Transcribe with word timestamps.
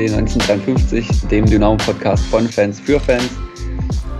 Zu 0.00 0.06
Hashtag 0.06 0.60
SGD1953, 0.60 1.28
dem 1.28 1.44
Dynamo-Podcast 1.44 2.24
von 2.26 2.48
Fans 2.48 2.80
für 2.80 2.98
Fans. 2.98 3.28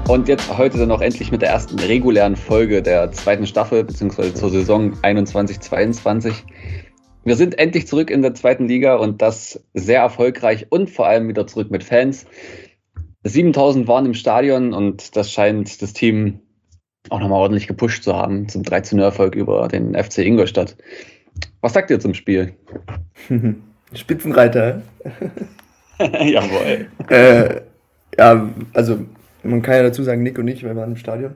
Und 0.08 0.28
jetzt 0.28 0.54
heute 0.58 0.76
dann 0.76 0.90
auch 0.90 1.00
endlich 1.00 1.32
mit 1.32 1.40
der 1.40 1.48
ersten 1.48 1.78
regulären 1.78 2.36
Folge 2.36 2.82
der 2.82 3.10
zweiten 3.12 3.46
Staffel, 3.46 3.84
beziehungsweise 3.84 4.34
zur 4.34 4.50
Saison 4.50 4.92
21-22. 5.02 6.34
Wir 7.24 7.34
sind 7.34 7.58
endlich 7.58 7.86
zurück 7.86 8.10
in 8.10 8.20
der 8.20 8.34
zweiten 8.34 8.68
Liga 8.68 8.96
und 8.96 9.22
das 9.22 9.64
sehr 9.72 10.00
erfolgreich 10.00 10.66
und 10.68 10.90
vor 10.90 11.06
allem 11.06 11.28
wieder 11.28 11.46
zurück 11.46 11.70
mit 11.70 11.82
Fans. 11.82 12.26
7000 13.24 13.88
waren 13.88 14.04
im 14.04 14.14
Stadion 14.14 14.74
und 14.74 15.16
das 15.16 15.32
scheint 15.32 15.80
das 15.80 15.94
Team 15.94 16.40
auch 17.08 17.20
nochmal 17.20 17.40
ordentlich 17.40 17.66
gepusht 17.66 18.02
zu 18.02 18.14
haben 18.14 18.48
zum 18.48 18.62
13-0-Erfolg 18.62 19.34
über 19.34 19.66
den 19.68 19.94
FC 19.94 20.18
Ingolstadt. 20.18 20.76
Was 21.62 21.72
sagt 21.72 21.90
ihr 21.90 22.00
zum 22.00 22.12
Spiel? 22.12 22.54
Spitzenreiter. 23.94 24.82
Jawohl. 26.24 26.86
Äh, 27.08 27.60
ja, 28.18 28.48
also 28.72 28.98
man 29.42 29.62
kann 29.62 29.74
ja 29.74 29.82
dazu 29.82 30.02
sagen, 30.02 30.22
Nick 30.22 30.38
und 30.38 30.48
ich, 30.48 30.62
wir 30.62 30.74
waren 30.74 30.90
im 30.90 30.96
Stadion. 30.96 31.32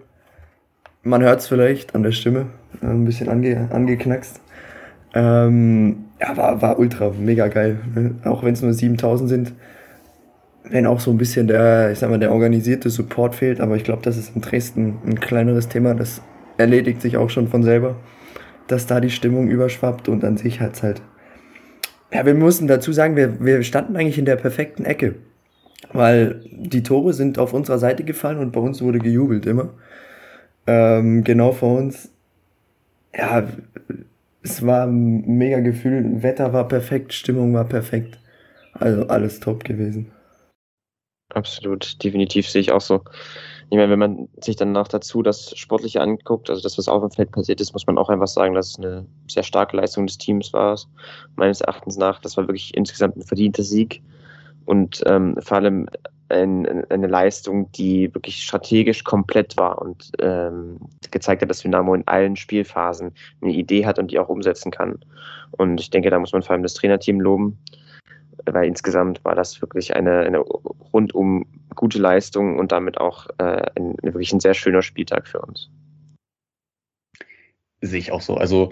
Man 1.03 1.23
hört 1.23 1.41
es 1.41 1.49
vielleicht 1.49 1.95
an 1.95 2.03
der 2.03 2.13
Stimme, 2.13 2.47
äh, 2.83 2.87
ein 2.87 3.05
bisschen 3.05 3.29
ange, 3.29 3.69
angeknackst. 3.71 4.41
Ähm, 5.15 6.07
ja, 6.21 6.37
war, 6.37 6.63
war 6.63 6.79
ultra, 6.79 7.11
mega 7.11 7.49
geil. 7.49 7.79
Ne? 7.95 8.15
Auch 8.25 8.43
wenn 8.43 8.55
es 8.55 8.63
nur 8.63 8.73
7000 8.73 9.29
sind. 9.29 9.53
Wenn 10.65 10.87
auch 10.87 10.99
so 10.99 11.11
ein 11.11 11.19
bisschen 11.19 11.47
der, 11.47 11.93
ich 11.93 11.99
sag 11.99 12.09
mal, 12.09 12.19
der 12.19 12.33
organisierte 12.33 12.89
Support 12.89 13.35
fehlt, 13.35 13.61
aber 13.61 13.77
ich 13.77 13.85
glaube, 13.85 14.01
das 14.03 14.17
ist 14.17 14.35
in 14.35 14.41
Dresden 14.41 14.97
ein 15.07 15.21
kleineres 15.21 15.69
Thema. 15.69 15.95
Das 15.95 16.23
erledigt 16.57 17.03
sich 17.03 17.19
auch 17.19 17.29
schon 17.29 17.49
von 17.49 17.63
selber, 17.63 17.97
dass 18.67 18.87
da 18.87 18.99
die 19.01 19.11
Stimmung 19.11 19.49
überschwappt 19.49 20.09
und 20.09 20.25
an 20.25 20.39
sich 20.39 20.61
hat 20.61 20.75
es 20.75 20.83
halt. 20.83 21.03
Ja, 22.15 22.25
wir 22.25 22.35
mussten 22.35 22.69
dazu 22.69 22.93
sagen, 22.93 23.17
wir, 23.17 23.45
wir 23.45 23.65
standen 23.65 23.97
eigentlich 23.97 24.19
in 24.19 24.25
der 24.25 24.37
perfekten 24.37 24.85
Ecke. 24.85 25.17
Weil 25.93 26.41
die 26.51 26.85
Tore 26.85 27.13
sind 27.13 27.39
auf 27.41 27.53
unserer 27.53 27.79
Seite 27.79 28.05
gefallen 28.05 28.39
und 28.39 28.53
bei 28.53 28.61
uns 28.61 28.81
wurde 28.81 29.01
gejubelt 29.01 29.47
immer. 29.47 29.71
Ähm, 30.69 31.25
genau 31.25 31.51
vor 31.51 31.77
uns. 31.77 32.11
Ja, 33.17 33.49
es 34.43 34.65
war 34.65 34.87
ein 34.87 35.27
mega 35.27 35.59
Gefühl. 35.59 36.23
Wetter 36.23 36.53
war 36.53 36.69
perfekt, 36.69 37.13
Stimmung 37.13 37.53
war 37.53 37.65
perfekt. 37.65 38.19
Also 38.75 39.09
alles 39.09 39.41
top 39.41 39.65
gewesen. 39.65 40.13
Absolut, 41.31 42.03
definitiv 42.05 42.49
sehe 42.49 42.61
ich 42.61 42.71
auch 42.71 42.81
so. 42.81 43.03
Ich 43.71 43.77
meine, 43.77 43.91
wenn 43.91 43.99
man 43.99 44.29
sich 44.41 44.57
dann 44.57 44.73
noch 44.73 44.89
dazu 44.89 45.23
das 45.23 45.57
Sportliche 45.57 46.01
anguckt, 46.01 46.51
also 46.51 46.63
das, 46.63 46.79
was 46.79 46.89
auf 46.89 47.03
dem 47.03 47.11
Feld 47.11 47.33
passiert 47.33 47.61
ist, 47.61 47.73
muss 47.73 47.87
man 47.87 47.99
auch 47.99 48.09
einfach 48.09 48.29
sagen, 48.29 48.55
dass 48.55 48.71
es 48.71 48.79
eine 48.79 49.07
sehr 49.29 49.43
starke 49.43 49.77
Leistung 49.77 50.07
des 50.07 50.19
Teams 50.19 50.53
war. 50.53 50.79
Meines 51.37 51.61
Erachtens 51.61 51.97
nach, 51.97 52.21
das 52.21 52.37
war 52.37 52.47
wirklich 52.47 52.77
insgesamt 52.77 53.17
ein 53.17 53.23
verdienter 53.23 53.63
Sieg 53.63 54.03
und 54.65 55.03
ähm, 55.07 55.37
vor 55.41 55.59
allem 55.59 55.89
ein, 56.29 56.85
eine 56.91 57.07
Leistung, 57.07 57.71
die 57.73 58.13
wirklich 58.15 58.43
strategisch 58.43 59.05
komplett 59.05 59.57
war 59.57 59.81
und 59.81 60.11
ähm, 60.21 60.79
gezeigt 61.11 61.43
hat, 61.43 61.51
dass 61.51 61.61
Dynamo 61.61 61.95
in 61.95 62.07
allen 62.07 62.37
Spielphasen 62.37 63.13
eine 63.43 63.53
Idee 63.53 63.87
hat 63.87 63.99
und 63.99 64.11
die 64.11 64.19
auch 64.19 64.29
umsetzen 64.29 64.71
kann. 64.71 64.99
Und 65.53 65.81
ich 65.81 65.91
denke, 65.91 66.11
da 66.11 66.19
muss 66.19 66.33
man 66.33 66.43
vor 66.43 66.53
allem 66.53 66.63
das 66.63 66.75
Trainerteam 66.75 67.21
loben, 67.21 67.59
weil 68.47 68.67
insgesamt 68.67 69.25
war 69.25 69.35
das 69.35 69.61
wirklich 69.61 69.95
eine, 69.95 70.21
eine 70.21 70.39
rundum 70.39 71.47
gute 71.75 71.99
Leistung 71.99 72.59
und 72.59 72.73
damit 72.73 72.99
auch 72.99 73.29
äh, 73.39 73.71
ein, 73.77 73.97
wirklich 74.03 74.33
ein 74.33 74.41
sehr 74.41 74.55
schöner 74.55 74.83
Spieltag 74.83 75.27
für 75.27 75.41
uns. 75.41 75.71
Sehe 77.81 77.99
ich 77.99 78.13
auch 78.13 78.23
so. 78.23 78.37
Also 78.37 78.71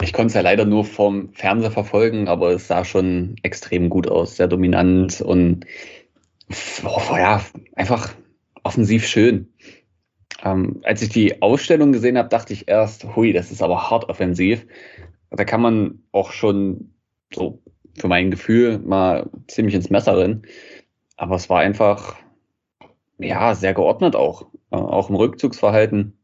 ich 0.00 0.12
konnte 0.12 0.28
es 0.28 0.34
ja 0.34 0.40
leider 0.40 0.64
nur 0.64 0.84
vom 0.84 1.32
Fernseher 1.34 1.70
verfolgen, 1.70 2.28
aber 2.28 2.52
es 2.52 2.68
sah 2.68 2.84
schon 2.84 3.36
extrem 3.42 3.90
gut 3.90 4.08
aus, 4.08 4.36
sehr 4.36 4.48
dominant 4.48 5.20
und 5.20 5.66
oh, 6.84 7.16
ja, 7.16 7.44
einfach 7.74 8.14
offensiv 8.62 9.06
schön. 9.06 9.52
Ähm, 10.42 10.80
als 10.82 11.02
ich 11.02 11.10
die 11.10 11.42
Ausstellung 11.42 11.92
gesehen 11.92 12.18
habe, 12.18 12.28
dachte 12.28 12.52
ich 12.52 12.68
erst, 12.68 13.16
hui, 13.16 13.32
das 13.32 13.50
ist 13.50 13.62
aber 13.62 13.90
hart 13.90 14.08
offensiv. 14.08 14.66
Da 15.30 15.44
kann 15.44 15.60
man 15.60 16.02
auch 16.12 16.32
schon 16.32 16.94
so 17.32 17.62
für 17.96 18.08
mein 18.08 18.30
Gefühl 18.30 18.78
mal 18.78 19.28
ziemlich 19.48 19.74
ins 19.74 19.90
Messer 19.90 20.16
rennen. 20.16 20.42
Aber 21.16 21.36
es 21.36 21.48
war 21.48 21.60
einfach, 21.60 22.16
ja, 23.18 23.54
sehr 23.54 23.74
geordnet 23.74 24.16
auch. 24.16 24.46
Äh, 24.70 24.76
auch 24.76 25.08
im 25.08 25.16
Rückzugsverhalten. 25.16 26.18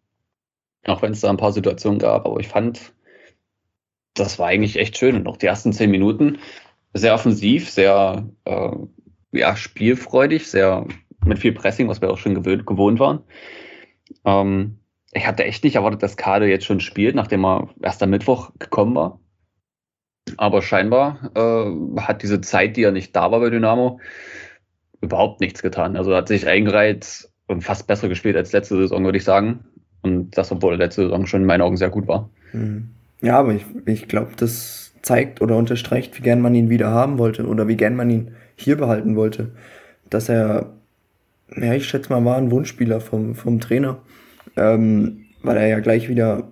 Auch 0.86 1.02
wenn 1.02 1.12
es 1.12 1.20
da 1.20 1.30
ein 1.30 1.36
paar 1.36 1.52
Situationen 1.52 1.98
gab, 1.98 2.26
aber 2.26 2.40
ich 2.40 2.48
fand, 2.48 2.94
das 4.14 4.38
war 4.38 4.48
eigentlich 4.48 4.76
echt 4.76 4.96
schön. 4.98 5.14
Und 5.14 5.28
auch 5.28 5.36
die 5.36 5.46
ersten 5.46 5.72
zehn 5.72 5.90
Minuten 5.90 6.38
sehr 6.94 7.14
offensiv, 7.14 7.70
sehr 7.70 8.28
äh, 8.44 8.70
ja, 9.32 9.56
spielfreudig, 9.56 10.48
sehr 10.48 10.86
mit 11.24 11.38
viel 11.38 11.52
Pressing, 11.52 11.88
was 11.88 12.00
wir 12.00 12.10
auch 12.10 12.18
schon 12.18 12.34
gewöhnt, 12.34 12.66
gewohnt 12.66 12.98
waren. 12.98 13.22
Ähm, 14.24 14.78
ich 15.12 15.26
hatte 15.26 15.44
echt 15.44 15.64
nicht 15.64 15.76
erwartet, 15.76 16.02
dass 16.02 16.16
Kade 16.16 16.48
jetzt 16.48 16.64
schon 16.64 16.80
spielt, 16.80 17.14
nachdem 17.14 17.44
er 17.44 17.68
erst 17.82 18.02
am 18.02 18.10
Mittwoch 18.10 18.52
gekommen 18.58 18.94
war. 18.94 19.20
Aber 20.36 20.62
scheinbar 20.62 21.30
äh, 21.34 22.00
hat 22.00 22.22
diese 22.22 22.40
Zeit, 22.40 22.76
die 22.76 22.82
er 22.82 22.92
nicht 22.92 23.14
da 23.16 23.30
war 23.30 23.40
bei 23.40 23.50
Dynamo, 23.50 24.00
überhaupt 25.00 25.40
nichts 25.40 25.62
getan. 25.62 25.96
Also 25.96 26.14
hat 26.14 26.28
sich 26.28 26.46
eingereiht 26.46 27.28
und 27.46 27.62
fast 27.62 27.86
besser 27.86 28.08
gespielt 28.08 28.36
als 28.36 28.52
letzte 28.52 28.76
Saison, 28.76 29.04
würde 29.04 29.18
ich 29.18 29.24
sagen. 29.24 29.64
Und 30.02 30.36
das, 30.36 30.52
obwohl 30.52 30.76
letzte 30.76 31.02
Saison 31.02 31.26
schon 31.26 31.42
in 31.42 31.46
meinen 31.46 31.62
Augen 31.62 31.76
sehr 31.76 31.90
gut 31.90 32.06
war. 32.06 32.30
Mhm. 32.52 32.90
Ja, 33.20 33.38
aber 33.38 33.52
ich, 33.52 33.66
ich 33.86 34.08
glaube, 34.08 34.32
das 34.36 34.94
zeigt 35.02 35.40
oder 35.40 35.56
unterstreicht, 35.56 36.16
wie 36.18 36.22
gern 36.22 36.40
man 36.40 36.54
ihn 36.54 36.70
wieder 36.70 36.90
haben 36.90 37.18
wollte 37.18 37.46
oder 37.46 37.68
wie 37.68 37.76
gern 37.76 37.96
man 37.96 38.10
ihn 38.10 38.32
hier 38.56 38.76
behalten 38.76 39.16
wollte. 39.16 39.52
Dass 40.08 40.28
er, 40.28 40.72
ja, 41.56 41.74
ich 41.74 41.86
schätze 41.86 42.12
mal, 42.12 42.24
war 42.24 42.36
ein 42.36 42.50
Wunschspieler 42.50 43.00
vom, 43.00 43.34
vom 43.34 43.60
Trainer. 43.60 43.98
Ähm, 44.56 45.26
weil 45.42 45.56
er 45.56 45.68
ja 45.68 45.80
gleich 45.80 46.08
wieder, 46.08 46.48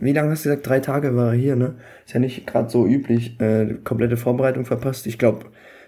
wie 0.00 0.12
lange 0.12 0.30
hast 0.30 0.44
du 0.44 0.50
gesagt? 0.50 0.66
Drei 0.66 0.80
Tage 0.80 1.14
war 1.14 1.32
er 1.32 1.38
hier, 1.38 1.56
ne? 1.56 1.76
Ist 2.04 2.14
ja 2.14 2.20
nicht 2.20 2.46
gerade 2.46 2.68
so 2.68 2.86
üblich, 2.86 3.40
äh, 3.40 3.74
komplette 3.84 4.16
Vorbereitung 4.16 4.64
verpasst. 4.64 5.06
Ich 5.06 5.18
glaube, 5.18 5.46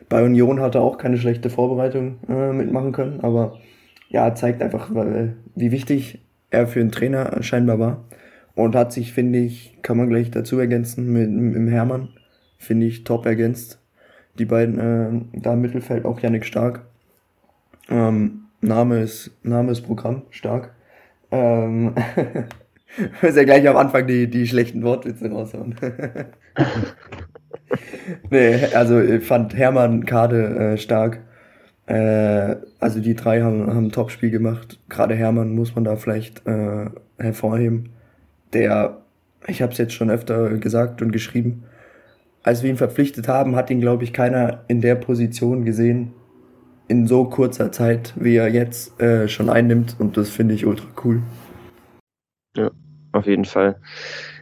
bei 0.09 0.23
Union 0.23 0.61
hat 0.61 0.75
er 0.75 0.83
auch 0.83 0.99
keine 0.99 1.19
schlechte 1.19 1.51
Vorbereitung 1.51 2.19
äh, 2.29 2.53
mitmachen 2.53 2.93
können, 2.93 3.21
aber 3.21 3.59
ja, 4.09 4.35
zeigt 4.35 4.63
einfach, 4.63 4.95
weil, 4.95 5.37
wie 5.55 5.71
wichtig 5.71 6.25
er 6.51 6.67
für 6.67 6.81
einen 6.81 6.93
Trainer 6.93 7.43
scheinbar 7.43 7.79
war. 7.79 8.05
Und 8.55 8.75
hat 8.75 8.93
sich, 8.93 9.13
finde 9.13 9.39
ich, 9.39 9.79
kann 9.83 9.97
man 9.97 10.09
gleich 10.09 10.31
dazu 10.33 10.59
ergänzen, 10.59 11.13
mit, 11.13 11.31
mit 11.31 11.55
dem 11.55 11.69
Hermann, 11.69 12.09
finde 12.59 12.87
ich, 12.87 13.05
top 13.05 13.25
ergänzt. 13.27 13.81
Die 14.39 14.47
beiden 14.47 14.79
äh, 14.79 15.39
da 15.41 15.55
im 15.55 15.61
Mittelfeld, 15.61 16.05
auch 16.05 16.21
Yannick 16.21 16.45
Stark. 16.45 16.85
Ähm, 17.89 18.47
Name 18.61 19.01
ist, 19.01 19.31
Name 19.45 19.73
ist 19.73 19.83
Programm, 19.83 20.23
stark. 20.31 20.75
Ähm, 21.31 21.95
muss 23.23 23.37
ja 23.37 23.45
gleich 23.45 23.69
am 23.69 23.77
Anfang 23.77 24.07
die, 24.07 24.29
die 24.29 24.47
schlechten 24.47 24.83
Wortwitze 24.83 25.31
raushauen. 25.31 25.75
nee, 28.31 28.65
also 28.75 29.01
ich 29.01 29.25
fand 29.25 29.57
Hermann 29.57 30.05
Kade 30.05 30.73
äh, 30.73 30.79
stark. 30.79 31.21
Äh, 31.87 32.57
also 32.81 33.01
die 33.01 33.15
drei 33.15 33.43
haben, 33.43 33.67
haben 33.69 33.87
ein 33.87 33.93
Top-Spiel 33.93 34.31
gemacht. 34.31 34.79
Gerade 34.89 35.15
Hermann 35.15 35.55
muss 35.55 35.75
man 35.75 35.85
da 35.85 35.97
vielleicht 35.97 36.47
äh, 36.47 36.87
hervorheben. 37.19 37.91
Der, 38.53 38.99
ich 39.47 39.63
habe 39.63 39.73
es 39.73 39.79
jetzt 39.79 39.95
schon 39.95 40.11
öfter 40.11 40.51
gesagt 40.59 41.03
und 41.03 41.13
geschrieben, 41.13 41.65
als 42.43 42.63
wir 42.63 42.71
ihn 42.71 42.77
verpflichtet 42.77 43.29
haben, 43.29 43.57
hat 43.57 43.71
ihn, 43.71 43.81
glaube 43.81 44.05
ich, 44.05 44.13
keiner 44.13 44.65
in 44.69 44.81
der 44.81 44.95
Position 44.95 45.65
gesehen, 45.65 46.13
in 46.87 47.07
so 47.07 47.25
kurzer 47.25 47.73
Zeit, 47.73 48.15
wie 48.17 48.37
er 48.37 48.49
jetzt 48.49 48.99
äh, 49.01 49.29
schon 49.29 49.51
einnimmt. 49.51 49.97
Und 49.99 50.17
das 50.17 50.31
finde 50.31 50.55
ich 50.55 50.65
ultra 50.65 50.87
cool. 51.05 51.23
Ja, 52.57 52.71
auf 53.13 53.27
jeden 53.27 53.45
Fall. 53.45 53.81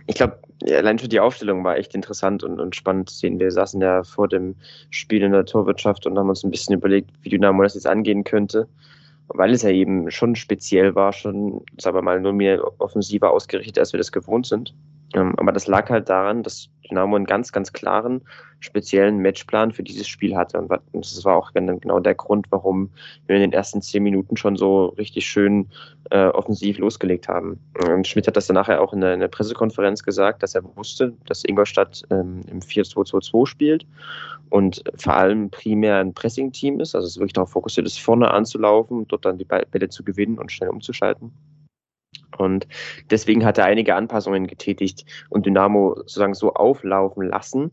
Ich 0.07 0.15
glaube, 0.15 0.41
allein 0.65 0.99
schon 0.99 1.09
die 1.09 1.21
Aufstellung 1.21 1.65
war 1.65 1.77
echt 1.77 1.95
interessant 1.95 2.43
und, 2.45 2.61
und 2.61 2.77
spannend 2.77 3.11
zu 3.11 3.17
sehen. 3.17 3.39
Wir 3.39 3.51
saßen 3.51 3.81
ja 3.81 4.05
vor 4.05 4.29
dem 4.29 4.57
Spiel 4.91 5.23
in 5.23 5.33
der 5.33 5.45
Torwirtschaft 5.45 6.07
und 6.07 6.19
haben 6.19 6.29
uns 6.29 6.45
ein 6.45 6.51
bisschen 6.51 6.75
überlegt, 6.75 7.11
wie 7.23 7.31
Dynamo 7.31 7.63
das 7.63 7.75
jetzt 7.75 7.87
angehen 7.87 8.25
könnte. 8.25 8.69
Weil 9.29 9.51
es 9.53 9.63
ja 9.63 9.71
eben 9.71 10.11
schon 10.11 10.37
speziell 10.37 10.95
war, 10.95 11.13
schon, 11.13 11.65
sagen 11.79 11.97
wir 11.97 12.03
mal, 12.03 12.21
nur 12.21 12.33
mehr 12.33 12.63
offensiver 12.81 13.33
ausgerichtet, 13.33 13.79
als 13.79 13.93
wir 13.93 13.99
das 13.99 14.13
gewohnt 14.13 14.47
sind. 14.47 14.73
Ähm, 15.15 15.35
aber 15.37 15.53
das 15.53 15.67
lag 15.67 15.89
halt 15.91 16.09
daran, 16.09 16.43
dass 16.43 16.69
Dynamo 16.89 17.17
einen 17.17 17.27
ganz, 17.27 17.53
ganz 17.53 17.73
klaren, 17.73 18.23
speziellen 18.61 19.19
Matchplan 19.19 19.73
für 19.73 19.83
dieses 19.83 20.09
Spiel 20.09 20.37
hatte. 20.37 20.59
Und 20.59 20.71
das 20.93 21.25
war 21.25 21.37
auch 21.37 21.53
genau 21.53 22.01
der 22.01 22.15
Grund, 22.15 22.47
warum 22.51 22.91
wir 23.27 23.37
in 23.37 23.43
den 23.43 23.53
ersten 23.53 23.83
zehn 23.83 24.03
Minuten 24.03 24.37
schon 24.37 24.57
so 24.57 24.87
richtig 24.99 25.27
schön 25.27 25.69
äh, 26.11 26.27
offensiv 26.27 26.79
losgelegt 26.79 27.29
haben. 27.29 27.59
Und 27.87 28.07
Schmidt 28.07 28.27
hat 28.27 28.37
das 28.37 28.47
dann 28.47 28.55
nachher 28.55 28.81
auch 28.81 28.93
in 28.93 29.01
der, 29.01 29.15
in 29.15 29.21
der 29.21 29.29
Pressekonferenz 29.29 30.03
gesagt, 30.03 30.43
dass 30.43 30.55
er 30.55 30.65
wusste, 30.77 31.13
dass 31.27 31.45
Ingolstadt 31.45 32.03
ähm, 32.11 32.43
im 32.51 32.61
4-2-2-2 32.61 33.47
spielt 33.47 33.87
und 34.51 34.83
vor 34.97 35.15
allem 35.15 35.51
primär 35.51 35.99
ein 35.99 36.15
Pressing-Team 36.15 36.81
ist, 36.81 36.95
also 36.95 37.07
es 37.07 37.19
wirklich 37.19 37.33
darauf 37.33 37.51
fokussiert 37.51 37.87
ist, 37.87 37.99
vorne 37.99 38.31
anzulaufen, 38.31 39.07
dort 39.09 39.25
dann 39.25 39.39
die 39.39 39.45
Bälle 39.45 39.89
zu 39.89 40.05
gewinnen 40.05 40.39
und 40.39 40.53
schnell 40.53 40.71
umzuschalten. 40.71 41.33
Und 42.39 42.67
deswegen 43.11 43.45
hat 43.45 43.59
er 43.59 43.65
einige 43.65 43.95
Anpassungen 43.95 44.47
getätigt 44.47 45.05
und 45.31 45.47
Dynamo 45.47 45.95
sozusagen 45.97 46.35
so 46.35 46.53
auflaufen 46.55 47.29
lassen, 47.29 47.73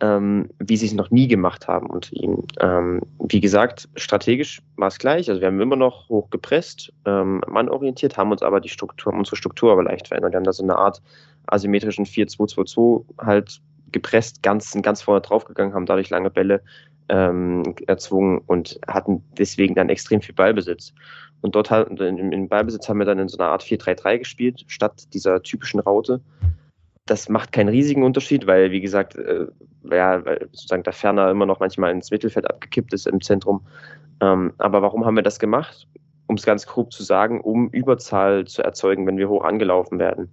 ähm, 0.00 0.48
wie 0.58 0.76
sie 0.76 0.86
es 0.86 0.94
noch 0.94 1.10
nie 1.10 1.28
gemacht 1.28 1.68
haben 1.68 1.88
unter 1.88 2.12
ihm. 2.14 2.44
Ähm, 2.60 3.02
wie 3.20 3.40
gesagt, 3.40 3.88
strategisch 3.94 4.60
war 4.76 4.88
es 4.88 4.98
gleich. 4.98 5.28
Also 5.28 5.40
wir 5.40 5.48
haben 5.48 5.60
immer 5.60 5.76
noch 5.76 6.08
hoch 6.08 6.28
gepresst, 6.30 6.92
ähm, 7.06 7.40
mannorientiert, 7.46 8.16
haben 8.16 8.32
uns 8.32 8.42
aber 8.42 8.60
die 8.60 8.68
Struktur, 8.68 9.12
unsere 9.12 9.36
Struktur 9.36 9.72
aber 9.72 9.84
leicht 9.84 10.08
verändert. 10.08 10.32
Wir 10.32 10.38
haben 10.38 10.44
da 10.44 10.52
so 10.52 10.64
eine 10.64 10.76
Art 10.76 11.00
asymmetrischen 11.46 12.04
4-2-2-2 12.04 13.04
halt 13.18 13.60
gepresst, 13.92 14.42
ganz, 14.42 14.76
ganz 14.82 15.02
vorne 15.02 15.20
draufgegangen, 15.20 15.74
haben 15.74 15.86
dadurch 15.86 16.10
lange 16.10 16.30
Bälle 16.30 16.62
ähm, 17.08 17.74
erzwungen 17.86 18.38
und 18.46 18.80
hatten 18.86 19.22
deswegen 19.38 19.74
dann 19.74 19.88
extrem 19.88 20.20
viel 20.20 20.34
Ballbesitz. 20.34 20.94
Und 21.42 21.56
dort 21.56 21.70
halt, 21.70 22.00
in, 22.00 22.48
Ballbesitz 22.48 22.88
haben 22.88 22.98
wir 22.98 23.04
dann 23.04 23.18
in 23.18 23.28
so 23.28 23.36
einer 23.36 23.48
Art 23.48 23.62
4-3-3 23.62 24.18
gespielt, 24.18 24.64
statt 24.68 25.12
dieser 25.12 25.42
typischen 25.42 25.80
Raute. 25.80 26.20
Das 27.06 27.28
macht 27.28 27.50
keinen 27.50 27.68
riesigen 27.68 28.04
Unterschied, 28.04 28.46
weil, 28.46 28.70
wie 28.70 28.80
gesagt, 28.80 29.16
äh, 29.16 29.46
ja, 29.90 30.24
weil 30.24 30.48
sozusagen 30.52 30.84
der 30.84 30.92
Ferner 30.92 31.30
immer 31.30 31.46
noch 31.46 31.58
manchmal 31.58 31.90
ins 31.90 32.12
Mittelfeld 32.12 32.48
abgekippt 32.48 32.92
ist 32.94 33.08
im 33.08 33.20
Zentrum. 33.20 33.66
Ähm, 34.20 34.52
aber 34.58 34.82
warum 34.82 35.04
haben 35.04 35.16
wir 35.16 35.24
das 35.24 35.40
gemacht? 35.40 35.88
Um 36.28 36.36
es 36.36 36.46
ganz 36.46 36.64
grob 36.66 36.92
zu 36.92 37.02
sagen, 37.02 37.40
um 37.40 37.68
Überzahl 37.70 38.46
zu 38.46 38.62
erzeugen, 38.62 39.06
wenn 39.08 39.18
wir 39.18 39.28
hoch 39.28 39.44
angelaufen 39.44 39.98
werden. 39.98 40.30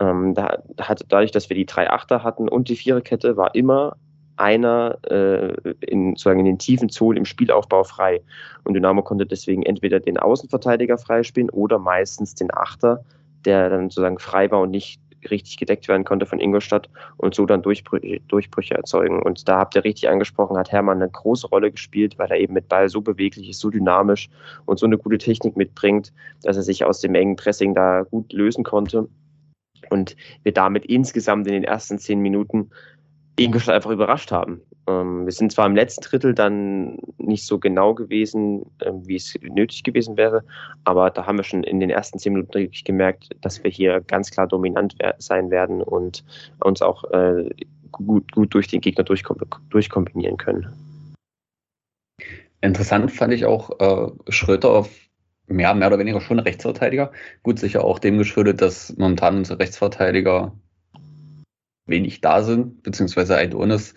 Ähm, 0.00 0.34
da 0.34 0.62
hatte, 0.78 1.06
dadurch, 1.08 1.30
dass 1.30 1.48
wir 1.48 1.56
die 1.56 1.66
drei 1.66 1.88
Achter 1.88 2.22
hatten 2.22 2.48
und 2.48 2.68
die 2.68 2.76
Viererkette, 2.76 3.38
war 3.38 3.54
immer 3.54 3.96
einer 4.42 4.98
äh, 5.10 5.54
in, 5.80 6.10
sozusagen 6.10 6.40
in 6.40 6.46
den 6.46 6.58
tiefen 6.58 6.88
Zonen 6.88 7.18
im 7.18 7.24
Spielaufbau 7.24 7.84
frei. 7.84 8.20
Und 8.64 8.74
Dynamo 8.74 9.02
konnte 9.02 9.24
deswegen 9.24 9.62
entweder 9.62 10.00
den 10.00 10.18
Außenverteidiger 10.18 10.98
freispielen 10.98 11.48
oder 11.50 11.78
meistens 11.78 12.34
den 12.34 12.52
Achter, 12.52 13.04
der 13.44 13.70
dann 13.70 13.88
sozusagen 13.88 14.18
frei 14.18 14.50
war 14.50 14.60
und 14.60 14.70
nicht 14.70 15.00
richtig 15.30 15.56
gedeckt 15.56 15.88
werden 15.88 16.04
konnte 16.04 16.26
von 16.26 16.40
Ingolstadt 16.40 16.88
und 17.16 17.34
so 17.34 17.46
dann 17.46 17.62
Durchbrüche, 17.62 18.20
Durchbrüche 18.28 18.74
erzeugen. 18.74 19.22
Und 19.22 19.48
da 19.48 19.58
habt 19.58 19.76
ihr 19.76 19.84
richtig 19.84 20.08
angesprochen, 20.08 20.56
hat 20.56 20.72
Hermann 20.72 21.00
eine 21.00 21.10
große 21.10 21.46
Rolle 21.46 21.70
gespielt, 21.70 22.18
weil 22.18 22.30
er 22.30 22.38
eben 22.38 22.54
mit 22.54 22.68
Ball 22.68 22.88
so 22.88 23.00
beweglich 23.00 23.48
ist, 23.48 23.60
so 23.60 23.70
dynamisch 23.70 24.28
und 24.64 24.78
so 24.78 24.86
eine 24.86 24.98
gute 24.98 25.18
Technik 25.18 25.56
mitbringt, 25.56 26.12
dass 26.42 26.56
er 26.56 26.62
sich 26.62 26.84
aus 26.84 27.00
dem 27.00 27.14
engen 27.14 27.36
Pressing 27.36 27.74
da 27.74 28.02
gut 28.02 28.32
lösen 28.32 28.64
konnte. 28.64 29.08
Und 29.90 30.16
wir 30.42 30.52
damit 30.52 30.86
insgesamt 30.86 31.46
in 31.46 31.52
den 31.52 31.64
ersten 31.64 31.98
zehn 31.98 32.20
Minuten 32.20 32.70
Ingolstadt 33.36 33.74
einfach 33.74 33.90
überrascht 33.90 34.30
haben. 34.30 34.60
Ähm, 34.86 35.24
wir 35.24 35.32
sind 35.32 35.52
zwar 35.52 35.66
im 35.66 35.76
letzten 35.76 36.02
Drittel 36.02 36.34
dann 36.34 36.98
nicht 37.18 37.46
so 37.46 37.58
genau 37.58 37.94
gewesen, 37.94 38.66
äh, 38.80 38.92
wie 39.04 39.16
es 39.16 39.34
nötig 39.42 39.84
gewesen 39.84 40.16
wäre, 40.16 40.44
aber 40.84 41.10
da 41.10 41.26
haben 41.26 41.38
wir 41.38 41.44
schon 41.44 41.64
in 41.64 41.80
den 41.80 41.90
ersten 41.90 42.18
zehn 42.18 42.32
Minuten 42.32 42.54
wirklich 42.54 42.84
gemerkt, 42.84 43.30
dass 43.40 43.62
wir 43.62 43.70
hier 43.70 44.00
ganz 44.00 44.30
klar 44.30 44.46
dominant 44.46 44.96
sein 45.18 45.50
werden 45.50 45.82
und 45.82 46.24
uns 46.60 46.82
auch 46.82 47.04
äh, 47.12 47.48
gut, 47.90 48.32
gut 48.32 48.52
durch 48.54 48.68
den 48.68 48.80
Gegner 48.80 49.04
durchkom 49.04 49.38
durchkombinieren 49.70 50.36
können. 50.36 50.66
Interessant 52.60 53.10
fand 53.10 53.32
ich 53.32 53.44
auch 53.44 53.80
äh, 53.80 54.32
Schröter 54.32 54.70
auf 54.70 54.90
ja, 55.48 55.74
mehr 55.74 55.88
oder 55.88 55.98
weniger 55.98 56.20
schon 56.20 56.38
Rechtsverteidiger. 56.38 57.12
Gut, 57.42 57.58
sicher 57.58 57.84
auch 57.84 57.98
dem 57.98 58.18
geschuldet, 58.18 58.60
dass 58.60 58.96
momentan 58.96 59.38
unsere 59.38 59.58
Rechtsverteidiger 59.58 60.52
wenig 61.86 62.20
da 62.20 62.42
sind, 62.42 62.82
beziehungsweise 62.82 63.36
Aidonis 63.36 63.94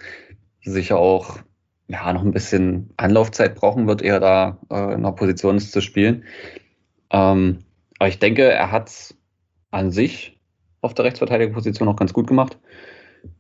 sicher 0.62 0.98
auch 0.98 1.40
ja, 1.88 2.12
noch 2.14 2.24
ein 2.24 2.32
bisschen 2.32 2.90
Anlaufzeit 2.98 3.56
brauchen 3.56 3.88
wird, 3.88 4.02
eher 4.02 4.20
da 4.20 4.58
äh, 4.72 4.94
in 4.96 5.04
der 5.04 5.12
Position 5.12 5.58
ist 5.58 5.72
zu 5.72 5.82
spielen. 5.82 6.24
Ähm, 7.12 7.60
aber 8.00 8.10
ich 8.10 8.20
denke, 8.20 8.44
er 8.44 8.72
hat 8.72 8.90
es 8.90 9.18
an 9.72 9.92
sich 9.92 10.40
auf 10.82 10.94
der 10.94 11.06
Rechtsverteidigerposition 11.06 11.88
auch 11.88 11.96
ganz 11.96 12.14
gut 12.14 12.28
gemacht. 12.28 12.58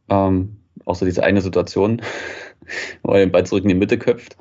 Ähm, 0.09 0.57
außer 0.85 1.05
diese 1.05 1.23
eine 1.23 1.41
Situation, 1.41 2.01
wo 3.03 3.13
er 3.13 3.19
den 3.19 3.31
Ball 3.31 3.45
zurück 3.45 3.63
in 3.63 3.69
die 3.69 3.75
Mitte 3.75 3.97
köpft. 3.97 4.37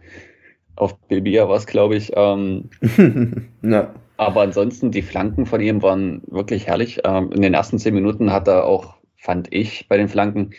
Auf 0.76 0.98
Bilbia 1.08 1.48
war 1.48 1.56
es, 1.56 1.66
glaube 1.66 1.96
ich. 1.96 2.12
Ähm, 2.14 2.68
ja. 3.62 3.94
Aber 4.16 4.42
ansonsten, 4.42 4.90
die 4.90 5.02
Flanken 5.02 5.46
von 5.46 5.60
ihm 5.60 5.82
waren 5.82 6.22
wirklich 6.26 6.66
herrlich. 6.66 7.00
Ähm, 7.04 7.32
in 7.32 7.42
den 7.42 7.54
ersten 7.54 7.78
zehn 7.78 7.94
Minuten 7.94 8.32
hat 8.32 8.48
er 8.48 8.64
auch 8.64 8.96
fand 9.24 9.52
ich 9.52 9.88
bei 9.88 9.96
den 9.96 10.08
Flanken 10.08 10.50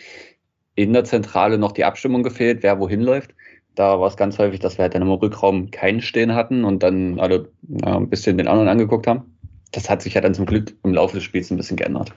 in 0.74 0.92
der 0.92 1.04
Zentrale 1.04 1.56
noch 1.56 1.72
die 1.72 1.84
Abstimmung 1.84 2.24
gefehlt, 2.24 2.62
wer 2.62 2.80
wohin 2.80 3.00
läuft. 3.00 3.32
Da 3.76 4.00
war 4.00 4.08
es 4.08 4.16
ganz 4.16 4.38
häufig, 4.38 4.58
dass 4.58 4.76
wir 4.76 4.82
halt 4.82 4.94
dann 4.94 5.02
im 5.02 5.10
Rückraum 5.10 5.70
keinen 5.70 6.00
stehen 6.00 6.34
hatten 6.34 6.64
und 6.64 6.82
dann 6.82 7.20
alle 7.20 7.48
ja, 7.68 7.96
ein 7.96 8.10
bisschen 8.10 8.38
den 8.38 8.48
anderen 8.48 8.68
angeguckt 8.68 9.06
haben. 9.06 9.38
Das 9.70 9.88
hat 9.88 10.02
sich 10.02 10.14
ja 10.14 10.20
dann 10.20 10.34
zum 10.34 10.46
Glück 10.46 10.74
im 10.82 10.94
Laufe 10.94 11.14
des 11.14 11.24
Spiels 11.24 11.50
ein 11.50 11.56
bisschen 11.56 11.76
geändert. 11.76 12.12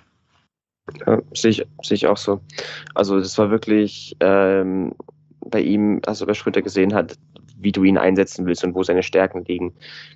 Ja, 1.05 1.21
sehe 1.33 1.51
ich, 1.51 1.65
sehe 1.83 1.95
ich 1.95 2.07
auch 2.07 2.17
so. 2.17 2.39
Also 2.95 3.19
das 3.19 3.37
war 3.37 3.51
wirklich 3.51 4.15
ähm, 4.19 4.95
bei 5.45 5.61
ihm, 5.61 6.01
also 6.07 6.25
bei 6.25 6.33
Schröter 6.33 6.63
gesehen 6.63 6.95
hat, 6.95 7.15
wie 7.57 7.71
du 7.71 7.83
ihn 7.83 7.97
einsetzen 7.97 8.45
willst 8.47 8.63
und 8.63 8.73
wo 8.73 8.81
seine 8.81 9.03
Stärken 9.03 9.45
liegen. 9.45 9.75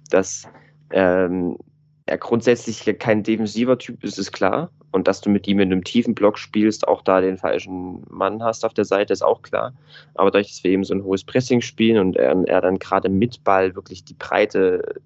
Dass 0.09 0.47
ähm, 0.91 1.57
er 2.05 2.17
grundsätzlich 2.17 2.83
kein 2.99 3.23
defensiver 3.23 3.77
Typ 3.77 4.03
ist, 4.03 4.17
ist 4.17 4.31
klar. 4.31 4.69
Und 4.91 5.07
dass 5.07 5.21
du 5.21 5.29
mit 5.29 5.47
ihm 5.47 5.59
in 5.59 5.71
einem 5.71 5.83
tiefen 5.83 6.13
Block 6.13 6.37
spielst, 6.37 6.87
auch 6.87 7.01
da 7.01 7.21
den 7.21 7.37
falschen 7.37 8.03
Mann 8.09 8.43
hast 8.43 8.65
auf 8.65 8.73
der 8.73 8.85
Seite, 8.85 9.13
ist 9.13 9.23
auch 9.23 9.41
klar. 9.41 9.73
Aber 10.15 10.29
dadurch, 10.29 10.49
dass 10.49 10.63
wir 10.63 10.71
eben 10.71 10.83
so 10.83 10.93
ein 10.93 11.03
hohes 11.03 11.23
Pressing 11.23 11.61
spielen 11.61 11.99
und 11.99 12.15
er, 12.15 12.35
er 12.47 12.61
dann 12.61 12.77
gerade 12.77 13.09
mit 13.09 13.43
Ball 13.43 13.75
wirklich 13.75 14.03
die 14.03 14.15
Breite 14.15 15.01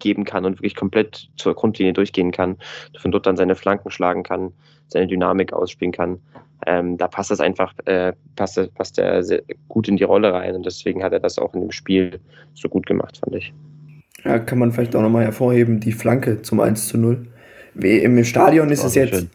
geben 0.00 0.24
kann 0.24 0.44
und 0.44 0.58
wirklich 0.58 0.74
komplett 0.74 1.30
zur 1.36 1.54
Grundlinie 1.54 1.92
durchgehen 1.92 2.32
kann, 2.32 2.56
von 2.98 3.12
dort 3.12 3.26
dann 3.26 3.36
seine 3.36 3.54
Flanken 3.54 3.90
schlagen 3.90 4.24
kann, 4.24 4.52
seine 4.88 5.06
Dynamik 5.06 5.52
ausspielen 5.52 5.92
kann, 5.92 6.20
ähm, 6.66 6.96
da 6.96 7.08
passt 7.08 7.30
das 7.30 7.40
einfach, 7.40 7.74
äh, 7.86 8.12
passt, 8.36 8.74
passt 8.74 8.98
er 8.98 9.22
gut 9.68 9.88
in 9.88 9.96
die 9.96 10.04
Rolle 10.04 10.32
rein 10.32 10.54
und 10.54 10.66
deswegen 10.66 11.02
hat 11.02 11.12
er 11.12 11.20
das 11.20 11.38
auch 11.38 11.54
in 11.54 11.60
dem 11.60 11.72
Spiel 11.72 12.20
so 12.54 12.68
gut 12.68 12.86
gemacht, 12.86 13.18
fand 13.18 13.36
ich. 13.36 13.52
Ja, 14.24 14.38
kann 14.38 14.58
man 14.58 14.72
vielleicht 14.72 14.94
auch 14.94 15.02
nochmal 15.02 15.24
hervorheben, 15.24 15.80
die 15.80 15.92
Flanke 15.92 16.42
zum 16.42 16.60
1 16.60 16.88
zu 16.88 16.98
0. 16.98 17.26
Wie 17.74 17.98
Im 17.98 18.22
Stadion 18.24 18.70
ist 18.70 18.84
es 18.84 18.94
jetzt, 18.94 19.26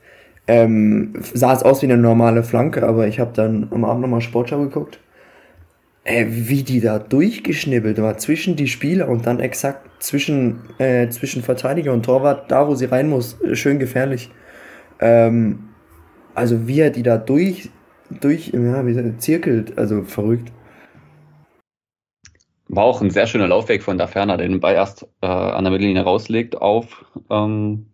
ähm, 0.47 1.13
sah 1.33 1.53
es 1.53 1.63
aus 1.63 1.81
wie 1.81 1.87
eine 1.87 1.97
normale 1.97 2.43
Flanke, 2.43 2.87
aber 2.87 3.07
ich 3.07 3.19
habe 3.19 3.31
dann 3.33 3.67
am 3.71 3.83
Abend 3.83 4.01
nochmal 4.01 4.21
Sportschau 4.21 4.59
geguckt. 4.59 4.99
Äh, 6.05 6.25
wie 6.29 6.63
die 6.63 6.79
da 6.79 6.99
durchgeschnibbelt 6.99 8.01
war 8.01 8.17
zwischen 8.17 8.55
die 8.55 8.69
Spieler 8.69 9.09
und 9.09 9.27
dann 9.27 9.41
exakt 9.41 10.01
zwischen, 10.01 10.61
äh, 10.77 11.09
zwischen 11.09 11.43
Verteidiger 11.43 11.91
und 11.91 12.05
Torwart, 12.05 12.49
da 12.49 12.65
wo 12.65 12.75
sie 12.75 12.85
rein 12.85 13.09
muss, 13.09 13.41
äh, 13.41 13.55
schön 13.55 13.77
gefährlich. 13.77 14.31
Ähm, 15.01 15.67
also 16.33 16.65
wie 16.65 16.79
er 16.79 16.91
die 16.91 17.03
da 17.03 17.17
durch, 17.17 17.69
durch, 18.21 18.53
ja, 18.53 18.87
wie 18.87 19.17
zirkelt, 19.17 19.77
also 19.77 20.03
verrückt. 20.03 20.53
War 22.69 22.83
auch 22.83 23.01
ein 23.01 23.11
sehr 23.11 23.27
schöner 23.27 23.47
Laufweg 23.47 23.81
von 23.83 23.97
der 23.97 24.07
Ferner, 24.07 24.37
den 24.37 24.59
Ball 24.59 24.75
erst 24.75 25.07
äh, 25.21 25.27
an 25.27 25.63
der 25.63 25.71
Mittellinie 25.71 26.03
rauslegt 26.03 26.61
auf 26.61 27.05
ähm, 27.29 27.87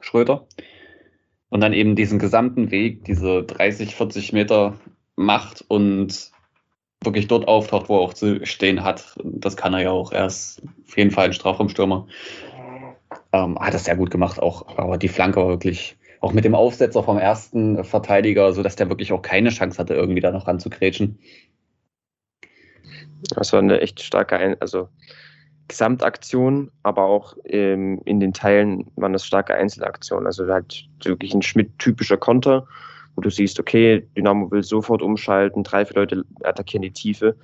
Schröder. 0.00 0.46
Und 1.48 1.60
dann 1.60 1.72
eben 1.72 1.96
diesen 1.96 2.18
gesamten 2.18 2.70
Weg, 2.70 3.04
diese 3.04 3.42
30, 3.42 3.94
40 3.94 4.32
Meter 4.32 4.74
macht 5.16 5.64
und 5.68 6.30
wirklich 7.04 7.26
dort 7.26 7.48
auftaucht, 7.48 7.88
wo 7.88 7.96
er 7.96 8.00
auch 8.00 8.14
zu 8.14 8.44
stehen 8.46 8.84
hat. 8.84 9.16
Das 9.22 9.56
kann 9.56 9.74
er 9.74 9.80
ja 9.80 9.90
auch. 9.90 10.12
Er 10.12 10.26
ist 10.26 10.62
auf 10.86 10.96
jeden 10.96 11.10
Fall 11.10 11.26
ein 11.26 11.32
Strafraumstürmer. 11.32 12.06
Ähm, 13.32 13.58
hat 13.58 13.74
das 13.74 13.84
sehr 13.84 13.96
gut 13.96 14.10
gemacht 14.10 14.40
auch. 14.40 14.78
Aber 14.78 14.98
die 14.98 15.08
Flanke 15.08 15.40
war 15.40 15.48
wirklich, 15.48 15.96
auch 16.20 16.32
mit 16.32 16.44
dem 16.44 16.54
Aufsetzer 16.54 17.02
vom 17.02 17.18
ersten 17.18 17.82
Verteidiger, 17.84 18.52
sodass 18.52 18.76
der 18.76 18.88
wirklich 18.88 19.12
auch 19.12 19.22
keine 19.22 19.50
Chance 19.50 19.78
hatte, 19.78 19.94
irgendwie 19.94 20.20
da 20.20 20.30
noch 20.30 20.46
ranzukrätschen. 20.46 21.18
Das 23.30 23.52
war 23.52 23.60
eine 23.60 23.80
echt 23.80 24.02
starke, 24.02 24.36
Ein 24.36 24.56
also 24.60 24.88
Gesamtaktion, 25.68 26.70
aber 26.82 27.04
auch 27.04 27.36
ähm, 27.44 28.00
in 28.04 28.20
den 28.20 28.32
Teilen 28.32 28.90
waren 28.96 29.12
das 29.12 29.24
starke 29.24 29.54
Einzelaktionen. 29.54 30.26
Also 30.26 30.46
halt 30.46 30.88
wirklich 31.04 31.34
ein 31.34 31.42
Schmidt-typischer 31.42 32.16
Konter, 32.16 32.66
wo 33.14 33.22
du 33.22 33.30
siehst, 33.30 33.60
okay, 33.60 34.06
Dynamo 34.16 34.50
will 34.50 34.62
sofort 34.62 35.02
umschalten, 35.02 35.62
drei, 35.62 35.84
vier 35.84 35.96
Leute 35.96 36.24
attackieren 36.42 36.82
die 36.82 36.90
Tiefe 36.90 37.36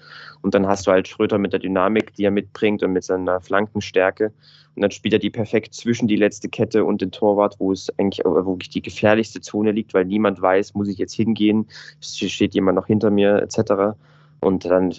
und 0.43 0.55
dann 0.55 0.67
hast 0.67 0.87
du 0.87 0.91
halt 0.91 1.09
Schröter 1.09 1.39
mit 1.39 1.53
der 1.53 1.61
Dynamik, 1.61 2.15
die 2.15 2.25
er 2.25 2.31
mitbringt 2.31 2.83
und 2.83 2.93
mit 2.93 3.05
seiner 3.05 3.41
Flankenstärke 3.41 4.33
und 4.79 4.83
dann 4.83 4.93
spielt 4.93 5.13
er 5.13 5.19
die 5.19 5.31
perfekt 5.31 5.75
zwischen 5.75 6.07
die 6.07 6.15
letzte 6.15 6.49
Kette 6.49 6.85
und 6.85 7.01
den 7.01 7.11
Torwart, 7.11 7.57
wo 7.59 7.73
es 7.73 7.93
eigentlich 7.99 8.25
wirklich 8.25 8.69
die 8.69 8.81
gefährlichste 8.81 9.41
Zone 9.41 9.73
liegt, 9.73 9.93
weil 9.93 10.05
niemand 10.05 10.41
weiß, 10.41 10.75
muss 10.75 10.87
ich 10.87 10.99
jetzt 10.99 11.15
hingehen, 11.15 11.67
steht 12.01 12.55
jemand 12.55 12.77
noch 12.77 12.87
hinter 12.87 13.11
mir 13.11 13.43
etc. 13.43 13.99
Und 14.39 14.65
dann 14.67 14.95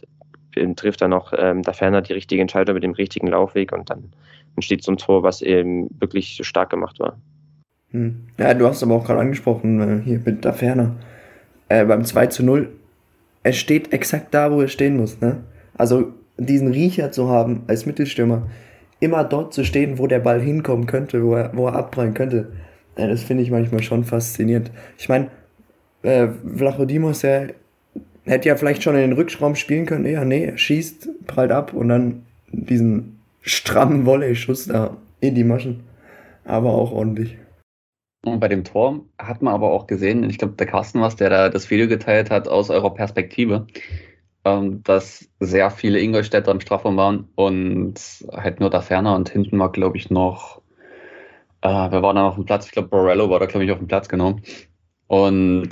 trifft 0.75 1.01
dann 1.01 1.11
noch 1.11 1.33
ähm, 1.37 1.61
der 1.61 1.73
Ferner 1.73 2.01
die 2.01 2.13
richtige 2.13 2.41
Entscheidung 2.41 2.75
mit 2.75 2.83
dem 2.83 2.91
richtigen 2.91 3.27
Laufweg 3.27 3.71
und 3.71 3.89
dann 3.89 4.11
entsteht 4.55 4.83
so 4.83 4.91
ein 4.91 4.97
Tor, 4.97 5.23
was 5.23 5.41
eben 5.41 5.89
wirklich 5.99 6.39
stark 6.43 6.69
gemacht 6.69 6.99
war. 6.99 7.17
Hm. 7.91 8.27
Ja, 8.37 8.53
du 8.53 8.67
hast 8.67 8.83
aber 8.83 8.95
auch 8.95 9.05
gerade 9.05 9.19
angesprochen, 9.19 9.79
äh, 9.79 10.03
hier 10.03 10.21
mit 10.23 10.45
der 10.45 10.53
Ferner. 10.53 10.95
Äh, 11.69 11.85
beim 11.85 12.03
2 12.03 12.27
zu 12.27 12.43
0, 12.43 12.69
er 13.43 13.53
steht 13.53 13.93
exakt 13.93 14.33
da, 14.33 14.51
wo 14.51 14.61
er 14.61 14.67
stehen 14.67 14.97
muss. 14.97 15.21
Ne? 15.21 15.43
Also 15.77 16.13
diesen 16.37 16.69
Riecher 16.69 17.11
zu 17.11 17.29
haben 17.29 17.63
als 17.67 17.85
Mittelstürmer, 17.85 18.47
immer 18.99 19.23
dort 19.23 19.53
zu 19.53 19.63
stehen, 19.63 19.97
wo 19.97 20.07
der 20.07 20.19
Ball 20.19 20.41
hinkommen 20.41 20.85
könnte, 20.85 21.23
wo 21.23 21.35
er, 21.35 21.55
wo 21.55 21.67
er 21.67 21.75
abprallen 21.75 22.13
könnte, 22.13 22.51
äh, 22.95 23.07
das 23.07 23.23
finde 23.23 23.43
ich 23.43 23.51
manchmal 23.51 23.83
schon 23.83 24.03
faszinierend. 24.03 24.71
Ich 24.97 25.09
meine, 25.09 25.29
äh, 26.03 26.27
Vlachodimos, 26.55 27.19
der 27.21 27.53
hätte 28.29 28.48
ja 28.48 28.55
vielleicht 28.55 28.83
schon 28.83 28.95
in 28.95 29.01
den 29.01 29.13
Rückschraum 29.13 29.55
spielen 29.55 29.86
können. 29.86 30.05
Ja, 30.05 30.24
nee, 30.24 30.45
er 30.45 30.57
schießt, 30.57 31.25
prallt 31.27 31.51
ab 31.51 31.74
und 31.74 31.89
dann 31.89 32.25
diesen 32.51 33.19
strammen 33.41 34.05
Volley-Schuss 34.05 34.67
da 34.67 34.98
in 35.19 35.36
die 35.36 35.43
Maschen. 35.43 35.81
Aber 36.45 36.71
auch 36.71 36.91
ordentlich. 36.91 37.38
Und 38.25 38.39
bei 38.39 38.48
dem 38.48 38.63
Tor 38.63 39.01
hat 39.17 39.41
man 39.41 39.53
aber 39.53 39.71
auch 39.71 39.88
gesehen, 39.88 40.29
ich 40.29 40.38
glaube, 40.38 40.55
der 40.55 40.67
Carsten 40.67 41.01
was, 41.01 41.15
der 41.15 41.29
da 41.29 41.50
das 41.50 41.69
Video 41.69 41.88
geteilt 41.88 42.29
hat 42.29 42.48
aus 42.48 42.69
eurer 42.69 42.93
Perspektive, 42.93 43.67
ähm, 44.43 44.83
dass 44.83 45.29
sehr 45.39 45.71
viele 45.71 46.00
Ingolstädter 46.00 46.51
im 46.51 46.59
Strafraum 46.59 46.98
waren 46.98 47.29
und 47.36 47.95
halt 48.33 48.59
nur 48.59 48.69
da 48.69 48.81
ferner 48.81 49.15
und 49.15 49.29
hinten 49.29 49.57
war, 49.59 49.71
glaube 49.71 49.98
ich, 49.98 50.09
noch, 50.09 50.62
äh, 51.62 51.69
wer 51.69 52.01
war 52.01 52.13
da 52.13 52.27
auf 52.27 52.36
dem 52.36 52.45
Platz? 52.45 52.65
Ich 52.65 52.71
glaube, 52.74 52.89
Borello 52.89 53.29
war 53.29 53.39
da, 53.39 53.45
glaube 53.45 53.65
ich, 53.65 53.71
auf 53.71 53.79
dem 53.79 53.88
Platz, 53.88 54.09
genau. 54.09 54.38
Und 55.07 55.69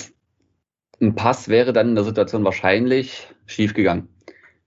ein 1.01 1.15
Pass 1.15 1.47
wäre 1.47 1.73
dann 1.73 1.89
in 1.89 1.95
der 1.95 2.03
Situation 2.03 2.43
wahrscheinlich 2.43 3.27
schief 3.45 3.73
gegangen. 3.73 4.09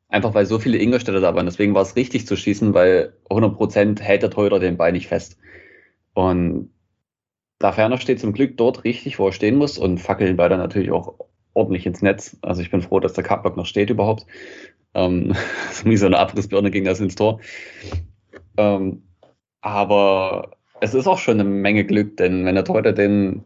Einfach 0.09 0.35
weil 0.35 0.47
so 0.47 0.59
viele 0.59 0.79
Ingolstädter 0.79 1.21
da 1.21 1.35
waren. 1.35 1.47
Deswegen 1.47 1.75
war 1.75 1.83
es 1.83 1.97
richtig 1.97 2.27
zu 2.27 2.37
schießen, 2.37 2.75
weil 2.75 3.15
100% 3.29 4.01
hält 4.01 4.23
der 4.23 4.31
Torhüter 4.31 4.59
den 4.59 4.77
Ball 4.77 4.93
nicht 4.93 5.09
fest. 5.09 5.39
Und 6.15 6.73
da 7.59 7.73
Ferner 7.73 7.99
steht 7.99 8.21
zum 8.21 8.33
Glück 8.33 8.57
dort 8.57 8.85
richtig, 8.85 9.19
wo 9.19 9.27
er 9.27 9.33
stehen 9.33 9.57
muss 9.57 9.79
und 9.79 9.99
fackelt 9.99 10.29
den 10.29 10.37
Ball 10.37 10.49
dann 10.49 10.59
natürlich 10.59 10.91
auch 10.91 11.15
ordentlich 11.55 11.87
ins 11.87 12.03
Netz. 12.03 12.37
Also 12.43 12.63
ich 12.63 12.71
bin 12.71 12.83
froh, 12.83 13.01
dass 13.01 13.13
der 13.13 13.25
Cardblock 13.25 13.57
noch 13.57 13.67
steht 13.67 13.91
überhaupt. 13.91 14.27
Ähm, 14.95 15.35
so 15.73 15.89
wie 15.89 15.97
so 15.97 16.07
eine 16.07 16.19
Abrissbirne 16.19 16.71
ging 16.71 16.85
das 16.85 17.01
ins 17.01 17.15
Tor. 17.15 17.41
Ähm, 18.57 19.03
aber 19.61 20.53
es 20.81 20.95
ist 20.95 21.07
auch 21.07 21.19
schon 21.19 21.39
eine 21.39 21.49
Menge 21.49 21.85
Glück, 21.85 22.17
denn 22.17 22.45
wenn 22.45 22.55
der 22.55 22.65
Torhüter 22.65 22.93
den 22.93 23.45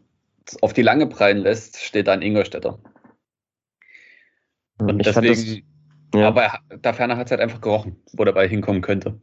auf 0.61 0.73
die 0.73 0.81
Lange 0.81 1.07
prallen 1.07 1.39
lässt, 1.39 1.77
steht 1.77 2.07
da 2.07 2.13
ein 2.13 2.21
Ingolstädter. 2.21 2.79
Und 4.79 4.99
ich 4.99 5.07
deswegen, 5.07 5.65
das, 6.11 6.21
ja. 6.21 6.27
aber 6.27 6.59
da 6.81 6.93
ferner 6.93 7.17
hat 7.17 7.27
es 7.27 7.31
halt 7.31 7.41
einfach 7.41 7.61
gerochen, 7.61 7.95
wo 8.13 8.25
der 8.25 8.33
Ball 8.33 8.47
hinkommen 8.47 8.81
könnte. 8.81 9.19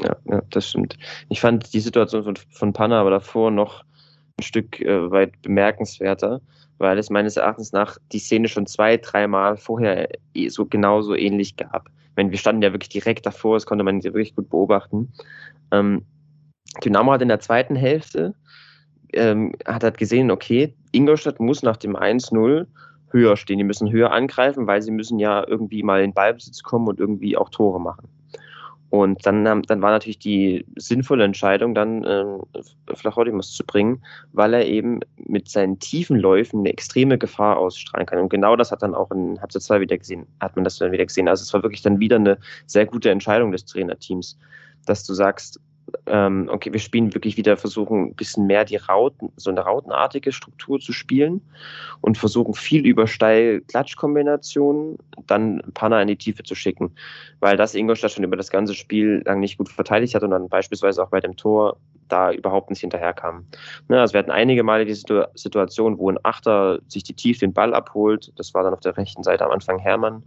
Ja, 0.00 0.16
ja, 0.26 0.42
das 0.50 0.68
stimmt. 0.68 0.96
Ich 1.28 1.40
fand 1.40 1.72
die 1.72 1.80
Situation 1.80 2.24
von, 2.24 2.36
von 2.36 2.72
Panna 2.72 3.00
aber 3.00 3.10
davor 3.10 3.50
noch 3.50 3.84
ein 4.38 4.44
Stück 4.44 4.80
äh, 4.80 5.10
weit 5.10 5.40
bemerkenswerter, 5.42 6.40
weil 6.78 6.98
es 6.98 7.10
meines 7.10 7.36
Erachtens 7.36 7.72
nach 7.72 7.98
die 8.12 8.20
Szene 8.20 8.48
schon 8.48 8.66
zwei, 8.66 8.96
dreimal 8.96 9.56
vorher 9.56 10.08
eh 10.34 10.48
so 10.48 10.66
genauso 10.66 11.16
ähnlich 11.16 11.56
gab. 11.56 11.88
Ich 12.10 12.16
meine, 12.16 12.30
wir 12.30 12.38
standen 12.38 12.62
ja 12.62 12.72
wirklich 12.72 12.90
direkt 12.90 13.26
davor, 13.26 13.56
das 13.56 13.66
konnte 13.66 13.84
man 13.84 14.04
wirklich 14.04 14.36
gut 14.36 14.48
beobachten. 14.50 15.12
Ähm, 15.72 16.04
Dynamo 16.84 17.12
hat 17.12 17.22
in 17.22 17.28
der 17.28 17.40
zweiten 17.40 17.74
Hälfte 17.74 18.34
ähm, 19.12 19.52
hat 19.64 19.84
halt 19.84 19.98
gesehen, 19.98 20.30
okay, 20.30 20.74
Ingolstadt 20.92 21.40
muss 21.40 21.62
nach 21.62 21.76
dem 21.76 21.96
1-0 21.96 22.66
höher 23.10 23.36
stehen. 23.36 23.58
Die 23.58 23.64
müssen 23.64 23.90
höher 23.90 24.12
angreifen, 24.12 24.66
weil 24.66 24.82
sie 24.82 24.90
müssen 24.90 25.18
ja 25.18 25.46
irgendwie 25.46 25.82
mal 25.82 26.02
in 26.02 26.12
Ballbesitz 26.12 26.62
kommen 26.62 26.88
und 26.88 27.00
irgendwie 27.00 27.36
auch 27.36 27.48
Tore 27.50 27.80
machen. 27.80 28.08
Und 28.90 29.26
dann, 29.26 29.44
dann 29.44 29.82
war 29.82 29.90
natürlich 29.90 30.18
die 30.18 30.64
sinnvolle 30.76 31.24
Entscheidung, 31.24 31.74
dann 31.74 32.04
äh, 32.04 32.24
Flachodimus 32.94 33.52
zu 33.52 33.62
bringen, 33.64 34.02
weil 34.32 34.54
er 34.54 34.64
eben 34.64 35.00
mit 35.18 35.48
seinen 35.50 35.78
tiefen 35.78 36.18
Läufen 36.18 36.60
eine 36.60 36.70
extreme 36.70 37.18
Gefahr 37.18 37.58
ausstrahlen 37.58 38.06
kann. 38.06 38.18
Und 38.18 38.30
genau 38.30 38.56
das 38.56 38.72
hat 38.72 38.82
dann 38.82 38.94
auch 38.94 39.10
in 39.10 39.38
Halbzeit 39.40 39.62
2 39.62 39.80
wieder 39.82 39.98
gesehen, 39.98 40.26
hat 40.40 40.56
man 40.56 40.64
das 40.64 40.78
dann 40.78 40.90
wieder 40.90 41.04
gesehen. 41.04 41.28
Also 41.28 41.42
es 41.42 41.52
war 41.52 41.62
wirklich 41.62 41.82
dann 41.82 42.00
wieder 42.00 42.16
eine 42.16 42.38
sehr 42.64 42.86
gute 42.86 43.10
Entscheidung 43.10 43.52
des 43.52 43.66
Trainerteams, 43.66 44.38
dass 44.86 45.04
du 45.04 45.12
sagst, 45.12 45.60
ähm, 46.06 46.48
okay, 46.52 46.72
wir 46.72 46.80
spielen 46.80 47.14
wirklich 47.14 47.36
wieder, 47.36 47.56
versuchen 47.56 48.08
ein 48.08 48.14
bisschen 48.14 48.46
mehr 48.46 48.64
die 48.64 48.76
Rauten, 48.76 49.32
so 49.36 49.50
eine 49.50 49.60
rautenartige 49.60 50.32
Struktur 50.32 50.80
zu 50.80 50.92
spielen 50.92 51.40
und 52.00 52.18
versuchen 52.18 52.54
viel 52.54 52.86
über 52.86 53.06
Steil-Klatsch-Kombinationen 53.06 54.98
dann 55.26 55.62
Panna 55.74 56.00
in 56.02 56.08
die 56.08 56.16
Tiefe 56.16 56.42
zu 56.42 56.54
schicken, 56.54 56.92
weil 57.40 57.56
das 57.56 57.74
Ingolstadt 57.74 58.12
schon 58.12 58.24
über 58.24 58.36
das 58.36 58.50
ganze 58.50 58.74
Spiel 58.74 59.22
lang 59.24 59.40
nicht 59.40 59.58
gut 59.58 59.68
verteidigt 59.68 60.14
hat 60.14 60.22
und 60.22 60.30
dann 60.30 60.48
beispielsweise 60.48 61.02
auch 61.02 61.10
bei 61.10 61.20
dem 61.20 61.36
Tor 61.36 61.76
da 62.08 62.32
überhaupt 62.32 62.70
nicht 62.70 62.80
hinterherkam. 62.80 63.46
Ne, 63.88 64.00
also 64.00 64.14
wir 64.14 64.20
hatten 64.20 64.30
einige 64.30 64.62
Male 64.62 64.86
die 64.86 64.94
Situation, 64.94 65.98
wo 65.98 66.10
ein 66.10 66.18
Achter 66.22 66.80
sich 66.88 67.02
die 67.02 67.14
Tiefe 67.14 67.40
den 67.40 67.52
Ball 67.52 67.74
abholt, 67.74 68.32
das 68.36 68.54
war 68.54 68.62
dann 68.62 68.72
auf 68.72 68.80
der 68.80 68.96
rechten 68.96 69.22
Seite 69.22 69.44
am 69.44 69.50
Anfang 69.50 69.78
Hermann, 69.78 70.22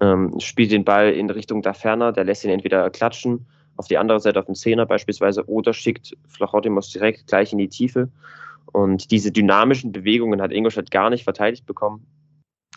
ähm, 0.00 0.38
spielt 0.40 0.70
den 0.70 0.84
Ball 0.84 1.12
in 1.12 1.30
Richtung 1.30 1.62
da 1.62 1.72
ferner, 1.72 2.12
der 2.12 2.24
lässt 2.24 2.44
ihn 2.44 2.50
entweder 2.50 2.90
klatschen 2.90 3.46
auf 3.76 3.88
die 3.88 3.98
andere 3.98 4.20
Seite 4.20 4.38
auf 4.38 4.46
den 4.46 4.54
Zehner 4.54 4.86
beispielsweise 4.86 5.48
oder 5.48 5.72
schickt 5.72 6.16
Flachotimos 6.28 6.90
direkt 6.90 7.26
gleich 7.26 7.52
in 7.52 7.58
die 7.58 7.68
Tiefe. 7.68 8.08
Und 8.72 9.10
diese 9.10 9.30
dynamischen 9.30 9.92
Bewegungen 9.92 10.40
hat 10.40 10.52
Ingolstadt 10.52 10.90
gar 10.90 11.10
nicht 11.10 11.24
verteidigt 11.24 11.66
bekommen. 11.66 12.06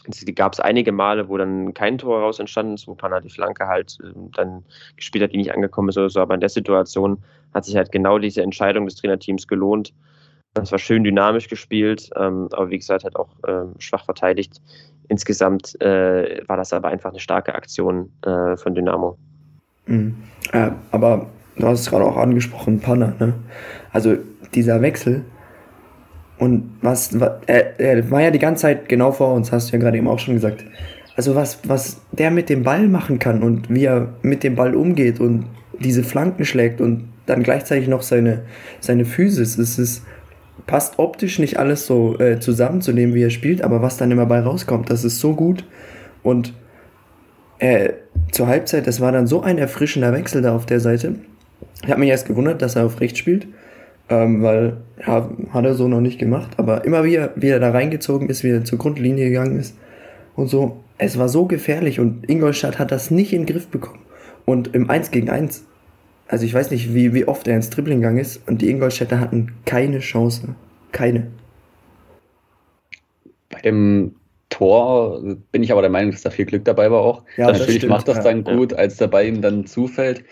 Es 0.10 0.24
gab 0.36 0.54
es 0.54 0.60
einige 0.60 0.92
Male, 0.92 1.28
wo 1.28 1.38
dann 1.38 1.74
kein 1.74 1.98
Tor 1.98 2.20
heraus 2.20 2.40
entstanden 2.40 2.76
ist, 2.76 2.88
wo 2.88 2.96
Panna 2.96 3.20
die 3.20 3.30
Flanke 3.30 3.68
halt 3.68 3.98
äh, 4.04 4.12
dann 4.36 4.64
gespielt 4.96 5.24
hat, 5.24 5.34
die 5.34 5.38
nicht 5.38 5.54
angekommen 5.54 5.90
ist 5.90 5.98
oder 5.98 6.10
so. 6.10 6.22
Aber 6.22 6.34
in 6.34 6.40
der 6.40 6.50
Situation 6.50 7.24
hat 7.54 7.66
sich 7.66 7.76
halt 7.76 7.92
genau 7.92 8.18
diese 8.20 8.42
Entscheidung 8.42 8.86
des 8.86 8.96
Trainerteams 8.96 9.48
gelohnt. 9.48 9.94
Das 10.54 10.72
war 10.72 10.80
schön 10.80 11.04
dynamisch 11.04 11.50
gespielt, 11.50 12.10
ähm, 12.16 12.48
aber 12.52 12.70
wie 12.70 12.78
gesagt, 12.78 13.04
halt 13.04 13.16
auch 13.16 13.30
ähm, 13.48 13.74
schwach 13.80 14.06
verteidigt. 14.06 14.62
Insgesamt 15.08 15.80
äh, 15.82 16.42
war 16.48 16.58
das 16.58 16.74
aber 16.74 16.88
einfach 16.88 17.12
eine 17.12 17.20
starke 17.20 17.54
Aktion 17.54 18.12
äh, 18.24 18.58
von 18.58 18.74
Dynamo. 18.74 19.18
Mhm. 19.88 20.16
Äh, 20.54 20.72
aber 20.92 21.28
du 21.58 21.68
hast 21.68 21.82
es 21.82 21.90
gerade 21.90 22.06
auch 22.06 22.18
angesprochen, 22.18 22.80
Panna, 22.80 23.14
ne? 23.20 23.34
Also 23.92 24.18
dieser 24.54 24.82
Wechsel 24.82 25.26
und 26.38 26.70
was, 26.82 27.20
was 27.20 27.32
er, 27.48 27.80
er, 27.80 28.12
war 28.12 28.22
ja 28.22 28.32
die 28.32 28.40
ganze 28.40 28.64
Zeit 28.64 28.90
genau 28.90 29.12
vor 29.12 29.34
uns, 29.34 29.52
hast 29.52 29.70
du 29.70 29.74
ja 29.74 29.80
gerade 29.80 29.98
eben 29.98 30.08
auch 30.08 30.20
schon 30.20 30.36
gesagt. 30.36 30.64
Also 31.16 31.34
was, 31.34 31.60
was 31.68 32.02
der 32.12 32.30
mit 32.30 32.50
dem 32.50 32.64
Ball 32.64 32.88
machen 32.88 33.18
kann 33.18 33.42
und 33.42 33.74
wie 33.74 33.86
er 33.86 34.10
mit 34.22 34.44
dem 34.44 34.56
Ball 34.56 34.76
umgeht 34.76 35.20
und 35.20 35.46
diese 35.80 36.04
Flanken 36.04 36.46
schlägt 36.46 36.80
und 36.80 37.10
dann 37.26 37.42
gleichzeitig 37.42 37.88
noch 37.88 38.04
seine, 38.04 38.44
seine 38.80 39.04
Physis, 39.04 39.58
es 39.58 39.80
ist, 39.80 40.04
passt 40.68 41.00
optisch 41.00 41.40
nicht 41.40 41.58
alles 41.58 41.88
so 41.88 42.20
äh, 42.20 42.40
zusammenzunehmen, 42.40 43.16
wie 43.16 43.24
er 43.24 43.30
spielt, 43.32 43.64
aber 43.64 43.82
was 43.82 43.98
dann 43.98 44.12
immer 44.12 44.28
bei 44.28 44.40
rauskommt, 44.40 44.90
das 44.92 45.04
ist 45.04 45.20
so 45.20 45.34
gut 45.34 45.66
und 46.22 46.54
äh, 47.60 47.94
zur 48.32 48.48
Halbzeit, 48.48 48.88
das 48.88 49.02
war 49.02 49.12
dann 49.12 49.28
so 49.28 49.42
ein 49.42 49.58
erfrischender 49.58 50.14
Wechsel 50.14 50.42
da 50.42 50.56
auf 50.56 50.66
der 50.66 50.80
Seite. 50.80 51.16
Ich 51.84 51.90
habe 51.90 52.00
mich 52.00 52.10
erst 52.10 52.28
gewundert, 52.28 52.62
dass 52.62 52.76
er 52.76 52.86
auf 52.86 53.00
rechts 53.00 53.20
spielt, 53.20 53.48
ähm, 54.10 54.42
weil 54.42 54.78
ja, 55.06 55.30
hat 55.52 55.66
er 55.66 55.74
so 55.74 55.88
noch 55.88 56.02
nicht 56.02 56.20
gemacht. 56.20 56.52
Aber 56.58 56.86
immer 56.86 57.04
wieder, 57.04 57.32
wie 57.36 57.50
er 57.50 57.60
da 57.60 57.72
reingezogen 57.72 58.30
ist, 58.30 58.44
wie 58.44 58.50
er 58.50 58.64
zur 58.64 58.80
Grundlinie 58.80 59.30
gegangen 59.30 59.60
ist 59.60 59.76
und 60.36 60.48
so, 60.48 60.84
es 60.98 61.18
war 61.18 61.30
so 61.30 61.46
gefährlich 61.46 62.00
und 62.00 62.30
Ingolstadt 62.30 62.80
hat 62.80 62.92
das 62.92 63.12
nicht 63.12 63.34
in 63.34 63.42
den 63.42 63.54
Griff 63.54 63.68
bekommen. 63.68 64.00
Und 64.46 64.74
im 64.74 64.90
1 64.90 65.12
gegen 65.12 65.30
1, 65.30 65.66
also 66.28 66.46
ich 66.46 66.54
weiß 66.54 66.72
nicht, 66.72 66.94
wie, 66.94 67.14
wie 67.14 67.28
oft 67.28 67.48
er 67.48 67.56
ins 67.56 67.70
Dribbling 67.70 68.00
gegangen 68.00 68.20
ist 68.20 68.48
und 68.48 68.62
die 68.62 68.70
Ingolstädter 68.70 69.20
hatten 69.20 69.54
keine 69.66 70.00
Chance. 70.00 70.56
Keine. 70.92 71.28
Bei 73.50 73.62
dem 73.62 74.16
Tor 74.50 75.22
bin 75.52 75.64
ich 75.64 75.72
aber 75.72 75.82
der 75.82 75.92
Meinung, 75.92 76.12
dass 76.12 76.22
da 76.22 76.30
viel 76.30 76.46
Glück 76.46 76.66
dabei 76.66 76.90
war 76.90 77.02
auch. 77.02 77.24
Ja, 77.36 77.52
natürlich 77.52 77.78
stimmt, 77.78 77.92
macht 77.92 78.08
das 78.08 78.24
dann 78.24 78.46
ja. 78.46 78.56
gut, 78.56 78.74
als 78.74 78.98
der 78.98 79.08
Ball 79.08 79.26
ihm 79.26 79.42
dann 79.42 79.66
zufällt. 79.66 80.24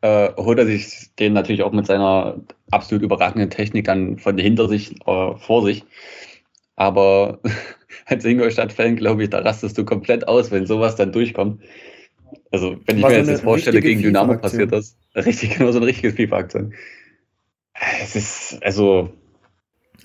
Äh, 0.00 0.32
holt 0.36 0.58
er 0.58 0.66
sich 0.66 1.10
den 1.18 1.32
natürlich 1.32 1.62
auch 1.62 1.72
mit 1.72 1.86
seiner 1.86 2.40
absolut 2.70 3.02
überragenden 3.02 3.50
Technik 3.50 3.86
dann 3.86 4.18
von 4.18 4.38
hinter 4.38 4.68
sich 4.68 4.94
äh, 5.06 5.36
vor 5.36 5.64
sich. 5.64 5.84
Aber 6.76 7.40
als 8.06 8.24
Ingolstadt-Fan, 8.24 8.96
glaube 8.96 9.24
ich, 9.24 9.30
da 9.30 9.38
rastest 9.38 9.78
du 9.78 9.84
komplett 9.84 10.28
aus, 10.28 10.50
wenn 10.50 10.66
sowas 10.66 10.96
dann 10.96 11.12
durchkommt. 11.12 11.62
Also, 12.50 12.76
wenn 12.86 12.98
ich 12.98 13.04
mir 13.04 13.16
jetzt 13.16 13.30
das 13.30 13.40
vorstelle, 13.40 13.80
gegen 13.80 14.02
Dynamo 14.02 14.36
passiert 14.36 14.72
das. 14.72 14.96
Richtig, 15.16 15.56
genau 15.56 15.72
so 15.72 15.78
eine 15.78 15.86
richtige 15.86 16.12
FIFA-Aktion. 16.12 16.74
Es 18.02 18.14
ist, 18.14 18.58
also. 18.62 19.10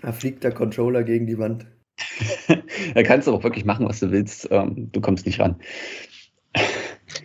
Da 0.01 0.11
fliegt 0.11 0.43
der 0.43 0.51
Controller 0.51 1.03
gegen 1.03 1.27
die 1.27 1.37
Wand. 1.37 1.67
da 2.93 3.03
kannst 3.03 3.27
du 3.27 3.33
auch 3.33 3.43
wirklich 3.43 3.65
machen, 3.65 3.87
was 3.87 3.99
du 3.99 4.11
willst. 4.11 4.47
Ähm, 4.51 4.91
du 4.91 5.01
kommst 5.01 5.25
nicht 5.25 5.39
ran. 5.39 5.55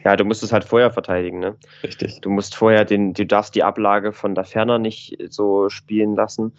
Ja, 0.04 0.16
du 0.16 0.24
musst 0.24 0.42
es 0.42 0.52
halt 0.52 0.64
vorher 0.64 0.90
verteidigen, 0.90 1.38
ne? 1.38 1.56
Richtig. 1.82 2.20
Du 2.20 2.30
musst 2.30 2.54
vorher 2.54 2.84
den, 2.84 3.14
du 3.14 3.24
darfst 3.24 3.54
die 3.54 3.62
Ablage 3.62 4.12
von 4.12 4.34
da 4.34 4.44
ferner 4.44 4.78
nicht 4.78 5.16
so 5.28 5.68
spielen 5.68 6.14
lassen. 6.14 6.52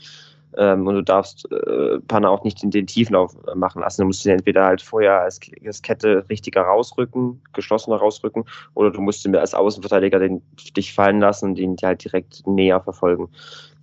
Ähm, 0.58 0.88
und 0.88 0.96
du 0.96 1.02
darfst 1.02 1.52
äh, 1.52 2.00
Panna 2.08 2.30
auch 2.30 2.44
nicht 2.44 2.64
in 2.64 2.72
den 2.72 2.88
Tieflauf 2.88 3.36
machen 3.56 3.82
lassen. 3.82 4.02
Du 4.02 4.08
musst 4.08 4.26
ihn 4.26 4.32
entweder 4.32 4.66
halt 4.66 4.82
vorher 4.82 5.22
als, 5.22 5.40
als 5.66 5.82
Kette 5.82 6.26
richtiger 6.30 6.62
rausrücken, 6.62 7.42
geschlossener 7.54 7.98
rausrücken, 7.98 8.46
oder 8.74 8.92
du 8.92 9.02
musst 9.02 9.26
ihn 9.26 9.36
als 9.36 9.54
Außenverteidiger 9.54 10.20
den, 10.20 10.42
dich 10.76 10.94
fallen 10.94 11.20
lassen 11.20 11.50
und 11.50 11.60
ihn 11.60 11.76
halt 11.84 12.04
direkt 12.04 12.46
näher 12.48 12.82
verfolgen 12.82 13.30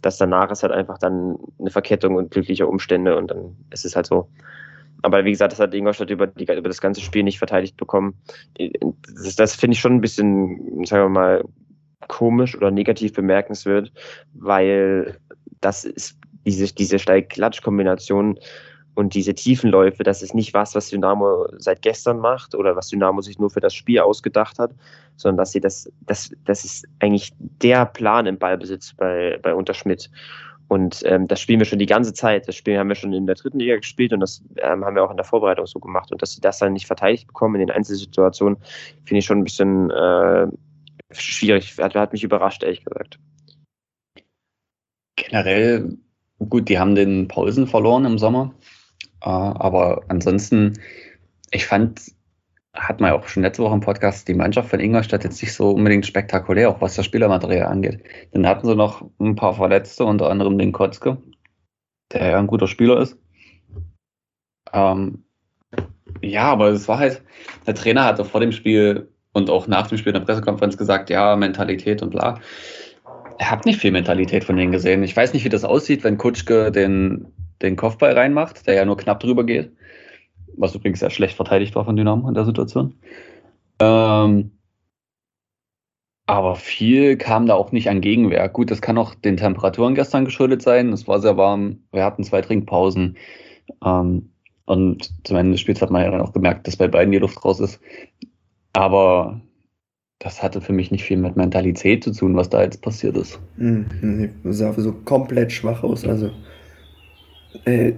das 0.03 0.19
danach 0.19 0.51
ist 0.51 0.63
halt 0.63 0.73
einfach 0.73 0.99
dann 0.99 1.39
eine 1.59 1.71
Verkettung 1.71 2.17
und 2.17 2.31
glückliche 2.31 2.67
Umstände 2.67 3.17
und 3.17 3.31
dann 3.31 3.57
ist 3.71 3.85
es 3.85 3.97
halt 3.97 4.07
so. 4.07 4.29
Aber 5.03 5.25
wie 5.25 5.31
gesagt, 5.31 5.53
das 5.53 5.61
hat 5.61 5.75
Ingolstadt 5.75 6.11
über, 6.11 6.27
die, 6.27 6.45
über 6.45 6.69
das 6.69 6.81
ganze 6.81 7.01
Spiel 7.01 7.23
nicht 7.23 7.39
verteidigt 7.39 7.77
bekommen. 7.77 8.15
Das, 9.25 9.37
das 9.37 9.57
finde 9.57 9.75
ich 9.75 9.81
schon 9.81 9.95
ein 9.95 10.01
bisschen, 10.01 10.85
sagen 10.85 11.05
wir 11.05 11.09
mal, 11.09 11.45
komisch 12.09 12.57
oder 12.57 12.71
negativ 12.71 13.13
bemerkenswert, 13.13 13.93
weil 14.35 15.19
das 15.61 15.85
ist 15.85 16.19
diese, 16.45 16.73
diese 16.75 16.99
Steig-Klatsch-Kombination 16.99 18.39
Und 18.95 19.15
diese 19.15 19.35
Tiefenläufe, 19.35 20.03
das 20.03 20.23
ist 20.23 20.35
nicht 20.35 20.53
was, 20.53 20.75
was 20.75 20.91
Dynamo 20.91 21.47
seit 21.57 21.81
gestern 21.81 22.19
macht 22.19 22.55
oder 22.55 22.77
was 22.77 22.89
Dynamo 22.89 23.23
sich 23.23 23.39
nur 23.39 23.49
für 23.49 23.61
das 23.61 23.75
Spiel 23.75 24.01
ausgedacht 24.01 24.59
hat, 24.59 24.73
sondern 25.17 25.39
dass 25.39 25.53
sie 25.53 25.61
das, 25.61 25.91
das, 26.03 26.31
das 26.45 26.65
ist 26.65 26.87
eigentlich 27.01 27.33
der 27.39 27.87
Plan 27.87 28.27
im 28.27 28.39
Ballbesitz 28.39 28.93
bei, 28.95 29.39
bei 29.43 29.55
Unterschmidt. 29.55 30.11
Und 30.69 31.03
ähm, 31.05 31.27
das 31.27 31.41
spielen 31.41 31.59
wir 31.59 31.65
schon 31.67 31.79
die 31.79 31.87
ganze 31.87 32.13
Zeit. 32.13 32.49
Das 32.49 32.57
Spiel 32.57 32.79
haben 32.79 32.89
wir 32.89 32.95
schon 32.95 33.13
in 33.13 33.27
der 33.27 33.35
dritten 33.35 33.59
Liga 33.59 33.77
gespielt 33.77 34.13
und 34.13 34.21
das 34.21 34.43
ähm, 34.57 34.85
haben 34.85 34.95
wir 34.95 35.05
auch 35.05 35.11
in 35.11 35.17
der 35.17 35.25
Vorbereitung 35.25 35.67
so 35.67 35.79
gemacht. 35.79 36.13
Und 36.13 36.21
dass 36.21 36.33
sie 36.33 36.41
das 36.41 36.59
dann 36.59 36.75
nicht 36.75 36.87
verteidigt 36.87 37.27
bekommen 37.27 37.57
in 37.57 37.67
den 37.67 37.71
Einzelsituationen, 37.71 38.59
finde 39.05 39.19
ich 39.19 39.25
schon 39.25 39.39
ein 39.39 39.45
bisschen 39.45 39.91
äh, 39.91 40.47
schwierig. 41.11 41.77
Hat, 41.79 41.95
hat 41.95 42.13
mich 42.13 42.25
überrascht, 42.25 42.63
ehrlich 42.63 42.85
gesagt. 42.85 43.19
Generell, 45.17 45.99
gut, 46.49 46.69
die 46.69 46.79
haben 46.79 46.95
den 46.95 47.29
Pausen 47.29 47.67
verloren 47.67 48.05
im 48.05 48.19
Sommer. 48.19 48.55
Äh, 49.23 49.29
aber 49.29 50.03
ansonsten, 50.09 50.79
ich 51.51 51.67
fand, 51.67 52.01
hat 52.75 53.01
man 53.01 53.11
ja 53.11 53.19
auch 53.19 53.29
schon 53.29 53.43
letzte 53.43 53.63
Woche 53.63 53.75
im 53.75 53.81
Podcast, 53.81 54.27
die 54.29 54.35
Mannschaft 54.35 54.71
von 54.71 54.81
Ingolstadt 54.81 55.25
jetzt 55.25 55.43
nicht 55.43 55.53
so 55.53 55.71
unbedingt 55.71 56.07
spektakulär, 56.07 56.71
auch 56.71 56.81
was 56.81 56.97
das 56.97 57.05
Spielermaterial 57.05 57.67
angeht. 57.67 58.03
Dann 58.33 58.47
hatten 58.47 58.67
sie 58.67 58.77
noch 58.77 59.05
ein 59.21 59.37
paar 59.37 59.55
Verletzte, 59.55 60.05
unter 60.05 60.31
anderem 60.31 60.59
den 60.59 60.73
Kotzke, 60.73 61.19
der 62.13 62.31
ja 62.31 62.39
ein 62.39 62.47
guter 62.47 62.69
Spieler 62.69 63.01
ist. 63.01 63.19
Ähm, 64.73 65.25
ja, 66.23 66.45
aber 66.45 66.69
es 66.69 66.89
war 66.89 66.99
halt, 66.99 67.23
der 67.67 67.75
Trainer 67.75 68.05
hatte 68.05 68.25
vor 68.25 68.41
dem 68.41 68.53
Spiel 68.53 69.09
und 69.33 69.51
auch 69.51 69.67
nach 69.67 69.87
dem 69.87 69.99
Spiel 69.99 70.15
in 70.15 70.21
der 70.21 70.27
Pressekonferenz 70.27 70.77
gesagt, 70.77 71.11
ja, 71.11 71.37
Mentalität 71.37 72.03
und 72.03 72.11
bla. 72.11 72.41
Hat 73.41 73.67
nicht 73.67 73.81
viel 73.81 73.93
Mentalität 73.93 74.45
von 74.45 74.57
denen 74.57 74.73
gesehen. 74.73 75.03
Ich 75.03 75.17
weiß 75.17 75.33
nicht, 75.33 75.45
wie 75.45 75.49
das 75.49 75.65
aussieht, 75.65 76.05
wenn 76.05 76.19
Kutschke 76.19 76.73
den 76.73 77.33
den 77.63 77.77
Kopfball 77.77 78.13
reinmacht, 78.13 78.67
der 78.67 78.75
ja 78.75 78.85
nur 78.85 78.97
knapp 78.97 79.21
drüber 79.21 79.45
geht. 79.45 79.73
Was 80.57 80.75
übrigens 80.75 81.01
sehr 81.01 81.11
schlecht 81.11 81.37
verteidigt 81.37 81.75
war 81.75 81.85
von 81.85 81.97
Dynamo 81.97 82.29
in 82.29 82.35
der 82.35 82.45
Situation. 82.45 82.95
Ähm, 83.79 84.51
aber 86.27 86.57
viel 86.57 87.17
kam 87.17 87.47
da 87.47 87.55
auch 87.55 87.73
nicht 87.73 87.89
an 87.89 88.01
Gegenwehr. 88.01 88.49
Gut, 88.49 88.71
das 88.71 88.83
kann 88.83 88.99
auch 88.99 89.15
den 89.15 89.37
Temperaturen 89.37 89.95
gestern 89.95 90.25
geschuldet 90.25 90.63
sein. 90.63 90.93
Es 90.93 91.09
war 91.09 91.21
sehr 91.21 91.37
warm. 91.37 91.85
Wir 91.93 92.05
hatten 92.05 92.25
zwei 92.25 92.43
Trinkpausen. 92.43 93.17
Ähm, 93.85 94.31
und 94.65 95.11
zum 95.27 95.37
Ende 95.37 95.53
des 95.53 95.61
Spiels 95.61 95.83
hat 95.83 95.91
man 95.91 96.03
ja 96.03 96.11
dann 96.11 96.21
auch 96.21 96.33
gemerkt, 96.33 96.67
dass 96.67 96.77
bei 96.77 96.89
beiden 96.89 97.13
die 97.13 97.19
Luft 97.19 97.45
raus 97.45 97.61
ist. 97.61 97.81
Aber 98.73 99.41
das 100.23 100.41
hatte 100.41 100.61
für 100.61 100.73
mich 100.73 100.93
nicht 100.93 101.03
viel 101.03 101.17
mit 101.17 101.37
Mentalität 101.37 102.05
zu 102.05 102.13
tun, 102.13 102.37
was 102.37 102.49
da 102.49 102.63
jetzt 102.63 102.81
passiert 102.81 103.17
ist. 103.17 103.41
Mhm, 103.57 104.31
sah 104.45 104.73
so 104.73 104.93
komplett 104.93 105.51
schwach 105.51 105.83
aus. 105.83 106.07
Also 106.07 106.31
äh, 107.65 107.95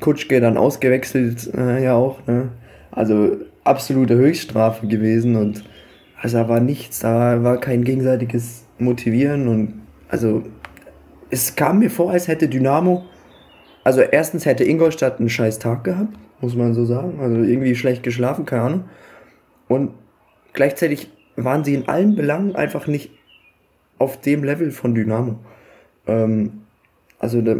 Kutschke 0.00 0.40
dann 0.40 0.58
ausgewechselt, 0.58 1.52
äh, 1.54 1.82
ja 1.82 1.94
auch. 1.94 2.26
Ne? 2.26 2.50
Also 2.90 3.38
absolute 3.64 4.14
Höchststrafe 4.14 4.86
gewesen 4.86 5.36
und 5.36 5.64
also 6.20 6.36
da 6.38 6.48
war 6.50 6.60
nichts, 6.60 6.98
da 7.00 7.42
war 7.42 7.58
kein 7.58 7.82
gegenseitiges 7.82 8.66
Motivieren 8.78 9.48
und 9.48 9.74
also 10.08 10.42
es 11.30 11.56
kam 11.56 11.78
mir 11.78 11.90
vor, 11.90 12.10
als 12.10 12.28
hätte 12.28 12.48
Dynamo, 12.48 13.04
also 13.84 14.02
erstens 14.02 14.44
hätte 14.44 14.64
Ingolstadt 14.64 15.18
einen 15.18 15.30
scheiß 15.30 15.58
Tag 15.60 15.84
gehabt, 15.84 16.14
muss 16.40 16.54
man 16.54 16.74
so 16.74 16.84
sagen, 16.84 17.20
also 17.20 17.36
irgendwie 17.36 17.74
schlecht 17.74 18.02
geschlafen, 18.02 18.44
keine 18.44 18.62
Ahnung. 18.62 18.84
Und 19.66 19.92
gleichzeitig 20.52 21.10
waren 21.36 21.64
sie 21.64 21.74
in 21.74 21.88
allen 21.88 22.14
Belangen 22.14 22.54
einfach 22.54 22.86
nicht 22.86 23.10
auf 23.98 24.20
dem 24.20 24.44
Level 24.44 24.70
von 24.70 24.94
Dynamo. 24.94 25.38
Ähm, 26.06 26.62
also 27.18 27.40
da, 27.40 27.56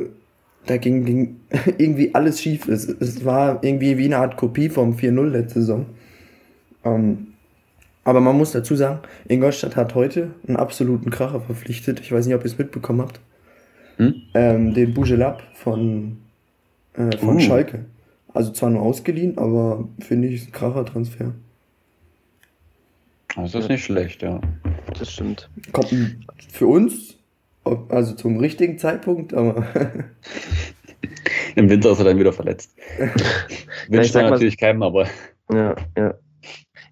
da 0.66 0.76
ging, 0.76 1.04
ging 1.04 1.40
irgendwie 1.78 2.14
alles 2.14 2.40
schief. 2.40 2.68
Es, 2.68 2.88
es 2.88 3.24
war 3.24 3.62
irgendwie 3.62 3.98
wie 3.98 4.06
eine 4.06 4.18
Art 4.18 4.36
Kopie 4.36 4.68
vom 4.68 4.94
4-0 4.94 5.28
letzte 5.28 5.60
Saison. 5.60 5.86
Ähm, 6.84 7.28
aber 8.04 8.20
man 8.20 8.36
muss 8.36 8.52
dazu 8.52 8.76
sagen, 8.76 9.00
Ingolstadt 9.28 9.76
hat 9.76 9.94
heute 9.94 10.32
einen 10.46 10.56
absoluten 10.56 11.10
Kracher 11.10 11.40
verpflichtet. 11.40 12.00
Ich 12.00 12.12
weiß 12.12 12.26
nicht, 12.26 12.34
ob 12.34 12.42
ihr 12.42 12.46
es 12.46 12.58
mitbekommen 12.58 13.00
habt. 13.00 13.20
Hm? 13.96 14.14
Ähm, 14.34 14.74
den 14.74 14.92
Bujelab 14.92 15.42
von, 15.54 16.18
äh, 16.94 17.16
von 17.16 17.36
uh. 17.36 17.40
Schalke. 17.40 17.86
Also 18.34 18.52
zwar 18.52 18.70
nur 18.70 18.82
ausgeliehen, 18.82 19.38
aber 19.38 19.88
finde 20.00 20.28
ich 20.28 20.48
ein 20.48 20.52
Kracher-Transfer. 20.52 21.32
Das 23.36 23.54
ist 23.54 23.68
nicht 23.68 23.84
schlecht, 23.84 24.22
ja. 24.22 24.40
Das 24.98 25.12
stimmt. 25.12 25.50
Kommt 25.72 25.90
für 26.50 26.66
uns 26.66 27.18
also 27.88 28.14
zum 28.14 28.38
richtigen 28.38 28.78
Zeitpunkt, 28.78 29.34
aber. 29.34 29.66
Im 31.56 31.68
Winter 31.68 31.92
ist 31.92 31.98
er 31.98 32.04
dann 32.04 32.18
wieder 32.18 32.32
verletzt. 32.32 32.76
Wünscht 33.88 34.14
man 34.14 34.30
natürlich 34.30 34.58
keinem, 34.58 34.82
aber. 34.82 35.06
Ja, 35.52 35.74
ja. 35.96 36.14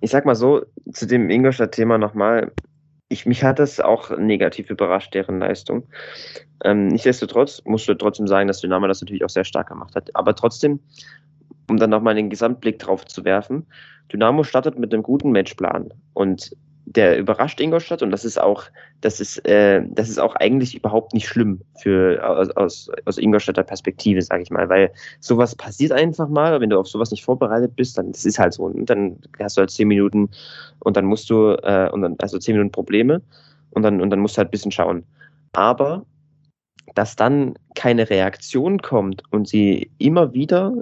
Ich 0.01 0.11
sag 0.11 0.25
mal 0.25 0.35
so, 0.35 0.63
zu 0.93 1.07
dem 1.07 1.31
Ingolstadt-Thema 1.31 1.99
nochmal. 1.99 2.53
Ich, 3.09 3.27
mich 3.27 3.45
hat 3.45 3.59
das 3.59 3.79
auch 3.79 4.17
negativ 4.17 4.71
überrascht, 4.71 5.15
deren 5.15 5.39
Leistung. 5.39 5.87
Ähm, 6.65 6.89
nichtsdestotrotz 6.89 7.63
musst 7.65 7.87
du 7.87 7.95
trotzdem 7.95 8.27
sagen, 8.27 8.49
dass 8.49 8.61
Dynamo 8.61 8.87
das 8.87 9.03
natürlich 9.03 9.25
auch 9.25 9.31
sehr 9.31 9.45
stark 9.45 9.69
gemacht 9.69 9.95
hat. 9.95 10.11
Aber 10.15 10.35
trotzdem, 10.35 10.81
um 11.69 11.77
dann 11.77 11.91
nochmal 11.91 12.15
den 12.15 12.31
Gesamtblick 12.31 12.79
drauf 12.79 13.05
zu 13.05 13.25
werfen, 13.25 13.67
Dynamo 14.13 14.43
startet 14.43 14.79
mit 14.79 14.93
einem 14.93 15.03
guten 15.03 15.33
Matchplan. 15.33 15.93
Und 16.15 16.57
der 16.85 17.19
überrascht 17.19 17.61
Ingolstadt 17.61 18.03
und 18.03 18.11
das 18.11 18.25
ist 18.25 18.41
auch, 18.41 18.65
das 19.01 19.21
ist, 19.21 19.39
äh, 19.47 19.83
das 19.89 20.09
ist 20.09 20.19
auch 20.19 20.35
eigentlich 20.37 20.75
überhaupt 20.75 21.15
nicht 21.15 21.29
schlimm 21.29 21.61
für 21.81 22.21
aus, 22.57 22.89
aus, 23.07 23.19
Ingolstädter 23.19 23.63
Perspektive, 23.63 24.21
sage 24.21 24.43
ich 24.43 24.51
mal, 24.51 24.69
weil 24.69 24.93
sowas 25.21 25.55
passiert 25.55 25.93
einfach 25.93 26.29
mal, 26.29 26.61
wenn 26.61 26.71
du 26.71 26.79
auf 26.79 26.89
sowas 26.89 27.11
nicht 27.11 27.25
vorbereitet 27.25 27.77
bist, 27.77 27.99
dann 27.99 28.13
das 28.13 28.25
ist 28.25 28.39
halt 28.39 28.55
so 28.55 28.65
und 28.65 28.91
dann 28.91 29.19
hast 29.39 29.57
du 29.57 29.61
halt 29.61 29.71
zehn 29.71 29.89
Minuten 29.89 30.29
und 30.81 30.97
dann 30.97 31.05
musst 31.05 31.31
du 31.31 31.53
äh, 31.63 31.89
und 31.93 32.03
dann 32.03 32.17
also 32.19 32.39
zehn 32.39 32.57
Minuten 32.57 32.73
Probleme 32.73 33.23
und 33.71 33.83
dann 33.83 34.01
und 34.01 34.11
dann 34.11 34.21
musst 34.21 34.37
du 34.37 34.39
halt 34.39 34.49
ein 34.49 34.53
bisschen 34.53 34.73
schauen. 34.73 35.05
Aber 35.53 36.05
dass 36.95 37.17
dann 37.17 37.55
keine 37.75 38.11
Reaktion 38.11 38.83
kommt 38.83 39.23
und 39.31 39.49
sie 39.49 39.91
immer 39.99 40.35
wieder 40.35 40.75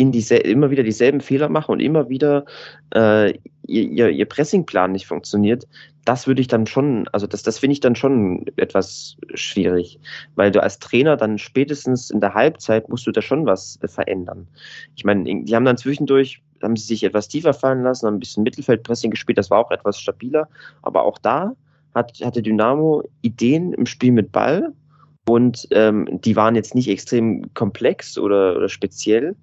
in 0.00 0.12
diese, 0.12 0.36
immer 0.36 0.70
wieder 0.70 0.82
dieselben 0.82 1.20
Fehler 1.20 1.50
machen 1.50 1.72
und 1.72 1.80
immer 1.80 2.08
wieder 2.08 2.46
äh, 2.94 3.34
ihr, 3.66 4.08
ihr 4.08 4.24
Pressingplan 4.24 4.92
nicht 4.92 5.06
funktioniert, 5.06 5.68
das 6.06 6.26
würde 6.26 6.40
ich 6.40 6.48
dann 6.48 6.66
schon, 6.66 7.06
also 7.12 7.26
das, 7.26 7.42
das 7.42 7.58
finde 7.58 7.74
ich 7.74 7.80
dann 7.80 7.94
schon 7.94 8.46
etwas 8.56 9.18
schwierig, 9.34 10.00
weil 10.36 10.50
du 10.52 10.62
als 10.62 10.78
Trainer 10.78 11.18
dann 11.18 11.36
spätestens 11.36 12.08
in 12.08 12.20
der 12.20 12.32
Halbzeit 12.32 12.88
musst 12.88 13.06
du 13.06 13.12
da 13.12 13.20
schon 13.20 13.44
was 13.44 13.78
verändern. 13.84 14.48
Ich 14.96 15.04
meine, 15.04 15.44
die 15.44 15.54
haben 15.54 15.66
dann 15.66 15.76
zwischendurch, 15.76 16.42
haben 16.62 16.76
sie 16.76 16.86
sich 16.86 17.04
etwas 17.04 17.28
tiefer 17.28 17.52
fallen 17.52 17.82
lassen, 17.82 18.06
haben 18.06 18.14
ein 18.14 18.20
bisschen 18.20 18.42
Mittelfeldpressing 18.42 19.10
gespielt, 19.10 19.36
das 19.36 19.50
war 19.50 19.58
auch 19.58 19.70
etwas 19.70 20.00
stabiler, 20.00 20.48
aber 20.80 21.04
auch 21.04 21.18
da 21.18 21.52
hat, 21.94 22.18
hatte 22.24 22.40
Dynamo 22.40 23.04
Ideen 23.20 23.74
im 23.74 23.84
Spiel 23.84 24.12
mit 24.12 24.32
Ball 24.32 24.72
und 25.28 25.68
ähm, 25.72 26.08
die 26.10 26.36
waren 26.36 26.54
jetzt 26.54 26.74
nicht 26.74 26.88
extrem 26.88 27.52
komplex 27.52 28.16
oder, 28.16 28.56
oder 28.56 28.70
speziell, 28.70 29.36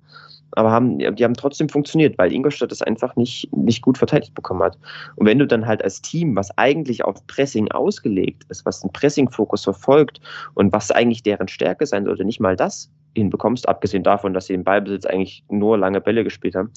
aber 0.52 0.72
haben, 0.72 0.98
die 0.98 1.24
haben 1.24 1.34
trotzdem 1.34 1.70
funktioniert, 1.70 2.18
weil 2.18 2.32
Ingolstadt 2.32 2.72
das 2.72 2.82
einfach 2.82 3.16
nicht, 3.16 3.52
nicht 3.56 3.82
gut 3.82 3.98
verteidigt 3.98 4.34
bekommen 4.34 4.64
hat. 4.64 4.78
Und 5.16 5.26
wenn 5.28 5.40
du 5.40 5.48
dann 5.48 5.68
halt 5.68 5.84
als 5.84 6.02
Team, 6.02 6.36
was 6.36 6.56
eigentlich 6.58 7.06
auf 7.06 7.26
Pressing 7.28 7.70
ausgelegt 7.72 8.44
ist, 8.50 8.66
was 8.66 8.84
einen 8.84 8.94
Pressing-Fokus 8.94 9.64
verfolgt 9.64 10.20
und 10.54 10.74
was 10.74 10.92
eigentlich 10.92 11.24
deren 11.24 11.48
Stärke 11.48 11.86
sein 11.86 12.06
sollte, 12.06 12.26
nicht 12.26 12.40
mal 12.40 12.56
das 12.56 12.92
hinbekommst, 13.16 13.68
abgesehen 13.68 14.04
davon, 14.04 14.34
dass 14.34 14.46
sie 14.46 14.54
im 14.54 14.64
Ballbesitz 14.64 15.06
eigentlich 15.06 15.44
nur 15.50 15.78
lange 15.78 16.00
Bälle 16.02 16.24
gespielt 16.24 16.56
haben, 16.56 16.72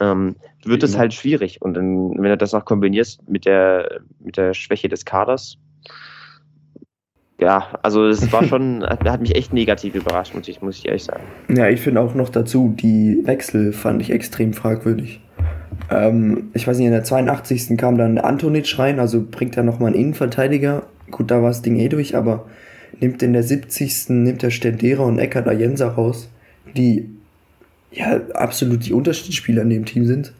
ähm, 0.00 0.36
wird 0.64 0.82
es 0.82 0.96
halt 0.96 1.12
schwierig. 1.12 1.60
Und 1.62 1.74
dann, 1.74 2.10
wenn 2.10 2.30
du 2.30 2.36
das 2.36 2.52
noch 2.52 2.64
kombinierst 2.64 3.28
mit 3.28 3.44
der, 3.44 4.00
mit 4.20 4.36
der 4.36 4.54
Schwäche 4.54 4.88
des 4.88 5.04
Kaders, 5.04 5.58
ja, 7.38 7.66
also 7.82 8.06
es 8.06 8.32
war 8.32 8.44
schon, 8.48 8.84
hat 8.84 9.20
mich 9.20 9.34
echt 9.34 9.52
negativ 9.52 9.94
überrascht, 9.94 10.34
muss 10.34 10.48
ich, 10.48 10.62
muss 10.62 10.78
ich 10.78 10.86
ehrlich 10.86 11.04
sagen. 11.04 11.22
Ja, 11.48 11.68
ich 11.68 11.80
finde 11.80 12.00
auch 12.00 12.14
noch 12.14 12.28
dazu, 12.28 12.74
die 12.76 13.22
Wechsel 13.24 13.72
fand 13.72 14.02
ich 14.02 14.10
extrem 14.10 14.52
fragwürdig. 14.52 15.20
Ähm, 15.90 16.50
ich 16.54 16.66
weiß 16.66 16.78
nicht, 16.78 16.86
in 16.86 16.92
der 16.92 17.04
82. 17.04 17.76
kam 17.76 17.98
dann 17.98 18.18
Antonic 18.18 18.78
rein, 18.78 18.98
also 18.98 19.24
bringt 19.28 19.56
er 19.56 19.62
nochmal 19.62 19.92
einen 19.92 20.00
Innenverteidiger. 20.00 20.84
Gut, 21.10 21.30
da 21.30 21.42
war 21.42 21.48
das 21.48 21.62
Ding 21.62 21.76
eh 21.76 21.88
durch, 21.88 22.16
aber 22.16 22.46
nimmt 23.00 23.22
in 23.22 23.32
der 23.32 23.42
70. 23.42 24.08
nimmt 24.10 24.42
der 24.42 24.50
Stendera 24.50 25.04
und 25.04 25.18
Eckert 25.18 25.46
Ayensa 25.46 25.88
raus, 25.88 26.28
die 26.76 27.10
ja 27.92 28.20
absolut 28.34 28.86
die 28.86 28.92
Unterschiedsspieler 28.92 29.62
in 29.62 29.70
dem 29.70 29.84
Team 29.84 30.06
sind. 30.06 30.32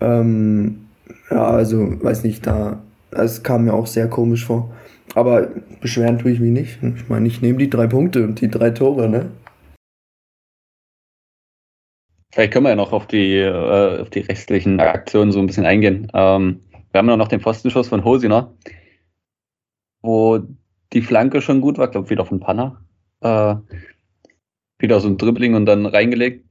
Ähm, 0.00 0.86
ja, 1.30 1.44
also, 1.44 2.02
weiß 2.02 2.24
nicht, 2.24 2.46
da, 2.46 2.82
es 3.10 3.42
kam 3.42 3.64
mir 3.64 3.74
auch 3.74 3.86
sehr 3.86 4.08
komisch 4.08 4.44
vor. 4.44 4.70
Aber 5.14 5.48
beschweren 5.80 6.18
tue 6.18 6.32
ich 6.32 6.40
mich 6.40 6.50
nicht. 6.50 6.82
Ich 6.82 7.08
meine, 7.08 7.28
ich 7.28 7.40
nehme 7.40 7.58
die 7.58 7.70
drei 7.70 7.86
Punkte 7.86 8.24
und 8.24 8.40
die 8.40 8.48
drei 8.48 8.70
Tore, 8.70 9.08
ne? 9.08 9.30
Vielleicht 12.32 12.52
können 12.52 12.64
wir 12.64 12.70
ja 12.70 12.76
noch 12.76 12.92
auf 12.92 13.06
die, 13.06 13.36
äh, 13.36 14.00
auf 14.00 14.10
die 14.10 14.20
restlichen 14.20 14.80
Aktionen 14.80 15.30
so 15.30 15.38
ein 15.38 15.46
bisschen 15.46 15.66
eingehen. 15.66 16.10
Ähm, 16.12 16.62
wir 16.90 16.98
haben 16.98 17.08
ja 17.08 17.16
noch 17.16 17.28
den 17.28 17.40
Pfostenschuss 17.40 17.88
von 17.88 18.04
Hosiner, 18.04 18.52
wo 20.02 20.40
die 20.92 21.02
Flanke 21.02 21.40
schon 21.40 21.60
gut 21.60 21.78
war, 21.78 21.88
glaube 21.88 22.10
wieder 22.10 22.24
von 22.24 22.40
Panna. 22.40 22.84
Äh, 23.20 23.54
wieder 24.78 24.98
so 24.98 25.08
ein 25.08 25.16
Dribbling 25.16 25.54
und 25.54 25.66
dann 25.66 25.86
reingelegt. 25.86 26.44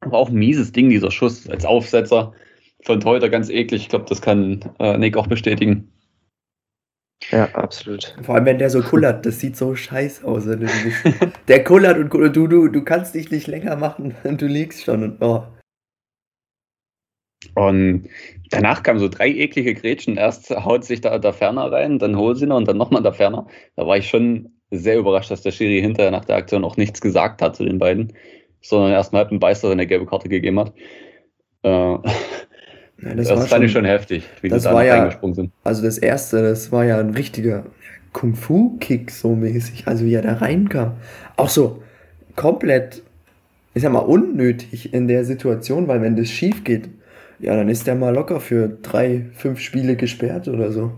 Aber 0.00 0.18
auch 0.18 0.28
ein 0.28 0.34
mieses 0.34 0.72
Ding, 0.72 0.90
dieser 0.90 1.12
Schuss 1.12 1.48
als 1.48 1.64
Aufsetzer 1.64 2.32
von 2.82 2.98
Teuter 2.98 3.28
ganz 3.28 3.48
eklig. 3.50 3.82
Ich 3.82 3.88
glaube, 3.88 4.06
das 4.08 4.20
kann 4.20 4.60
äh, 4.80 4.98
Nick 4.98 5.16
auch 5.16 5.28
bestätigen. 5.28 5.93
Ja, 7.30 7.48
absolut. 7.54 8.14
Vor 8.22 8.34
allem, 8.34 8.44
wenn 8.44 8.58
der 8.58 8.70
so 8.70 8.82
kullert, 8.82 9.24
das 9.24 9.40
sieht 9.40 9.56
so 9.56 9.74
scheiße 9.74 10.26
aus. 10.26 10.46
Wenn 10.46 10.60
du 10.60 10.66
der 11.48 11.64
kullert 11.64 11.98
und 11.98 12.10
kullert, 12.10 12.36
du, 12.36 12.46
du, 12.46 12.68
du 12.68 12.82
kannst 12.82 13.14
dich 13.14 13.30
nicht 13.30 13.46
länger 13.46 13.76
machen 13.76 14.14
und 14.24 14.40
du 14.42 14.46
liegst 14.46 14.84
schon 14.84 15.02
und 15.02 15.22
oh. 15.22 15.44
Und 17.54 18.08
danach 18.50 18.82
kamen 18.82 18.98
so 18.98 19.08
drei 19.08 19.28
eklige 19.28 19.74
Grätschen. 19.74 20.16
Erst 20.16 20.50
haut 20.50 20.84
sich 20.84 21.00
da 21.00 21.18
der 21.18 21.32
Ferner 21.32 21.70
rein, 21.70 21.98
dann 21.98 22.16
Holsiner 22.16 22.56
und 22.56 22.66
dann 22.66 22.78
nochmal 22.78 23.02
der 23.02 23.12
Ferner. 23.12 23.46
Da 23.76 23.86
war 23.86 23.96
ich 23.96 24.08
schon 24.08 24.50
sehr 24.70 24.98
überrascht, 24.98 25.30
dass 25.30 25.42
der 25.42 25.52
Schiri 25.52 25.80
hinterher 25.80 26.10
nach 26.10 26.24
der 26.24 26.36
Aktion 26.36 26.64
auch 26.64 26.76
nichts 26.76 27.00
gesagt 27.00 27.42
hat 27.42 27.54
zu 27.54 27.64
den 27.64 27.78
beiden, 27.78 28.12
sondern 28.60 28.92
erstmal 28.92 29.26
einen 29.26 29.40
Beißer 29.40 29.70
eine 29.70 29.86
gelbe 29.86 30.06
Karte 30.06 30.28
gegeben 30.28 30.58
hat. 30.58 30.72
Äh, 31.62 31.98
ja, 33.04 33.14
das, 33.14 33.28
das 33.28 33.38
fand 33.38 33.50
schon, 33.50 33.62
ich 33.64 33.72
schon 33.72 33.84
heftig, 33.84 34.24
wie 34.40 34.48
das 34.48 34.62
die 34.62 34.68
da 34.68 34.82
ja, 34.82 34.98
reingesprungen 34.98 35.34
sind. 35.34 35.52
Also 35.64 35.82
das 35.82 35.98
erste, 35.98 36.42
das 36.42 36.72
war 36.72 36.84
ja 36.84 36.98
ein 36.98 37.10
richtiger 37.10 37.64
Kung-Fu-Kick 38.12 39.10
so 39.10 39.34
mäßig, 39.34 39.86
also 39.86 40.04
wie 40.04 40.14
er 40.14 40.22
da 40.22 40.34
reinkam. 40.34 40.92
Auch 41.36 41.48
so 41.48 41.82
komplett, 42.36 43.02
ich 43.74 43.82
sag 43.82 43.92
mal, 43.92 43.98
unnötig 43.98 44.94
in 44.94 45.08
der 45.08 45.24
Situation, 45.24 45.88
weil 45.88 46.00
wenn 46.00 46.16
das 46.16 46.30
schief 46.30 46.64
geht, 46.64 46.88
ja, 47.40 47.54
dann 47.56 47.68
ist 47.68 47.86
der 47.86 47.94
mal 47.94 48.14
locker 48.14 48.40
für 48.40 48.68
drei, 48.68 49.26
fünf 49.34 49.60
Spiele 49.60 49.96
gesperrt 49.96 50.48
oder 50.48 50.72
so. 50.72 50.92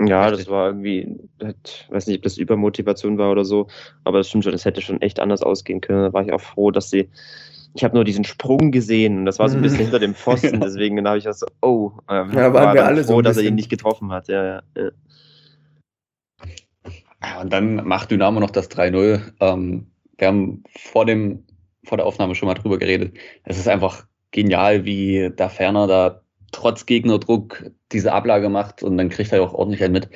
Ja, 0.00 0.30
das 0.30 0.48
war 0.48 0.68
irgendwie, 0.68 1.16
ich 1.40 1.86
weiß 1.88 2.08
nicht, 2.08 2.18
ob 2.18 2.22
das 2.24 2.36
Übermotivation 2.36 3.16
war 3.16 3.30
oder 3.30 3.44
so, 3.44 3.68
aber 4.02 4.18
das 4.18 4.28
stimmt 4.28 4.44
schon, 4.44 4.52
es 4.52 4.64
hätte 4.64 4.80
schon 4.80 5.00
echt 5.00 5.20
anders 5.20 5.42
ausgehen 5.42 5.80
können. 5.80 6.02
Da 6.02 6.12
war 6.12 6.24
ich 6.24 6.32
auch 6.32 6.40
froh, 6.40 6.72
dass 6.72 6.90
sie, 6.90 7.08
ich 7.74 7.82
habe 7.82 7.94
nur 7.94 8.04
diesen 8.04 8.24
Sprung 8.24 8.70
gesehen 8.70 9.18
und 9.18 9.26
das 9.26 9.40
war 9.40 9.48
so 9.48 9.56
ein 9.56 9.62
bisschen 9.62 9.80
hinter 9.80 9.98
dem 9.98 10.14
Pfosten, 10.14 10.60
deswegen 10.62 10.96
dann 10.96 11.08
habe 11.08 11.18
ich 11.18 11.24
das 11.24 11.40
so, 11.40 11.46
oh, 11.60 11.92
äh, 12.08 12.14
ja, 12.14 12.26
waren 12.34 12.54
war 12.54 12.74
wir 12.74 12.84
alle 12.86 13.02
froh, 13.02 13.14
so 13.14 13.22
dass 13.22 13.36
er 13.36 13.42
ihn 13.42 13.56
nicht 13.56 13.68
getroffen 13.68 14.12
hat. 14.12 14.28
Ja, 14.28 14.44
ja, 14.44 14.62
ja. 14.76 14.90
Und 17.40 17.52
dann 17.52 17.86
macht 17.86 18.10
Dynamo 18.10 18.38
noch 18.38 18.50
das 18.50 18.70
3-0. 18.70 19.20
Ähm, 19.40 19.86
wir 20.18 20.28
haben 20.28 20.62
vor 20.78 21.04
dem 21.04 21.44
vor 21.84 21.98
der 21.98 22.06
Aufnahme 22.06 22.34
schon 22.34 22.46
mal 22.46 22.54
drüber 22.54 22.78
geredet. 22.78 23.14
Es 23.42 23.58
ist 23.58 23.68
einfach 23.68 24.06
genial, 24.30 24.84
wie 24.84 25.30
da 25.34 25.48
Ferner 25.48 25.86
da 25.86 26.22
trotz 26.52 26.86
Gegnerdruck 26.86 27.70
diese 27.92 28.12
Ablage 28.12 28.48
macht 28.48 28.82
und 28.82 28.96
dann 28.96 29.10
kriegt 29.10 29.32
er 29.32 29.42
auch 29.42 29.52
ordentlich 29.52 29.82
einen 29.82 29.92
mit. 29.92 30.08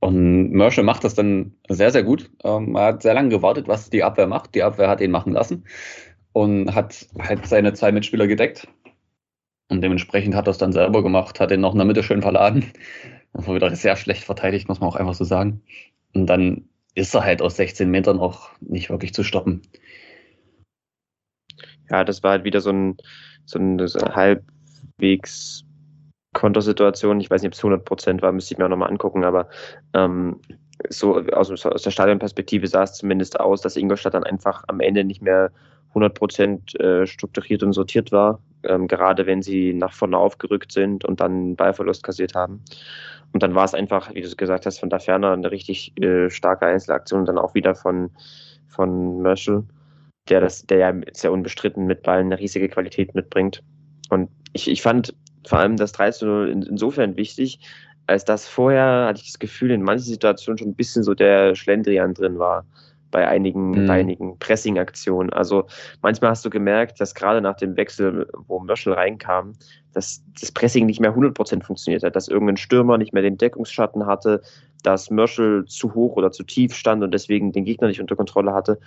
Und 0.00 0.50
Merschel 0.50 0.84
macht 0.84 1.04
das 1.04 1.14
dann 1.14 1.54
sehr, 1.68 1.90
sehr 1.90 2.02
gut. 2.02 2.30
Ähm, 2.44 2.74
er 2.74 2.86
hat 2.86 3.02
sehr 3.02 3.14
lange 3.14 3.28
gewartet, 3.28 3.68
was 3.68 3.90
die 3.90 4.02
Abwehr 4.02 4.26
macht. 4.26 4.54
Die 4.54 4.62
Abwehr 4.62 4.88
hat 4.88 5.00
ihn 5.00 5.10
machen 5.10 5.32
lassen 5.32 5.64
und 6.36 6.74
hat 6.74 7.06
halt 7.18 7.46
seine 7.46 7.72
zwei 7.72 7.92
Mitspieler 7.92 8.26
gedeckt. 8.26 8.68
Und 9.68 9.80
dementsprechend 9.80 10.34
hat 10.34 10.46
er 10.46 10.52
es 10.52 10.58
dann 10.58 10.72
selber 10.72 11.02
gemacht, 11.02 11.40
hat 11.40 11.50
ihn 11.50 11.60
noch 11.60 11.72
in 11.72 11.78
der 11.78 11.86
Mitte 11.86 12.02
schön 12.02 12.22
verladen. 12.22 12.72
Das 13.32 13.46
war 13.46 13.54
wieder 13.54 13.74
sehr 13.74 13.96
schlecht 13.96 14.24
verteidigt, 14.24 14.68
muss 14.68 14.80
man 14.80 14.88
auch 14.88 14.96
einfach 14.96 15.14
so 15.14 15.24
sagen. 15.24 15.62
Und 16.14 16.26
dann 16.26 16.68
ist 16.94 17.14
er 17.14 17.24
halt 17.24 17.42
aus 17.42 17.56
16 17.56 17.90
Metern 17.90 18.18
auch 18.18 18.50
nicht 18.60 18.88
wirklich 18.88 19.12
zu 19.12 19.24
stoppen 19.24 19.62
ja, 21.90 22.04
das 22.04 22.22
war 22.22 22.32
halt 22.32 22.44
wieder 22.44 22.60
so 22.60 22.70
ein, 22.70 22.96
so 23.44 23.58
ein 23.58 23.86
so 23.86 24.00
halbwegs 24.00 25.64
Kontersituation. 26.32 27.20
Ich 27.20 27.30
weiß 27.30 27.42
nicht, 27.42 27.48
ob 27.48 27.54
es 27.54 27.60
100 27.60 27.84
Prozent 27.84 28.22
war, 28.22 28.32
müsste 28.32 28.54
ich 28.54 28.58
mir 28.58 28.66
auch 28.66 28.70
nochmal 28.70 28.90
angucken, 28.90 29.24
aber 29.24 29.48
ähm, 29.94 30.40
so 30.88 31.18
aus, 31.32 31.50
aus, 31.64 31.82
der 31.82 31.90
Stadionperspektive 31.90 32.66
sah 32.66 32.82
es 32.82 32.94
zumindest 32.94 33.40
aus, 33.40 33.62
dass 33.62 33.76
Ingolstadt 33.76 34.14
dann 34.14 34.24
einfach 34.24 34.64
am 34.68 34.80
Ende 34.80 35.04
nicht 35.04 35.22
mehr 35.22 35.50
100 35.96 36.14
Prozent 36.14 36.80
äh, 36.80 37.06
strukturiert 37.06 37.62
und 37.62 37.72
sortiert 37.72 38.12
war, 38.12 38.40
ähm, 38.64 38.86
gerade 38.86 39.26
wenn 39.26 39.42
sie 39.42 39.72
nach 39.72 39.92
vorne 39.92 40.18
aufgerückt 40.18 40.70
sind 40.70 41.04
und 41.04 41.20
dann 41.20 41.56
Ballverlust 41.56 42.02
kassiert 42.02 42.34
haben. 42.34 42.62
Und 43.32 43.42
dann 43.42 43.54
war 43.54 43.64
es 43.64 43.74
einfach, 43.74 44.14
wie 44.14 44.20
du 44.20 44.26
es 44.26 44.36
gesagt 44.36 44.66
hast, 44.66 44.78
von 44.78 44.90
da 44.90 44.98
ferner 44.98 45.32
eine 45.32 45.50
richtig 45.50 45.96
äh, 46.00 46.30
starke 46.30 46.66
Einzelaktion 46.66 47.20
und 47.20 47.26
dann 47.26 47.38
auch 47.38 47.54
wieder 47.54 47.74
von, 47.74 48.10
von 48.68 49.22
Merschel 49.22 49.64
der 50.28 50.40
das, 50.40 50.66
der 50.66 50.78
ja 50.78 50.94
sehr 51.12 51.32
unbestritten 51.32 51.86
mit 51.86 52.02
Ballen 52.02 52.26
eine 52.26 52.38
riesige 52.38 52.68
Qualität 52.68 53.14
mitbringt. 53.14 53.62
Und 54.10 54.30
ich, 54.52 54.68
ich 54.68 54.82
fand 54.82 55.14
vor 55.46 55.58
allem 55.58 55.76
das 55.76 55.92
3 55.92 56.10
zu 56.12 56.26
0 56.26 56.48
in, 56.50 56.62
insofern 56.62 57.16
wichtig, 57.16 57.60
als 58.06 58.24
dass 58.24 58.46
vorher 58.46 59.06
hatte 59.06 59.20
ich 59.20 59.32
das 59.32 59.38
Gefühl, 59.38 59.70
in 59.70 59.82
manchen 59.82 60.04
Situationen 60.04 60.58
schon 60.58 60.68
ein 60.68 60.74
bisschen 60.74 61.02
so 61.02 61.14
der 61.14 61.54
Schlendrian 61.54 62.14
drin 62.14 62.38
war 62.38 62.64
bei 63.10 63.26
einigen, 63.26 63.70
mhm. 63.70 63.86
bei 63.86 64.00
einigen 64.00 64.38
Pressing-Aktionen. 64.38 65.32
Also 65.32 65.66
manchmal 66.02 66.30
hast 66.30 66.44
du 66.44 66.50
gemerkt, 66.50 67.00
dass 67.00 67.14
gerade 67.14 67.40
nach 67.40 67.56
dem 67.56 67.76
Wechsel, 67.76 68.28
wo 68.46 68.60
Möschel 68.60 68.92
reinkam, 68.92 69.52
dass 69.92 70.22
das 70.38 70.52
Pressing 70.52 70.86
nicht 70.86 71.00
mehr 71.00 71.16
100% 71.16 71.62
funktioniert 71.62 72.02
hat, 72.02 72.16
dass 72.16 72.28
irgendein 72.28 72.58
Stürmer 72.58 72.98
nicht 72.98 73.12
mehr 73.12 73.22
den 73.22 73.38
Deckungsschatten 73.38 74.06
hatte, 74.06 74.42
dass 74.82 75.10
Möschel 75.10 75.64
zu 75.66 75.94
hoch 75.94 76.16
oder 76.16 76.32
zu 76.32 76.42
tief 76.42 76.74
stand 76.74 77.02
und 77.02 77.12
deswegen 77.12 77.52
den 77.52 77.64
Gegner 77.64 77.88
nicht 77.88 78.00
unter 78.00 78.16
Kontrolle 78.16 78.52
hatte. 78.52 78.78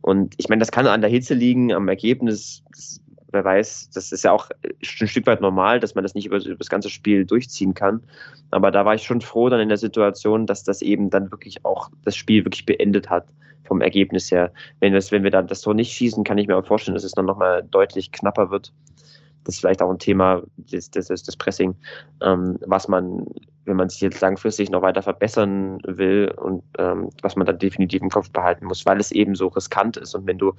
Und 0.00 0.34
ich 0.36 0.48
meine, 0.48 0.60
das 0.60 0.72
kann 0.72 0.86
an 0.86 1.00
der 1.00 1.10
Hitze 1.10 1.34
liegen, 1.34 1.72
am 1.72 1.88
Ergebnis. 1.88 2.62
Das, 2.70 3.00
wer 3.36 3.44
weiß, 3.44 3.90
das 3.90 4.10
ist 4.10 4.24
ja 4.24 4.32
auch 4.32 4.50
ein 4.62 5.08
Stück 5.08 5.26
weit 5.26 5.40
normal, 5.40 5.78
dass 5.78 5.94
man 5.94 6.02
das 6.02 6.14
nicht 6.14 6.26
über, 6.26 6.44
über, 6.44 6.56
das 6.56 6.68
ganze 6.68 6.90
Spiel 6.90 7.24
durchziehen 7.24 7.74
kann. 7.74 8.02
Aber 8.50 8.70
da 8.70 8.84
war 8.84 8.94
ich 8.94 9.02
schon 9.02 9.20
froh 9.20 9.48
dann 9.48 9.60
in 9.60 9.68
der 9.68 9.78
Situation, 9.78 10.46
dass 10.46 10.64
das 10.64 10.82
eben 10.82 11.10
dann 11.10 11.30
wirklich 11.30 11.64
auch 11.64 11.90
das 12.04 12.16
Spiel 12.16 12.44
wirklich 12.44 12.66
beendet 12.66 13.10
hat 13.10 13.26
vom 13.64 13.80
Ergebnis 13.80 14.30
her. 14.30 14.52
Wenn, 14.80 14.92
das, 14.92 15.12
wenn 15.12 15.22
wir 15.22 15.30
dann 15.30 15.46
das 15.46 15.60
Tor 15.60 15.74
nicht 15.74 15.92
schießen, 15.92 16.24
kann 16.24 16.38
ich 16.38 16.46
mir 16.46 16.56
auch 16.56 16.66
vorstellen, 16.66 16.94
dass 16.94 17.04
es 17.04 17.12
dann 17.12 17.26
nochmal 17.26 17.62
deutlich 17.70 18.12
knapper 18.12 18.50
wird 18.50 18.72
das 19.46 19.54
ist 19.54 19.60
vielleicht 19.60 19.80
auch 19.80 19.90
ein 19.90 19.98
Thema 19.98 20.42
des, 20.56 20.90
des, 20.90 21.06
des 21.06 21.36
Pressing, 21.36 21.76
ähm, 22.20 22.58
was 22.66 22.88
man, 22.88 23.26
wenn 23.64 23.76
man 23.76 23.88
sich 23.88 24.00
jetzt 24.00 24.20
langfristig 24.20 24.70
noch 24.70 24.82
weiter 24.82 25.02
verbessern 25.02 25.78
will 25.84 26.32
und 26.36 26.64
ähm, 26.78 27.10
was 27.22 27.36
man 27.36 27.46
dann 27.46 27.58
definitiv 27.58 28.02
im 28.02 28.10
Kopf 28.10 28.30
behalten 28.30 28.66
muss, 28.66 28.84
weil 28.86 28.98
es 28.98 29.12
eben 29.12 29.36
so 29.36 29.48
riskant 29.48 29.96
ist. 29.96 30.14
Und 30.14 30.26
wenn 30.26 30.38
du, 30.38 30.52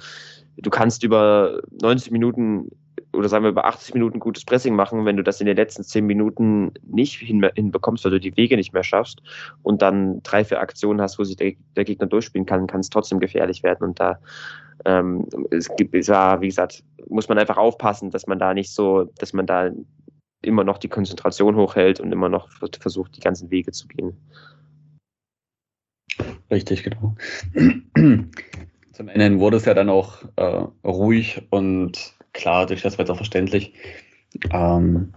du 0.57 0.69
kannst 0.69 1.03
über 1.03 1.61
90 1.81 2.11
Minuten 2.11 2.71
oder 3.13 3.29
sagen 3.29 3.43
wir 3.43 3.49
über 3.49 3.65
80 3.65 3.93
Minuten 3.93 4.19
gutes 4.19 4.45
Pressing 4.45 4.75
machen, 4.75 5.05
wenn 5.05 5.17
du 5.17 5.23
das 5.23 5.41
in 5.41 5.47
den 5.47 5.55
letzten 5.55 5.83
10 5.83 6.05
Minuten 6.05 6.71
nicht 6.83 7.17
hinbekommst, 7.19 8.05
weil 8.05 8.11
du 8.11 8.19
die 8.19 8.37
Wege 8.37 8.55
nicht 8.55 8.73
mehr 8.73 8.83
schaffst 8.83 9.21
und 9.63 9.81
dann 9.81 10.21
drei, 10.23 10.43
vier 10.45 10.61
Aktionen 10.61 11.01
hast, 11.01 11.17
wo 11.19 11.23
sich 11.23 11.35
der, 11.35 11.53
der 11.75 11.83
Gegner 11.83 12.07
durchspielen 12.07 12.45
kann, 12.45 12.67
kann 12.67 12.81
es 12.81 12.89
trotzdem 12.89 13.19
gefährlich 13.19 13.63
werden. 13.63 13.83
Und 13.83 13.99
da 13.99 14.19
ähm, 14.85 15.27
es 15.51 15.73
gibt, 15.75 15.95
es 15.95 16.09
war, 16.09 16.41
wie 16.41 16.47
gesagt, 16.47 16.83
muss 17.07 17.29
man 17.29 17.37
einfach 17.37 17.57
aufpassen, 17.57 18.11
dass 18.11 18.27
man 18.27 18.39
da 18.39 18.53
nicht 18.53 18.71
so, 18.71 19.05
dass 19.17 19.33
man 19.33 19.45
da 19.45 19.71
immer 20.41 20.63
noch 20.63 20.77
die 20.77 20.89
Konzentration 20.89 21.55
hochhält 21.55 21.99
und 21.99 22.11
immer 22.11 22.29
noch 22.29 22.49
versucht, 22.79 23.15
die 23.15 23.21
ganzen 23.21 23.49
Wege 23.49 23.71
zu 23.71 23.87
gehen. 23.87 24.17
Richtig, 26.49 26.83
genau. 26.83 27.15
Zum 28.91 29.09
Ende 29.09 29.39
wurde 29.39 29.57
es 29.57 29.65
ja 29.65 29.73
dann 29.73 29.89
auch 29.89 30.23
äh, 30.37 30.65
ruhig 30.83 31.45
und 31.49 32.15
klar, 32.33 32.65
durch 32.65 32.81
das 32.81 32.97
Wetter 32.97 33.15
verständlich. 33.15 33.73
Ähm, 34.51 35.13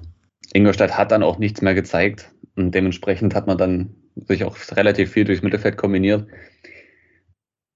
Ingolstadt 0.53 0.97
hat 0.97 1.13
dann 1.13 1.23
auch 1.23 1.39
nichts 1.39 1.63
mehr 1.63 1.75
gezeigt 1.75 2.31
und 2.57 2.75
dementsprechend 2.75 3.35
hat 3.35 3.47
man 3.47 3.59
dann 3.59 3.95
sich 4.27 4.45
auch 4.45 4.57
relativ 4.73 5.13
viel 5.13 5.25
durchs 5.25 5.43
Mittelfeld 5.43 5.77
kombiniert. 5.77 6.27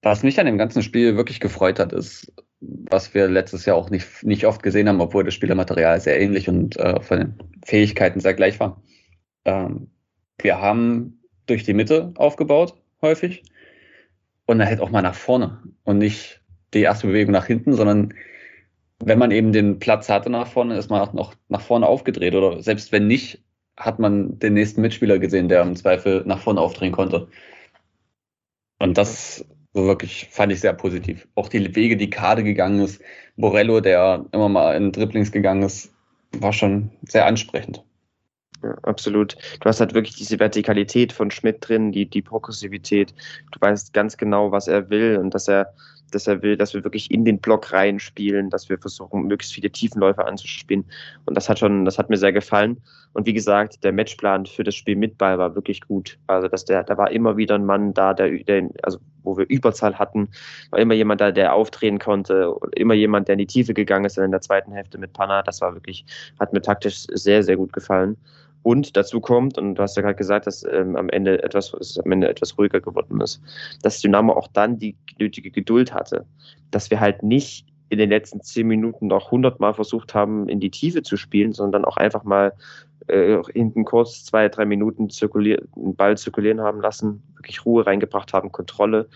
Was 0.05 0.21
mich 0.21 0.39
an 0.39 0.45
dem 0.45 0.59
ganzen 0.59 0.83
Spiel 0.83 1.17
wirklich 1.17 1.39
gefreut 1.39 1.79
hat, 1.79 1.91
ist, 1.91 2.31
was 2.59 3.15
wir 3.15 3.27
letztes 3.27 3.65
Jahr 3.65 3.75
auch 3.75 3.89
nicht, 3.89 4.23
nicht 4.23 4.45
oft 4.45 4.61
gesehen 4.61 4.87
haben, 4.87 5.01
obwohl 5.01 5.23
das 5.23 5.33
Spielermaterial 5.33 5.99
sehr 5.99 6.21
ähnlich 6.21 6.47
und 6.47 6.77
äh, 6.77 7.01
von 7.01 7.17
den 7.17 7.33
Fähigkeiten 7.65 8.19
sehr 8.19 8.35
gleich 8.35 8.59
war. 8.59 8.83
Ähm, 9.45 9.87
wir 10.37 10.61
haben 10.61 11.23
durch 11.47 11.63
die 11.63 11.73
Mitte 11.73 12.13
aufgebaut, 12.17 12.75
häufig. 13.01 13.45
Und 14.45 14.59
dann 14.59 14.67
halt 14.67 14.79
auch 14.79 14.91
mal 14.91 15.01
nach 15.01 15.15
vorne. 15.15 15.63
Und 15.85 15.97
nicht 15.97 16.39
die 16.75 16.81
erste 16.81 17.07
Bewegung 17.07 17.31
nach 17.31 17.47
hinten, 17.47 17.73
sondern 17.73 18.13
wenn 19.03 19.17
man 19.17 19.31
eben 19.31 19.53
den 19.53 19.79
Platz 19.79 20.07
hatte 20.07 20.29
nach 20.29 20.45
vorne, 20.45 20.77
ist 20.77 20.91
man 20.91 21.01
auch 21.01 21.13
noch 21.13 21.33
nach 21.49 21.61
vorne 21.61 21.87
aufgedreht. 21.87 22.35
Oder 22.35 22.61
selbst 22.61 22.91
wenn 22.91 23.07
nicht, 23.07 23.43
hat 23.75 23.97
man 23.97 24.37
den 24.37 24.53
nächsten 24.53 24.81
Mitspieler 24.81 25.17
gesehen, 25.17 25.49
der 25.49 25.63
im 25.63 25.75
Zweifel 25.75 26.21
nach 26.27 26.41
vorne 26.41 26.61
aufdrehen 26.61 26.91
konnte. 26.91 27.27
Und 28.77 28.99
das 28.99 29.43
wirklich 29.83 30.27
fand 30.31 30.51
ich 30.51 30.61
sehr 30.61 30.73
positiv. 30.73 31.27
Auch 31.35 31.49
die 31.49 31.75
Wege, 31.75 31.97
die 31.97 32.09
Kade 32.09 32.43
gegangen 32.43 32.79
ist, 32.79 33.01
Borello, 33.35 33.81
der 33.81 34.25
immer 34.31 34.49
mal 34.49 34.75
in 34.75 34.91
Dribblings 34.91 35.31
gegangen 35.31 35.63
ist, 35.63 35.91
war 36.39 36.53
schon 36.53 36.89
sehr 37.03 37.25
ansprechend. 37.25 37.83
Ja, 38.63 38.75
absolut. 38.83 39.35
Du 39.59 39.65
hast 39.69 39.79
halt 39.79 39.93
wirklich 39.93 40.15
diese 40.15 40.39
Vertikalität 40.39 41.11
von 41.11 41.29
Schmidt 41.29 41.57
drin, 41.59 41.91
die, 41.91 42.09
die 42.09 42.21
Progressivität. 42.21 43.13
Du 43.51 43.59
weißt 43.59 43.93
ganz 43.93 44.17
genau, 44.17 44.51
was 44.51 44.67
er 44.67 44.89
will 44.89 45.17
und 45.17 45.33
dass 45.33 45.47
er, 45.47 45.73
dass 46.11 46.27
er 46.27 46.41
will, 46.41 46.57
dass 46.57 46.73
wir 46.73 46.83
wirklich 46.83 47.11
in 47.11 47.25
den 47.25 47.39
Block 47.39 47.71
reinspielen, 47.71 48.49
dass 48.49 48.69
wir 48.69 48.77
versuchen, 48.77 49.27
möglichst 49.27 49.53
viele 49.53 49.69
Tiefenläufe 49.69 50.25
anzuspielen. 50.25 50.85
Und 51.25 51.35
das 51.35 51.49
hat 51.49 51.59
schon, 51.59 51.85
das 51.85 51.97
hat 51.97 52.09
mir 52.09 52.17
sehr 52.17 52.33
gefallen. 52.33 52.81
Und 53.13 53.25
wie 53.25 53.33
gesagt, 53.33 53.83
der 53.83 53.93
Matchplan 53.93 54.45
für 54.45 54.63
das 54.63 54.75
Spiel 54.75 54.95
mit 54.95 55.17
Ball 55.17 55.37
war 55.37 55.55
wirklich 55.55 55.81
gut. 55.81 56.17
Also, 56.27 56.47
dass 56.47 56.65
der, 56.65 56.83
da 56.83 56.97
war 56.97 57.11
immer 57.11 57.37
wieder 57.37 57.55
ein 57.55 57.65
Mann 57.65 57.93
da, 57.93 58.13
der, 58.13 58.43
der 58.43 58.69
also 58.83 58.99
wo 59.23 59.37
wir 59.37 59.45
Überzahl 59.49 59.97
hatten, 59.97 60.29
war 60.69 60.79
immer 60.79 60.93
jemand 60.93 61.19
da, 61.21 61.31
der 61.31 61.53
aufdrehen 61.53 61.99
konnte, 61.99 62.53
immer 62.75 62.93
jemand, 62.93 63.27
der 63.27 63.33
in 63.33 63.39
die 63.39 63.47
Tiefe 63.47 63.73
gegangen 63.73 64.05
ist 64.05 64.17
in 64.17 64.31
der 64.31 64.41
zweiten 64.41 64.71
Hälfte 64.71 64.97
mit 64.97 65.13
Panna. 65.13 65.41
Das 65.41 65.61
war 65.61 65.73
wirklich, 65.73 66.05
hat 66.39 66.53
mir 66.53 66.61
taktisch 66.61 67.05
sehr, 67.11 67.43
sehr 67.43 67.57
gut 67.57 67.73
gefallen. 67.73 68.17
Und 68.65 68.97
dazu 68.97 69.21
kommt, 69.21 69.59
und 69.59 69.75
du 69.75 69.83
hast 69.83 69.95
ja 69.95 70.01
gerade 70.01 70.15
gesagt, 70.15 70.47
dass 70.47 70.65
ähm, 70.65 70.95
am 70.95 71.07
Ende 71.09 71.43
etwas, 71.43 71.71
es 71.75 71.99
am 71.99 72.11
Ende 72.11 72.27
etwas 72.27 72.57
ruhiger 72.57 72.81
geworden 72.81 73.21
ist, 73.21 73.39
dass 73.83 74.01
Dynamo 74.01 74.33
auch 74.33 74.47
dann 74.47 74.79
die 74.79 74.95
nötige 75.19 75.51
Geduld 75.51 75.93
hatte, 75.93 76.25
dass 76.71 76.89
wir 76.89 76.99
halt 76.99 77.21
nicht 77.21 77.67
in 77.89 77.99
den 77.99 78.09
letzten 78.09 78.41
zehn 78.41 78.65
Minuten 78.65 79.05
noch 79.05 79.29
hundertmal 79.29 79.75
versucht 79.75 80.15
haben, 80.15 80.49
in 80.49 80.59
die 80.59 80.71
Tiefe 80.71 81.03
zu 81.03 81.15
spielen, 81.15 81.53
sondern 81.53 81.85
auch 81.85 81.97
einfach 81.97 82.23
mal 82.23 82.53
äh, 83.05 83.37
hinten 83.53 83.85
kurz 83.85 84.25
zwei, 84.25 84.49
drei 84.49 84.65
Minuten 84.65 85.11
zirkulier 85.11 85.61
den 85.75 85.95
Ball 85.95 86.17
zirkulieren 86.17 86.61
haben 86.61 86.81
lassen, 86.81 87.21
wirklich 87.35 87.63
Ruhe 87.65 87.85
reingebracht 87.85 88.33
haben, 88.33 88.51
Kontrolle 88.51 89.07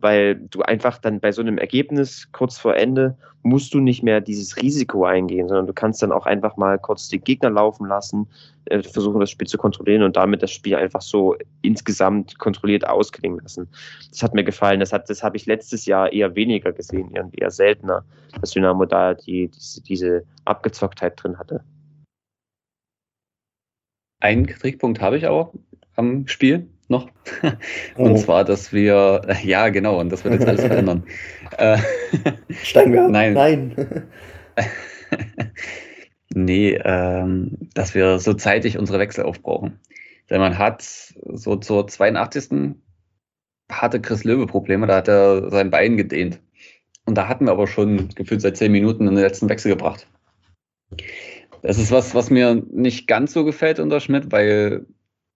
weil 0.00 0.36
du 0.36 0.62
einfach 0.62 0.98
dann 0.98 1.20
bei 1.20 1.32
so 1.32 1.40
einem 1.40 1.58
Ergebnis 1.58 2.28
kurz 2.32 2.58
vor 2.58 2.76
Ende 2.76 3.16
musst 3.42 3.72
du 3.72 3.80
nicht 3.80 4.02
mehr 4.02 4.20
dieses 4.20 4.56
Risiko 4.56 5.04
eingehen, 5.04 5.48
sondern 5.48 5.66
du 5.66 5.72
kannst 5.72 6.02
dann 6.02 6.12
auch 6.12 6.26
einfach 6.26 6.56
mal 6.56 6.78
kurz 6.78 7.08
den 7.08 7.22
Gegner 7.22 7.50
laufen 7.50 7.86
lassen, 7.86 8.26
äh, 8.66 8.82
versuchen 8.82 9.20
das 9.20 9.30
Spiel 9.30 9.46
zu 9.46 9.58
kontrollieren 9.58 10.02
und 10.02 10.16
damit 10.16 10.42
das 10.42 10.50
Spiel 10.50 10.74
einfach 10.74 11.02
so 11.02 11.36
insgesamt 11.62 12.38
kontrolliert 12.38 12.86
ausklingen 12.86 13.40
lassen. 13.40 13.68
Das 14.10 14.22
hat 14.22 14.34
mir 14.34 14.44
gefallen. 14.44 14.80
Das, 14.80 14.92
hat, 14.92 15.08
das 15.08 15.22
habe 15.22 15.36
ich 15.36 15.46
letztes 15.46 15.86
Jahr 15.86 16.12
eher 16.12 16.34
weniger 16.34 16.72
gesehen, 16.72 17.14
eher 17.32 17.50
seltener, 17.50 18.04
dass 18.40 18.50
Dynamo 18.50 18.84
da 18.84 19.14
die, 19.14 19.48
diese, 19.48 19.82
diese 19.82 20.24
Abgezocktheit 20.44 21.22
drin 21.22 21.38
hatte. 21.38 21.62
Einen 24.20 24.46
Kritikpunkt 24.46 25.00
habe 25.00 25.16
ich 25.16 25.26
aber 25.26 25.52
am 25.94 26.26
Spiel 26.26 26.68
noch. 26.88 27.08
Und 27.96 28.12
oh. 28.12 28.16
zwar, 28.16 28.44
dass 28.44 28.72
wir, 28.72 29.22
ja 29.42 29.68
genau, 29.68 30.00
und 30.00 30.10
das 30.10 30.24
wird 30.24 30.34
jetzt 30.34 30.46
alles 30.48 30.64
verändern. 30.64 31.04
Äh, 31.56 31.78
Steigen 32.62 32.92
Nein. 33.10 33.32
Nein. 33.32 34.04
nee, 36.34 36.78
ähm, 36.84 37.56
dass 37.74 37.94
wir 37.94 38.18
so 38.18 38.34
zeitig 38.34 38.78
unsere 38.78 38.98
Wechsel 38.98 39.24
aufbrauchen. 39.24 39.80
Denn 40.30 40.40
man 40.40 40.58
hat 40.58 40.82
so 40.82 41.56
zur 41.56 41.88
82. 41.88 42.76
hatte 43.72 44.00
Chris 44.00 44.24
Löwe 44.24 44.46
Probleme, 44.46 44.86
da 44.86 44.96
hat 44.96 45.08
er 45.08 45.50
sein 45.50 45.70
Bein 45.70 45.96
gedehnt. 45.96 46.38
Und 47.06 47.16
da 47.16 47.28
hatten 47.28 47.46
wir 47.46 47.52
aber 47.52 47.66
schon 47.66 48.10
gefühlt 48.10 48.42
seit 48.42 48.58
zehn 48.58 48.70
Minuten 48.70 49.06
den 49.06 49.14
letzten 49.14 49.48
Wechsel 49.48 49.70
gebracht. 49.70 50.06
Das 51.62 51.78
ist 51.78 51.90
was, 51.90 52.14
was 52.14 52.30
mir 52.30 52.62
nicht 52.70 53.06
ganz 53.06 53.32
so 53.32 53.44
gefällt 53.44 53.80
unter 53.80 54.00
Schmidt, 54.00 54.30
weil 54.30 54.86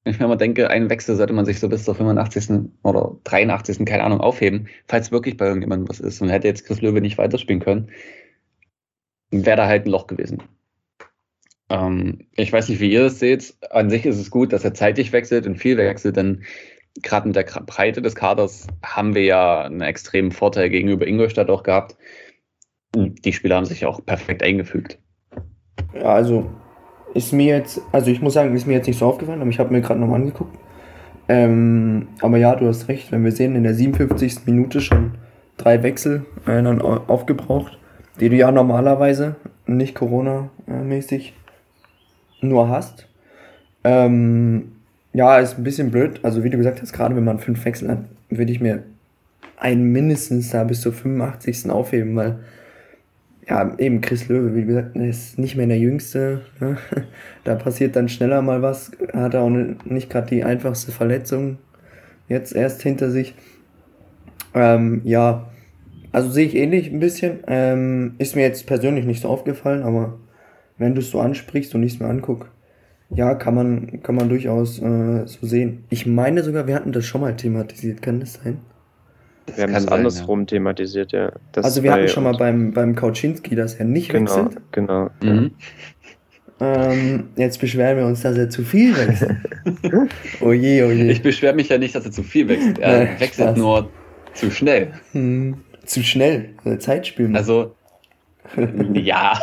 ich 0.05 0.19
mir 0.19 0.25
immer 0.25 0.37
denke, 0.37 0.69
einen 0.69 0.91
Wechsel 0.91 1.17
sollte 1.17 1.33
man 1.33 1.45
sich 1.45 1.61
so 1.61 1.69
bis 1.69 1.85
zur 1.85 1.95
85. 1.95 2.71
oder 2.83 3.17
83. 3.25 3.85
keine 3.87 4.03
Ahnung 4.03 4.21
aufheben, 4.21 4.69
falls 4.89 5.13
wirklich 5.13 5.37
bei 5.37 5.47
irgendjemandem 5.47 5.89
was 5.89 6.01
ist. 6.01 6.21
Und 6.21 6.29
hätte 6.29 6.49
jetzt 6.49 6.67
Chris 6.67 6.81
Löwe 6.81 7.01
nicht 7.01 7.19
weiterspielen 7.19 7.61
können, 7.61 7.91
wäre 9.31 9.57
da 9.57 9.67
halt 9.67 9.87
ein 9.87 9.91
Loch 9.91 10.09
gewesen. 10.09 10.43
Ähm, 11.69 12.27
ich 12.33 12.53
weiß 12.53 12.69
nicht, 12.69 12.81
wie 12.81 12.93
ihr 12.93 13.05
das 13.05 13.21
seht. 13.21 13.55
An 13.71 13.91
sich 13.91 14.05
ist 14.05 14.19
es 14.19 14.31
gut, 14.31 14.53
dass 14.53 14.65
er 14.65 14.75
zeitig 14.75 15.13
wechselt 15.13 15.47
und 15.47 15.57
viel 15.57 15.77
wechselt, 15.77 16.17
denn 16.17 16.43
gerade 17.01 17.29
mit 17.29 17.37
der 17.37 17.45
Breite 17.45 18.03
des 18.03 18.15
Kaders 18.15 18.67
haben 18.83 19.15
wir 19.15 19.25
ja 19.25 19.63
einen 19.63 19.81
extremen 19.81 20.33
Vorteil 20.33 20.69
gegenüber 20.69 21.07
Ingolstadt 21.07 21.49
auch 21.49 21.63
gehabt. 21.63 21.97
Die 22.95 23.33
Spieler 23.33 23.57
haben 23.57 23.65
sich 23.65 23.87
auch 23.87 24.05
perfekt 24.05 24.43
eingefügt. 24.43 24.99
Ja, 25.95 26.15
also 26.15 26.51
ist 27.15 27.33
mir 27.33 27.57
jetzt, 27.57 27.81
also 27.93 28.11
ich 28.11 28.21
muss 28.23 28.35
sagen, 28.35 28.55
ist 28.55 28.67
mir 28.67 28.75
jetzt 28.75 28.87
nicht 28.87 28.99
so 28.99 29.07
aufgefallen, 29.07 29.41
aber 29.41 29.51
ich 29.51 29.59
habe 29.59 29.73
mir 29.73 29.81
gerade 29.81 30.01
nochmal 30.01 30.21
angeguckt. 30.21 30.57
Ähm, 31.29 32.09
aber 32.21 32.39
ja, 32.39 32.55
du 32.55 32.67
hast 32.67 32.89
recht, 32.89 33.13
wenn 33.13 33.25
wir 33.25 33.33
sehen, 33.33 33.55
in 33.55 33.63
der 33.63 33.75
57. 33.75 34.47
Minute 34.47 34.81
schon 34.81 35.13
drei 35.57 35.83
Wechsel 35.83 36.25
äh, 36.47 36.63
dann 36.63 36.81
aufgebraucht, 36.81 37.79
die 38.21 38.29
du 38.29 38.37
ja 38.37 38.51
normalerweise 38.51 39.37
nicht 39.67 39.95
Corona-mäßig 39.95 41.35
nur 42.41 42.69
hast. 42.69 43.09
Ähm, 43.85 44.73
ja, 45.13 45.39
ist 45.39 45.59
ein 45.59 45.65
bisschen 45.65 45.91
blöd. 45.91 46.21
Also 46.23 46.43
wie 46.45 46.51
du 46.51 46.57
gesagt 46.57 46.83
hast, 46.83 46.93
gerade 46.93 47.15
wenn 47.17 47.25
man 47.25 47.39
fünf 47.39 47.65
Wechsel 47.65 47.89
hat, 47.91 47.99
würde 48.29 48.53
ich 48.53 48.61
mir 48.61 48.83
einen 49.57 49.93
mindestens 49.93 50.51
da 50.51 50.65
bis 50.65 50.81
zur 50.81 50.93
85. 50.93 51.71
aufheben, 51.71 52.17
weil 52.17 52.41
ja, 53.49 53.77
eben 53.79 54.01
Chris 54.01 54.29
Löwe, 54.29 54.55
wie 54.55 54.65
gesagt, 54.65 54.97
er 54.97 55.09
ist 55.09 55.39
nicht 55.39 55.57
mehr 55.57 55.67
der 55.67 55.79
Jüngste. 55.79 56.43
Ne? 56.61 56.77
Da 57.45 57.57
passiert 57.57 57.97
dann 57.97 58.09
schneller 58.09 58.41
mal 58.41 58.63
was. 58.63 58.93
Hat 59.13 59.35
auch 59.35 59.51
nicht 59.51 60.09
gerade 60.11 60.29
die 60.29 60.45
einfachste 60.45 60.93
Verletzung 60.93 61.59
jetzt 62.29 62.55
erst 62.55 62.83
hinter 62.83 63.11
sich. 63.11 63.35
Ähm, 64.55 65.01
ja, 65.05 65.51
also 66.13 66.31
sehe 66.31 66.47
ich 66.47 66.55
ähnlich 66.55 66.93
ein 66.93 67.01
bisschen. 67.01 67.41
Ähm, 67.49 68.15
ist 68.19 68.37
mir 68.37 68.43
jetzt 68.43 68.67
persönlich 68.67 69.07
nicht 69.07 69.23
so 69.23 69.29
aufgefallen, 69.29 69.83
aber 69.83 70.19
wenn 70.79 70.95
du 70.95 71.01
es 71.01 71.11
so 71.11 71.21
ansprichst 71.21 71.75
und 71.75 71.83
ich 71.83 71.95
es 71.95 72.01
mir 72.01 72.07
angucke, 72.07 72.47
ja, 73.11 73.35
kann 73.35 73.55
man, 73.55 74.03
kann 74.03 74.15
man 74.15 74.29
durchaus 74.29 74.79
äh, 74.79 75.27
so 75.27 75.47
sehen. 75.47 75.85
Ich 75.91 76.07
meine 76.07 76.43
sogar, 76.45 76.67
wir 76.67 76.77
hatten 76.77 76.93
das 76.93 77.05
schon 77.05 77.21
mal 77.23 77.37
thematisiert, 77.37 78.03
kann 78.03 78.21
das 78.21 78.35
sein? 78.35 78.59
Das 79.47 79.57
wir 79.57 79.65
haben 79.65 79.75
es 79.75 79.89
andersrum 79.89 80.41
ja. 80.41 80.47
thematisiert, 80.47 81.13
ja. 81.13 81.33
Das 81.53 81.65
also 81.65 81.83
wir 81.83 81.93
hatten 81.93 82.09
schon 82.09 82.25
mal 82.25 82.37
beim, 82.37 82.73
beim 82.73 82.95
Kauczynski, 82.95 83.55
dass 83.57 83.75
er 83.75 83.85
nicht 83.85 84.11
genau, 84.11 84.31
wechselt. 84.31 84.63
Genau, 84.73 85.11
mhm. 85.21 85.51
ähm, 86.61 87.29
jetzt 87.37 87.61
beschweren 87.61 87.99
wir 87.99 88.07
uns, 88.07 88.23
dass 88.23 88.37
er 88.37 88.51
zu 88.51 88.63
viel 88.63 88.97
wechselt. 88.97 89.37
oh 90.41 90.53
je, 90.53 90.83
oh 90.85 90.91
je. 90.91 91.11
Ich 91.11 91.23
beschwere 91.23 91.55
mich 91.55 91.69
ja 91.69 91.79
nicht, 91.79 91.95
dass 91.95 92.05
er 92.05 92.13
zu 92.13 92.23
viel 92.23 92.49
wechselt. 92.49 92.79
Er 92.79 93.05
Nein, 93.05 93.21
wechselt 93.21 93.49
Spaß. 93.49 93.59
nur 93.59 93.91
zu 94.35 94.51
schnell. 94.51 94.93
Hm, 95.13 95.57
zu 95.85 96.03
schnell. 96.03 96.51
Zeitspiel. 96.79 97.35
Also, 97.37 97.75
ja. 98.95 99.39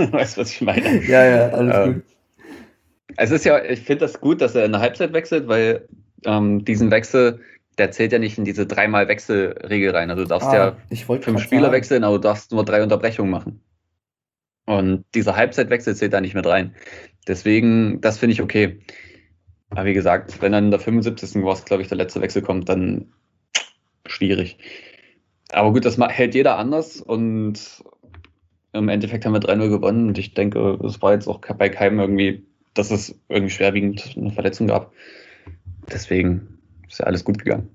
weißt 0.10 0.36
du, 0.36 0.40
was 0.40 0.52
ich 0.52 0.60
meine? 0.60 1.04
Ja, 1.04 1.24
ja, 1.24 1.48
alles 1.48 1.76
ähm, 1.76 1.94
gut. 1.94 2.02
Es 3.16 3.30
ist 3.30 3.44
ja, 3.44 3.62
ich 3.62 3.80
finde 3.80 4.06
das 4.06 4.20
gut, 4.20 4.40
dass 4.40 4.54
er 4.54 4.64
in 4.64 4.72
der 4.72 4.80
Halbzeit 4.80 5.12
wechselt, 5.12 5.48
weil 5.48 5.86
ähm, 6.24 6.64
diesen 6.64 6.90
Wechsel 6.90 7.40
der 7.80 7.90
zählt 7.90 8.12
ja 8.12 8.18
nicht 8.18 8.36
in 8.36 8.44
diese 8.44 8.66
dreimal 8.66 9.08
Wechselregel 9.08 9.90
rein. 9.92 10.10
Also 10.10 10.24
du 10.24 10.28
darfst 10.28 10.48
ah, 10.48 10.76
ja 10.90 10.96
fünf 10.96 11.40
Spieler 11.40 11.62
sagen. 11.62 11.72
wechseln, 11.72 12.04
aber 12.04 12.16
du 12.16 12.20
darfst 12.20 12.52
nur 12.52 12.62
drei 12.62 12.82
Unterbrechungen 12.82 13.30
machen. 13.30 13.62
Und 14.66 15.06
dieser 15.14 15.34
Halbzeitwechsel 15.34 15.96
zählt 15.96 16.12
da 16.12 16.20
nicht 16.20 16.34
mit 16.34 16.46
rein. 16.46 16.74
Deswegen, 17.26 18.02
das 18.02 18.18
finde 18.18 18.34
ich 18.34 18.42
okay. 18.42 18.80
Aber 19.70 19.86
wie 19.86 19.94
gesagt, 19.94 20.42
wenn 20.42 20.52
dann 20.52 20.66
in 20.66 20.70
der 20.70 20.78
75. 20.78 21.42
was, 21.42 21.64
glaube 21.64 21.82
ich, 21.82 21.88
der 21.88 21.96
letzte 21.96 22.20
Wechsel 22.20 22.42
kommt, 22.42 22.68
dann 22.68 23.14
schwierig. 24.04 24.58
Aber 25.50 25.72
gut, 25.72 25.86
das 25.86 25.98
hält 25.98 26.34
jeder 26.34 26.58
anders 26.58 27.00
und 27.00 27.82
im 28.74 28.88
Endeffekt 28.90 29.24
haben 29.24 29.32
wir 29.32 29.40
3-0 29.40 29.70
gewonnen 29.70 30.08
und 30.08 30.18
ich 30.18 30.34
denke, 30.34 30.78
es 30.84 31.00
war 31.00 31.14
jetzt 31.14 31.28
auch 31.28 31.40
bei 31.40 31.70
keinem 31.70 31.98
irgendwie, 31.98 32.44
dass 32.74 32.90
es 32.90 33.18
irgendwie 33.30 33.50
schwerwiegend 33.50 34.14
eine 34.16 34.32
Verletzung 34.32 34.66
gab. 34.66 34.92
Deswegen 35.90 36.59
ist 36.90 36.98
ja 36.98 37.06
alles 37.06 37.24
gut 37.24 37.38
gegangen. 37.38 37.68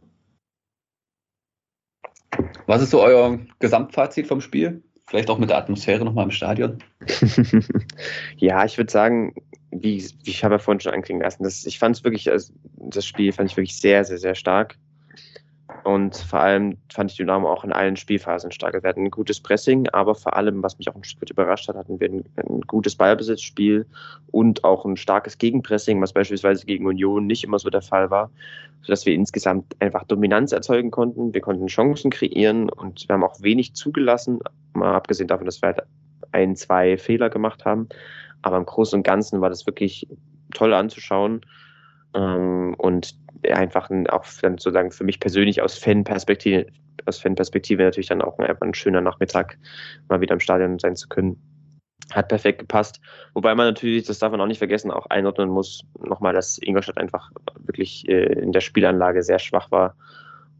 Was 2.67 2.81
ist 2.81 2.91
so 2.91 3.01
euer 3.01 3.39
Gesamtfazit 3.59 4.27
vom 4.27 4.41
Spiel? 4.41 4.83
Vielleicht 5.07 5.29
auch 5.29 5.37
mit 5.37 5.49
der 5.49 5.57
Atmosphäre 5.57 6.03
nochmal 6.03 6.25
im 6.25 6.31
Stadion? 6.31 6.79
ja, 8.37 8.65
ich 8.65 8.77
würde 8.77 8.91
sagen, 8.91 9.35
wie, 9.71 10.03
wie 10.23 10.31
ich 10.31 10.43
habe 10.43 10.55
ja 10.55 10.59
vorhin 10.59 10.79
schon 10.79 10.93
anklingen 10.93 11.21
lassen, 11.21 11.43
das, 11.43 11.65
ich 11.65 11.77
fand 11.77 11.95
es 11.95 12.03
wirklich, 12.03 12.29
also 12.31 12.53
das 12.77 13.05
Spiel 13.05 13.31
fand 13.31 13.51
ich 13.51 13.57
wirklich 13.57 13.79
sehr, 13.79 14.03
sehr, 14.03 14.17
sehr 14.17 14.35
stark. 14.35 14.77
Und 15.85 16.15
vor 16.15 16.39
allem 16.39 16.77
fand 16.91 17.11
ich 17.11 17.17
Dynamo 17.17 17.47
auch 17.47 17.63
in 17.63 17.71
allen 17.71 17.95
Spielphasen 17.95 18.51
stark. 18.51 18.73
Wir 18.81 18.89
hatten 18.89 19.03
ein 19.03 19.11
gutes 19.11 19.39
Pressing, 19.39 19.87
aber 19.89 20.15
vor 20.15 20.35
allem, 20.35 20.63
was 20.63 20.79
mich 20.79 20.89
auch 20.89 20.95
ein 20.95 21.03
Stück 21.03 21.21
weit 21.21 21.29
überrascht 21.29 21.67
hat, 21.67 21.75
hatten 21.75 21.99
wir 21.99 22.09
ein, 22.09 22.23
ein, 22.37 22.61
gutes 22.61 22.95
Ballbesitzspiel 22.95 23.85
und 24.31 24.63
auch 24.63 24.83
ein 24.83 24.97
starkes 24.97 25.37
Gegenpressing, 25.37 26.01
was 26.01 26.11
beispielsweise 26.11 26.65
gegen 26.65 26.87
Union 26.87 27.27
nicht 27.27 27.43
immer 27.43 27.59
so 27.59 27.69
der 27.69 27.83
Fall 27.83 28.09
war, 28.09 28.31
sodass 28.81 29.05
wir 29.05 29.13
insgesamt 29.13 29.79
einfach 29.79 30.05
Dominanz 30.05 30.53
erzeugen 30.53 30.89
konnten. 30.89 31.35
Wir 31.35 31.41
konnten 31.41 31.67
Chancen 31.67 32.09
kreieren 32.09 32.67
und 32.67 33.07
wir 33.07 33.13
haben 33.13 33.23
auch 33.23 33.39
wenig 33.41 33.75
zugelassen, 33.75 34.39
mal 34.73 34.95
abgesehen 34.95 35.27
davon, 35.27 35.45
dass 35.45 35.61
wir 35.61 35.67
halt 35.67 35.83
ein, 36.31 36.55
zwei 36.55 36.97
Fehler 36.97 37.29
gemacht 37.29 37.63
haben. 37.63 37.89
Aber 38.41 38.57
im 38.57 38.65
Großen 38.65 38.97
und 38.97 39.03
Ganzen 39.03 39.39
war 39.39 39.49
das 39.49 39.67
wirklich 39.67 40.07
toll 40.51 40.73
anzuschauen. 40.73 41.41
Ähm, 42.15 42.75
und 42.77 43.15
einfach 43.51 43.89
ein, 43.89 44.07
auch 44.07 44.25
dann 44.41 44.57
sozusagen 44.57 44.91
für 44.91 45.03
mich 45.03 45.19
persönlich 45.19 45.61
aus 45.61 45.77
Fanperspektive, 45.77 46.67
aus 47.05 47.19
Fanperspektive 47.19 47.83
natürlich 47.83 48.07
dann 48.07 48.21
auch 48.21 48.37
einfach 48.39 48.65
ein 48.65 48.73
schöner 48.73 49.01
Nachmittag, 49.01 49.57
mal 50.09 50.21
wieder 50.21 50.33
im 50.33 50.39
Stadion 50.39 50.79
sein 50.79 50.95
zu 50.95 51.07
können. 51.07 51.37
Hat 52.11 52.27
perfekt 52.27 52.59
gepasst. 52.59 53.01
Wobei 53.33 53.55
man 53.55 53.67
natürlich, 53.67 54.05
das 54.05 54.19
darf 54.19 54.31
man 54.31 54.39
auch 54.39 54.47
nicht 54.47 54.59
vergessen, 54.59 54.91
auch 54.91 55.07
einordnen 55.07 55.49
muss, 55.49 55.83
nochmal, 55.99 56.33
dass 56.33 56.59
Ingolstadt 56.61 56.97
einfach 56.97 57.31
wirklich 57.59 58.07
äh, 58.07 58.25
in 58.33 58.51
der 58.51 58.61
Spielanlage 58.61 59.23
sehr 59.23 59.39
schwach 59.39 59.71
war 59.71 59.95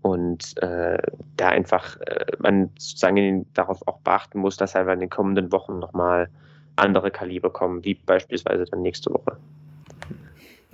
und 0.01 0.57
äh, 0.61 0.97
da 1.37 1.49
einfach 1.49 1.99
äh, 2.01 2.25
man 2.39 2.71
sozusagen 2.77 3.45
darauf 3.53 3.87
auch 3.87 3.99
beachten 3.99 4.39
muss, 4.39 4.57
dass 4.57 4.75
einfach 4.75 4.93
in 4.93 4.99
den 4.99 5.09
kommenden 5.09 5.51
Wochen 5.51 5.79
nochmal 5.79 6.29
andere 6.75 7.11
Kaliber 7.11 7.51
kommen, 7.51 7.83
wie 7.85 7.93
beispielsweise 7.93 8.65
dann 8.65 8.81
nächste 8.81 9.13
Woche. 9.13 9.37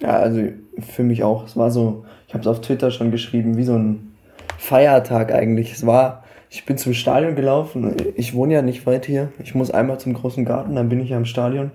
Ja, 0.01 0.19
also 0.19 0.41
für 0.79 1.03
mich 1.03 1.23
auch. 1.23 1.45
Es 1.45 1.55
war 1.55 1.71
so, 1.71 2.05
ich 2.27 2.33
habe 2.33 2.41
es 2.41 2.47
auf 2.47 2.61
Twitter 2.61 2.91
schon 2.91 3.11
geschrieben, 3.11 3.57
wie 3.57 3.63
so 3.63 3.75
ein 3.75 4.13
Feiertag 4.57 5.31
eigentlich. 5.31 5.73
Es 5.73 5.85
war, 5.85 6.23
ich 6.49 6.65
bin 6.65 6.77
zum 6.77 6.93
Stadion 6.93 7.35
gelaufen. 7.35 7.95
Ich 8.15 8.33
wohne 8.33 8.53
ja 8.53 8.61
nicht 8.61 8.85
weit 8.85 9.05
hier. 9.05 9.29
Ich 9.43 9.55
muss 9.55 9.71
einmal 9.71 9.99
zum 9.99 10.13
großen 10.13 10.45
Garten, 10.45 10.75
dann 10.75 10.89
bin 10.89 10.99
ich 10.99 11.09
ja 11.09 11.17
im 11.17 11.25
Stadion. 11.25 11.71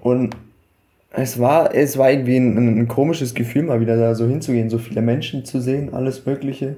Und 0.00 0.36
es 1.12 1.40
war, 1.40 1.74
es 1.74 1.96
war 1.96 2.10
irgendwie 2.10 2.36
ein, 2.36 2.80
ein 2.80 2.88
komisches 2.88 3.34
Gefühl, 3.34 3.62
mal 3.62 3.80
wieder 3.80 3.96
da 3.96 4.14
so 4.14 4.26
hinzugehen, 4.26 4.68
so 4.68 4.78
viele 4.78 5.00
Menschen 5.00 5.44
zu 5.44 5.60
sehen, 5.60 5.94
alles 5.94 6.26
Mögliche. 6.26 6.76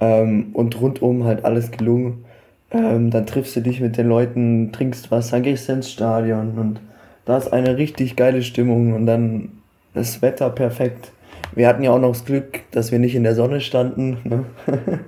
Ähm, 0.00 0.50
und 0.52 0.80
rundum 0.80 1.24
halt 1.24 1.44
alles 1.44 1.72
gelungen. 1.72 2.24
Ähm, 2.70 3.10
dann 3.10 3.26
triffst 3.26 3.56
du 3.56 3.60
dich 3.60 3.80
mit 3.80 3.96
den 3.96 4.08
Leuten, 4.08 4.70
trinkst 4.72 5.10
was, 5.10 5.30
dann 5.30 5.42
gehst 5.42 5.68
du 5.68 5.72
ins 5.72 5.90
Stadion 5.90 6.58
und 6.58 6.80
da 7.24 7.36
ist 7.38 7.52
eine 7.52 7.78
richtig 7.78 8.14
geile 8.14 8.42
Stimmung 8.42 8.92
und 8.92 9.06
dann 9.06 9.57
das 9.98 10.22
Wetter 10.22 10.50
perfekt. 10.50 11.12
Wir 11.54 11.66
hatten 11.66 11.82
ja 11.82 11.90
auch 11.90 11.98
noch 11.98 12.12
das 12.12 12.24
Glück, 12.24 12.60
dass 12.70 12.92
wir 12.92 12.98
nicht 12.98 13.14
in 13.14 13.24
der 13.24 13.34
Sonne 13.34 13.60
standen, 13.60 14.18
ne? 14.24 14.44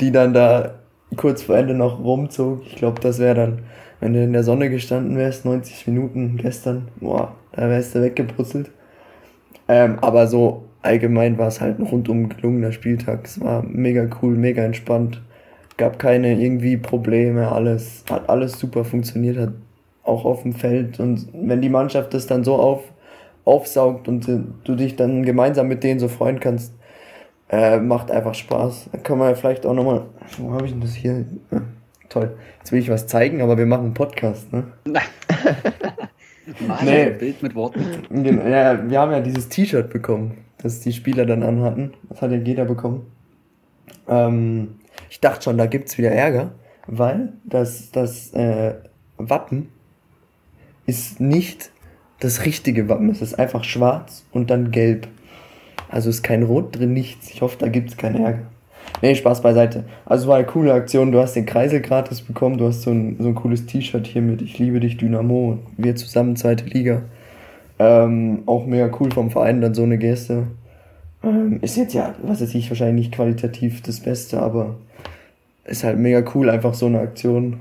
die 0.00 0.12
dann 0.12 0.32
da 0.32 0.76
kurz 1.16 1.42
vor 1.42 1.56
Ende 1.56 1.74
noch 1.74 1.98
rumzog. 1.98 2.62
Ich 2.66 2.76
glaube, 2.76 3.00
das 3.00 3.18
wäre 3.18 3.34
dann, 3.34 3.58
wenn 4.00 4.12
du 4.12 4.22
in 4.22 4.32
der 4.32 4.44
Sonne 4.44 4.70
gestanden 4.70 5.16
wärst, 5.16 5.44
90 5.44 5.86
Minuten 5.88 6.36
gestern, 6.36 6.88
boah, 7.00 7.34
da 7.52 7.68
wärst 7.68 7.94
du 7.94 8.02
weggeputzelt. 8.02 8.70
Ähm, 9.68 9.98
aber 10.00 10.26
so 10.26 10.64
allgemein 10.82 11.38
war 11.38 11.48
es 11.48 11.60
halt 11.60 11.78
ein 11.78 11.86
rundum 11.86 12.28
gelungener 12.28 12.72
Spieltag. 12.72 13.24
Es 13.24 13.40
war 13.40 13.62
mega 13.64 14.08
cool, 14.22 14.36
mega 14.36 14.62
entspannt. 14.62 15.20
Gab 15.76 15.98
keine 15.98 16.40
irgendwie 16.40 16.76
Probleme, 16.76 17.50
alles, 17.50 18.04
hat 18.08 18.28
alles 18.28 18.58
super 18.58 18.84
funktioniert, 18.84 19.38
hat 19.38 19.52
auch 20.04 20.24
auf 20.24 20.42
dem 20.42 20.52
Feld. 20.52 21.00
Und 21.00 21.26
wenn 21.32 21.60
die 21.60 21.68
Mannschaft 21.68 22.14
das 22.14 22.26
dann 22.26 22.44
so 22.44 22.54
auf, 22.54 22.82
aufsaugt 23.46 24.08
und 24.08 24.28
du 24.64 24.74
dich 24.74 24.96
dann 24.96 25.22
gemeinsam 25.22 25.68
mit 25.68 25.82
denen 25.82 26.00
so 26.00 26.08
freuen 26.08 26.40
kannst, 26.40 26.74
äh, 27.48 27.78
macht 27.78 28.10
einfach 28.10 28.34
Spaß. 28.34 28.90
Dann 28.92 29.02
kann 29.02 29.18
man 29.18 29.30
ja 29.30 29.34
vielleicht 29.34 29.64
auch 29.64 29.72
nochmal. 29.72 30.02
Wo 30.36 30.52
habe 30.52 30.66
ich 30.66 30.72
denn 30.72 30.80
das 30.80 30.94
hier? 30.94 31.24
Ja, 31.50 31.62
toll. 32.08 32.36
Jetzt 32.58 32.72
will 32.72 32.80
ich 32.80 32.90
was 32.90 33.06
zeigen, 33.06 33.40
aber 33.40 33.56
wir 33.56 33.66
machen 33.66 33.84
einen 33.86 33.94
Podcast, 33.94 34.52
ne? 34.52 34.64
Mal 34.84 35.02
nee. 36.84 37.10
Bild 37.10 37.42
mit 37.42 37.54
Worten. 37.54 37.84
Ja, 38.50 38.90
wir 38.90 39.00
haben 39.00 39.12
ja 39.12 39.20
dieses 39.20 39.48
T-Shirt 39.48 39.90
bekommen, 39.90 40.38
das 40.58 40.80
die 40.80 40.92
Spieler 40.92 41.24
dann 41.24 41.44
anhatten. 41.44 41.94
Das 42.08 42.22
hat 42.22 42.32
ja 42.32 42.38
jeder 42.38 42.64
bekommen. 42.64 43.06
Ähm, 44.08 44.80
ich 45.08 45.20
dachte 45.20 45.44
schon, 45.44 45.56
da 45.56 45.66
gibt 45.66 45.88
es 45.88 45.98
wieder 45.98 46.10
Ärger, 46.10 46.52
weil 46.88 47.32
das, 47.44 47.92
das 47.92 48.32
äh, 48.34 48.74
Wappen 49.18 49.68
ist 50.86 51.20
nicht 51.20 51.70
das 52.20 52.44
richtige 52.44 52.88
Wappen. 52.88 53.10
Es 53.10 53.22
ist 53.22 53.38
einfach 53.38 53.64
schwarz 53.64 54.24
und 54.32 54.50
dann 54.50 54.70
gelb. 54.70 55.08
Also 55.88 56.10
ist 56.10 56.22
kein 56.22 56.42
Rot 56.42 56.76
drin, 56.76 56.92
nichts. 56.92 57.30
Ich 57.30 57.42
hoffe, 57.42 57.56
da 57.58 57.68
gibt 57.68 57.90
es 57.90 57.96
keinen 57.96 58.24
Ärger. 58.24 58.42
Nee, 59.02 59.14
Spaß 59.14 59.42
beiseite. 59.42 59.84
Also 60.06 60.28
war 60.28 60.36
eine 60.36 60.46
coole 60.46 60.72
Aktion. 60.72 61.12
Du 61.12 61.20
hast 61.20 61.34
den 61.34 61.46
Kreisel 61.46 61.80
gratis 61.80 62.22
bekommen. 62.22 62.56
Du 62.56 62.66
hast 62.66 62.82
so 62.82 62.90
ein, 62.90 63.16
so 63.18 63.28
ein 63.28 63.34
cooles 63.34 63.66
T-Shirt 63.66 64.06
hier 64.06 64.22
mit 64.22 64.40
Ich 64.40 64.58
liebe 64.58 64.80
dich, 64.80 64.96
Dynamo. 64.96 65.58
Wir 65.76 65.96
zusammen, 65.96 66.36
zweite 66.36 66.64
Liga. 66.64 67.02
Ähm, 67.78 68.42
auch 68.46 68.64
mega 68.64 68.90
cool 68.98 69.10
vom 69.10 69.30
Verein, 69.30 69.60
dann 69.60 69.74
so 69.74 69.82
eine 69.82 69.98
Geste. 69.98 70.44
Ähm, 71.22 71.58
ist 71.60 71.76
jetzt 71.76 71.92
ja, 71.92 72.14
was 72.22 72.40
weiß 72.40 72.54
ich, 72.54 72.70
wahrscheinlich 72.70 73.06
nicht 73.06 73.14
qualitativ 73.14 73.82
das 73.82 74.00
Beste, 74.00 74.40
aber 74.40 74.76
ist 75.64 75.84
halt 75.84 75.98
mega 75.98 76.22
cool, 76.34 76.48
einfach 76.48 76.72
so 76.72 76.86
eine 76.86 77.00
Aktion. 77.00 77.60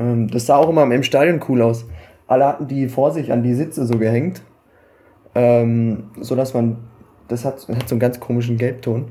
Ähm, 0.00 0.28
das 0.28 0.46
sah 0.46 0.56
auch 0.56 0.70
immer 0.70 0.90
im 0.90 1.02
Stadion 1.02 1.40
cool 1.46 1.60
aus 1.60 1.84
alle 2.26 2.46
hatten 2.46 2.68
die 2.68 2.88
vor 2.88 3.12
sich 3.12 3.32
an 3.32 3.42
die 3.42 3.54
Sitze 3.54 3.86
so 3.86 3.98
gehängt, 3.98 4.42
ähm, 5.34 6.10
so 6.20 6.34
dass 6.36 6.54
man, 6.54 6.78
das 7.28 7.44
hat, 7.44 7.68
hat 7.68 7.88
so 7.88 7.94
einen 7.94 8.00
ganz 8.00 8.20
komischen 8.20 8.56
Gelbton. 8.56 9.10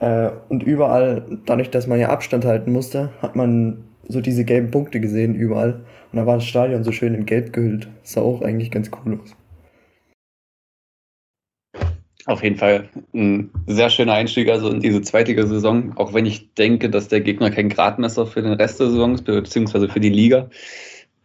Äh, 0.00 0.30
und 0.48 0.62
überall, 0.62 1.38
dadurch, 1.46 1.70
dass 1.70 1.86
man 1.86 1.98
ja 1.98 2.10
Abstand 2.10 2.44
halten 2.44 2.72
musste, 2.72 3.10
hat 3.22 3.36
man 3.36 3.84
so 4.08 4.20
diese 4.20 4.44
gelben 4.44 4.70
Punkte 4.70 5.00
gesehen 5.00 5.34
überall. 5.34 5.84
Und 6.12 6.18
da 6.18 6.26
war 6.26 6.36
das 6.36 6.44
Stadion 6.44 6.84
so 6.84 6.92
schön 6.92 7.14
in 7.14 7.26
Gelb 7.26 7.52
gehüllt. 7.52 7.88
Das 8.02 8.12
sah 8.12 8.20
auch 8.20 8.42
eigentlich 8.42 8.70
ganz 8.70 8.90
cool 9.04 9.20
aus. 9.22 9.34
Auf 12.26 12.42
jeden 12.42 12.56
Fall 12.56 12.88
ein 13.14 13.50
sehr 13.68 13.88
schöner 13.88 14.14
Einstieg 14.14 14.50
also 14.50 14.68
in 14.68 14.80
diese 14.80 15.00
zweitige 15.00 15.46
Saison, 15.46 15.92
auch 15.96 16.12
wenn 16.12 16.26
ich 16.26 16.54
denke, 16.54 16.90
dass 16.90 17.06
der 17.06 17.20
Gegner 17.20 17.52
kein 17.52 17.68
Gradmesser 17.68 18.26
für 18.26 18.42
den 18.42 18.54
Rest 18.54 18.80
der 18.80 18.90
Saison 18.90 19.14
ist, 19.14 19.24
beziehungsweise 19.24 19.88
für 19.88 20.00
die 20.00 20.10
Liga. 20.10 20.50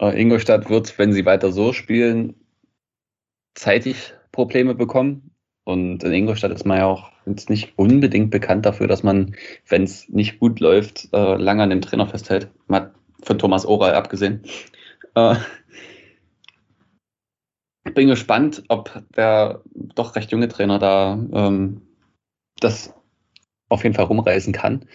Äh, 0.01 0.19
Ingolstadt 0.19 0.69
wird, 0.69 0.97
wenn 0.97 1.13
sie 1.13 1.25
weiter 1.25 1.51
so 1.51 1.71
spielen, 1.73 2.35
zeitig 3.53 4.13
Probleme 4.31 4.75
bekommen. 4.75 5.35
Und 5.63 6.03
in 6.03 6.11
Ingolstadt 6.11 6.51
ist 6.51 6.65
man 6.65 6.79
ja 6.79 6.87
auch 6.87 7.11
jetzt 7.27 7.49
nicht 7.49 7.77
unbedingt 7.77 8.31
bekannt 8.31 8.65
dafür, 8.65 8.87
dass 8.87 9.03
man, 9.03 9.35
wenn 9.67 9.83
es 9.83 10.09
nicht 10.09 10.39
gut 10.39 10.59
läuft, 10.59 11.09
äh, 11.13 11.35
lange 11.35 11.61
an 11.63 11.69
dem 11.69 11.81
Trainer 11.81 12.07
festhält. 12.07 12.49
Man 12.67 12.81
hat 12.81 12.93
von 13.21 13.37
Thomas 13.37 13.65
Oral 13.65 13.93
abgesehen. 13.93 14.41
Äh, 15.13 15.35
bin 17.93 18.07
gespannt, 18.07 18.63
ob 18.69 19.03
der 19.15 19.61
doch 19.95 20.15
recht 20.15 20.31
junge 20.31 20.47
Trainer 20.47 20.79
da 20.79 21.13
ähm, 21.33 21.81
das 22.59 22.93
auf 23.69 23.83
jeden 23.83 23.95
Fall 23.95 24.05
rumreißen 24.05 24.53
kann 24.53 24.85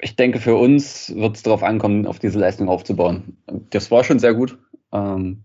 ich 0.00 0.16
denke, 0.16 0.40
für 0.40 0.56
uns 0.56 1.14
wird 1.14 1.36
es 1.36 1.42
darauf 1.42 1.62
ankommen, 1.62 2.06
auf 2.06 2.18
diese 2.18 2.38
Leistung 2.38 2.68
aufzubauen. 2.68 3.36
Das 3.70 3.90
war 3.90 4.04
schon 4.04 4.18
sehr 4.18 4.34
gut. 4.34 4.58
Ähm, 4.92 5.44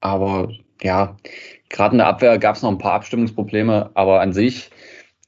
aber 0.00 0.52
ja, 0.82 1.16
gerade 1.68 1.92
in 1.92 1.98
der 1.98 2.06
Abwehr 2.06 2.38
gab 2.38 2.56
es 2.56 2.62
noch 2.62 2.70
ein 2.70 2.78
paar 2.78 2.94
Abstimmungsprobleme, 2.94 3.90
aber 3.94 4.20
an 4.20 4.32
sich 4.32 4.70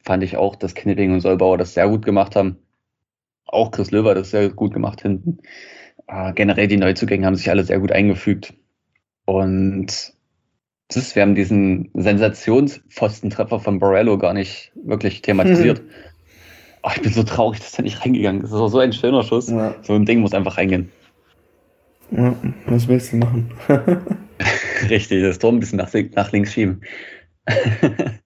fand 0.02 0.22
ich 0.22 0.36
auch, 0.36 0.56
dass 0.56 0.74
Knipping 0.74 1.12
und 1.12 1.20
Solbauer 1.20 1.58
das 1.58 1.74
sehr 1.74 1.88
gut 1.88 2.04
gemacht 2.04 2.36
haben. 2.36 2.58
Auch 3.44 3.70
Chris 3.70 3.90
Löwer 3.90 4.14
das 4.14 4.30
sehr 4.30 4.50
gut 4.50 4.72
gemacht 4.72 5.02
hinten. 5.02 5.38
Äh, 6.06 6.32
generell 6.34 6.68
die 6.68 6.76
Neuzugänge 6.76 7.26
haben 7.26 7.36
sich 7.36 7.50
alle 7.50 7.64
sehr 7.64 7.78
gut 7.78 7.92
eingefügt. 7.92 8.54
Und 9.24 10.14
ist, 10.94 11.14
wir 11.14 11.22
haben 11.22 11.34
diesen 11.34 11.90
Sensationspfostentreffer 11.94 13.60
von 13.60 13.78
Borello 13.78 14.16
gar 14.16 14.32
nicht 14.32 14.72
wirklich 14.74 15.20
thematisiert. 15.22 15.82
Oh, 16.88 16.92
ich 16.94 17.02
bin 17.02 17.12
so 17.12 17.22
traurig, 17.22 17.60
dass 17.60 17.76
er 17.76 17.82
nicht 17.82 18.02
reingegangen 18.02 18.42
ist. 18.42 18.50
Das 18.50 18.60
war 18.60 18.70
so 18.70 18.78
ein 18.78 18.94
schöner 18.94 19.22
Schuss. 19.22 19.50
Ja. 19.50 19.74
So 19.82 19.92
ein 19.92 20.06
Ding 20.06 20.20
muss 20.20 20.32
einfach 20.32 20.56
reingehen. 20.56 20.90
Ja, 22.10 22.34
was 22.66 22.88
willst 22.88 23.12
du 23.12 23.16
machen? 23.16 23.52
Richtig, 24.88 25.22
das 25.22 25.38
Tor 25.38 25.52
ein 25.52 25.60
bisschen 25.60 25.76
nach, 25.76 25.92
nach 26.14 26.32
links 26.32 26.52
schieben. 26.52 26.80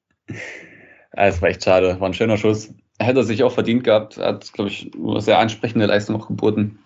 Es 1.14 1.42
war 1.42 1.50
echt 1.50 1.62
schade. 1.62 2.00
War 2.00 2.08
ein 2.08 2.14
schöner 2.14 2.38
Schuss. 2.38 2.72
Er 2.96 3.04
hätte 3.04 3.22
sich 3.22 3.42
auch 3.42 3.52
verdient 3.52 3.84
gehabt. 3.84 4.16
Er 4.16 4.28
hat, 4.28 4.50
glaube 4.54 4.70
ich, 4.70 4.90
eine 4.94 5.20
sehr 5.20 5.38
ansprechende 5.38 5.84
Leistung 5.84 6.16
auch 6.16 6.26
geboten. 6.26 6.78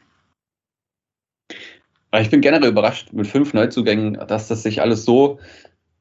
Aber 2.10 2.22
ich 2.22 2.30
bin 2.30 2.40
generell 2.40 2.70
überrascht 2.70 3.12
mit 3.12 3.28
fünf 3.28 3.54
Neuzugängen, 3.54 4.14
dass 4.26 4.48
das 4.48 4.64
sich 4.64 4.80
alles 4.80 5.04
so, 5.04 5.38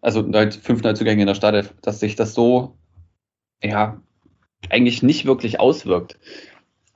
also 0.02 0.28
fünf 0.60 0.82
Neuzugänge 0.82 1.22
in 1.22 1.28
der 1.28 1.36
Stadt, 1.36 1.76
dass 1.84 2.00
sich 2.00 2.16
das 2.16 2.34
so, 2.34 2.76
ja, 3.62 4.02
eigentlich 4.70 5.04
nicht 5.04 5.26
wirklich 5.26 5.60
auswirkt 5.60 6.18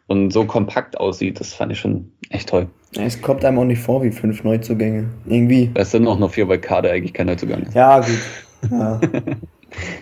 und 0.07 0.31
so 0.31 0.45
kompakt 0.45 0.99
aussieht, 0.99 1.39
das 1.39 1.53
fand 1.53 1.71
ich 1.71 1.79
schon 1.79 2.11
echt 2.29 2.49
toll. 2.49 2.67
Es 2.97 3.21
kommt 3.21 3.45
einem 3.45 3.59
auch 3.59 3.65
nicht 3.65 3.81
vor 3.81 4.01
wie 4.03 4.11
fünf 4.11 4.43
Neuzugänge. 4.43 5.07
Irgendwie. 5.27 5.71
Es 5.75 5.91
sind 5.91 6.07
auch 6.07 6.17
noch 6.17 6.33
vier, 6.33 6.47
weil 6.47 6.59
Kader 6.59 6.91
eigentlich 6.91 7.13
kein 7.13 7.27
Neuzugang 7.27 7.61
ist. 7.61 7.75
Ja, 7.75 7.99
gut. 7.99 8.19
Ja, 8.71 8.99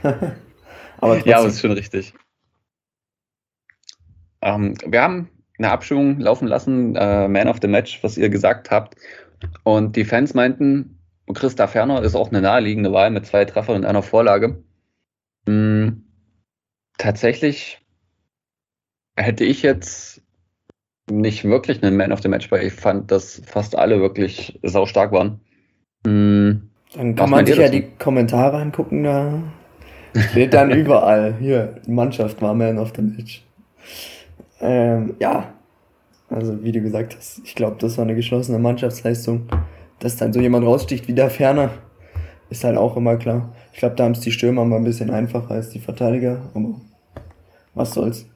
aber, 1.00 1.28
ja, 1.28 1.40
aber 1.40 1.48
ist 1.48 1.60
schon 1.60 1.74
richtig. 1.74 2.14
Ähm, 4.42 4.76
wir 4.86 5.02
haben 5.02 5.30
eine 5.58 5.72
Abstimmung 5.72 6.20
laufen 6.20 6.48
lassen, 6.48 6.96
äh, 6.96 7.28
Man 7.28 7.50
of 7.50 7.58
the 7.62 7.68
Match, 7.68 8.02
was 8.04 8.18
ihr 8.18 8.30
gesagt 8.30 8.72
habt. 8.72 8.96
Und 9.64 9.96
die 9.96 10.06
Fans 10.06 10.34
meinten, 10.34 10.98
Christa 11.34 11.68
Ferner 11.68 12.02
ist 12.02 12.16
auch 12.16 12.30
eine 12.30 12.42
naheliegende 12.42 12.94
Wahl 12.94 13.12
mit 13.12 13.26
zwei 13.26 13.44
Treffern 13.44 13.76
und 13.76 13.86
einer 13.86 14.02
Vorlage. 14.02 14.64
Mhm 15.46 15.77
tatsächlich 16.98 17.80
hätte 19.16 19.44
ich 19.44 19.62
jetzt 19.62 20.22
nicht 21.10 21.46
wirklich 21.46 21.84
einen 21.84 21.98
Man 21.98 22.12
of 22.12 22.22
the 22.22 22.28
Match, 22.28 22.52
weil 22.52 22.66
ich 22.66 22.74
fand, 22.74 23.12
dass 23.12 23.42
fast 23.46 23.76
alle 23.76 24.00
wirklich 24.00 24.60
sau 24.64 24.86
stark 24.86 25.12
waren. 25.12 25.40
Mhm. 26.06 26.70
Dann 26.94 27.16
kann 27.16 27.30
man 27.30 27.46
sich 27.46 27.58
ja 27.58 27.70
die 27.70 27.84
Kommentare 28.00 28.58
angucken, 28.58 29.04
da 29.04 29.44
steht 30.32 30.54
dann 30.54 30.72
überall. 30.78 31.36
Hier, 31.40 31.82
Mannschaft 31.88 32.42
war 32.42 32.54
Man 32.54 32.78
of 32.78 32.94
the 32.96 33.02
Match. 33.02 33.44
Ähm, 34.60 35.16
ja, 35.20 35.54
also 36.30 36.64
wie 36.64 36.72
du 36.72 36.82
gesagt 36.82 37.16
hast, 37.16 37.42
ich 37.44 37.56
glaube, 37.56 37.78
das 37.80 37.98
war 37.98 38.04
eine 38.04 38.16
geschlossene 38.16 38.60
Mannschaftsleistung. 38.60 39.48
Dass 40.00 40.16
dann 40.16 40.32
so 40.32 40.40
jemand 40.40 40.66
raussticht 40.66 41.08
wie 41.08 41.14
der 41.14 41.30
Ferner, 41.30 41.72
ist 42.50 42.64
halt 42.64 42.78
auch 42.78 42.96
immer 42.98 43.18
klar. 43.18 43.54
Ich 43.74 43.80
glaube, 43.80 43.96
da 43.96 44.04
haben 44.04 44.12
es 44.12 44.20
die 44.20 44.32
Stürmer 44.32 44.64
mal 44.64 44.78
ein 44.78 44.84
bisschen 44.84 45.10
einfacher 45.10 45.52
als 45.52 45.70
die 45.70 45.80
Verteidiger, 45.80 46.50
aber 46.54 46.76
Was 47.78 47.94
soll's? 47.94 48.28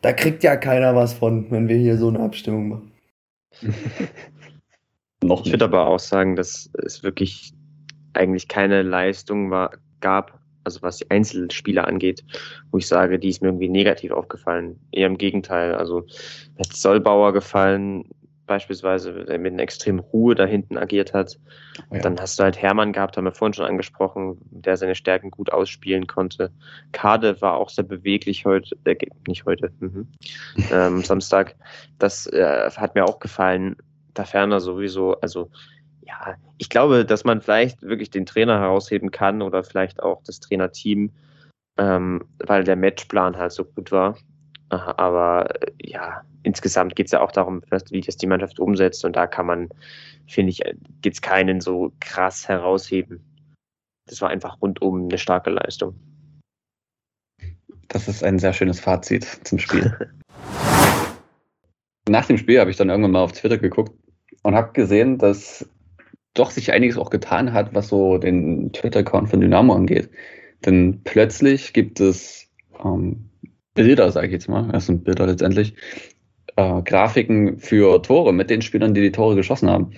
Da 0.00 0.12
kriegt 0.12 0.44
ja 0.44 0.56
keiner 0.56 0.94
was 0.94 1.12
von, 1.12 1.50
wenn 1.50 1.68
wir 1.68 1.76
hier 1.76 1.98
so 1.98 2.08
eine 2.08 2.20
Abstimmung 2.20 2.68
machen. 2.68 2.92
Noch 5.24 5.44
ich 5.44 5.52
würde 5.52 5.64
aber 5.64 5.88
auch 5.88 5.98
sagen, 5.98 6.36
dass 6.36 6.70
es 6.84 7.02
wirklich 7.02 7.52
eigentlich 8.14 8.46
keine 8.46 8.82
Leistung 8.82 9.50
war, 9.50 9.72
gab, 10.00 10.40
also 10.64 10.82
was 10.82 10.98
die 10.98 11.10
Einzelspieler 11.10 11.86
angeht, 11.86 12.24
wo 12.70 12.78
ich 12.78 12.86
sage, 12.86 13.18
die 13.18 13.28
ist 13.28 13.42
mir 13.42 13.48
irgendwie 13.48 13.68
negativ 13.68 14.12
aufgefallen. 14.12 14.78
Eher 14.92 15.08
im 15.08 15.18
Gegenteil. 15.18 15.74
Also 15.74 16.06
hat 16.58 16.72
Sollbauer 16.72 17.32
gefallen, 17.32 18.04
beispielsweise, 18.50 19.12
der 19.26 19.38
mit 19.38 19.52
einer 19.52 19.62
extremen 19.62 20.00
Ruhe 20.00 20.34
da 20.34 20.44
hinten 20.44 20.76
agiert 20.76 21.14
hat. 21.14 21.38
Oh 21.88 21.94
ja. 21.94 22.00
Dann 22.00 22.18
hast 22.20 22.36
du 22.36 22.42
halt 22.42 22.60
Hermann 22.60 22.92
gehabt, 22.92 23.16
haben 23.16 23.24
wir 23.24 23.30
vorhin 23.30 23.54
schon 23.54 23.64
angesprochen, 23.64 24.38
der 24.50 24.76
seine 24.76 24.96
Stärken 24.96 25.30
gut 25.30 25.52
ausspielen 25.52 26.08
konnte. 26.08 26.50
Kade 26.90 27.40
war 27.40 27.54
auch 27.54 27.70
sehr 27.70 27.84
beweglich 27.84 28.44
heute, 28.46 28.76
äh, 28.86 28.96
nicht 29.28 29.46
heute, 29.46 29.70
mhm. 29.78 30.08
ähm, 30.72 31.04
Samstag. 31.04 31.54
Das 32.00 32.26
äh, 32.26 32.70
hat 32.70 32.96
mir 32.96 33.04
auch 33.04 33.20
gefallen. 33.20 33.76
Da 34.14 34.24
ferner 34.24 34.58
sowieso, 34.58 35.14
also 35.20 35.48
ja, 36.02 36.34
ich 36.58 36.68
glaube, 36.68 37.04
dass 37.04 37.22
man 37.22 37.40
vielleicht 37.40 37.82
wirklich 37.82 38.10
den 38.10 38.26
Trainer 38.26 38.58
herausheben 38.58 39.12
kann 39.12 39.42
oder 39.42 39.62
vielleicht 39.62 40.02
auch 40.02 40.24
das 40.24 40.40
Trainerteam, 40.40 41.12
ähm, 41.78 42.24
weil 42.38 42.64
der 42.64 42.74
Matchplan 42.74 43.36
halt 43.36 43.52
so 43.52 43.64
gut 43.64 43.92
war. 43.92 44.16
Aber 44.70 45.48
ja, 45.82 46.22
insgesamt 46.42 46.96
geht 46.96 47.06
es 47.06 47.12
ja 47.12 47.20
auch 47.20 47.32
darum, 47.32 47.62
wie 47.90 48.00
das 48.00 48.16
die 48.16 48.26
Mannschaft 48.26 48.58
umsetzt. 48.60 49.04
Und 49.04 49.16
da 49.16 49.26
kann 49.26 49.46
man, 49.46 49.68
finde 50.26 50.50
ich, 50.50 50.62
geht 51.02 51.14
es 51.14 51.22
keinen 51.22 51.60
so 51.60 51.92
krass 52.00 52.48
herausheben. 52.48 53.20
Das 54.06 54.20
war 54.20 54.30
einfach 54.30 54.60
rundum 54.62 55.04
eine 55.04 55.18
starke 55.18 55.50
Leistung. 55.50 55.94
Das 57.88 58.06
ist 58.08 58.22
ein 58.22 58.38
sehr 58.38 58.52
schönes 58.52 58.80
Fazit 58.80 59.24
zum 59.24 59.58
Spiel. 59.58 59.96
Nach 62.08 62.24
dem 62.26 62.38
Spiel 62.38 62.60
habe 62.60 62.70
ich 62.70 62.76
dann 62.76 62.88
irgendwann 62.88 63.12
mal 63.12 63.22
auf 63.22 63.32
Twitter 63.32 63.58
geguckt 63.58 63.92
und 64.42 64.54
habe 64.54 64.72
gesehen, 64.72 65.18
dass 65.18 65.68
doch 66.34 66.50
sich 66.50 66.72
einiges 66.72 66.96
auch 66.96 67.10
getan 67.10 67.52
hat, 67.52 67.74
was 67.74 67.88
so 67.88 68.18
den 68.18 68.72
Twitter-Account 68.72 69.30
von 69.30 69.40
Dynamo 69.40 69.74
angeht. 69.74 70.10
Denn 70.64 71.02
plötzlich 71.04 71.72
gibt 71.72 72.00
es 72.00 72.48
ähm, 72.84 73.29
Bilder, 73.82 74.12
sage 74.12 74.26
ich 74.26 74.32
jetzt 74.34 74.48
mal, 74.48 74.68
das 74.72 74.84
sind 74.84 75.04
Bilder 75.04 75.26
letztendlich, 75.26 75.72
äh, 76.56 76.82
Grafiken 76.82 77.58
für 77.58 78.02
Tore 78.02 78.34
mit 78.34 78.50
den 78.50 78.60
Spielern, 78.60 78.92
die 78.92 79.00
die 79.00 79.10
Tore 79.10 79.36
geschossen 79.36 79.70
haben. 79.70 79.92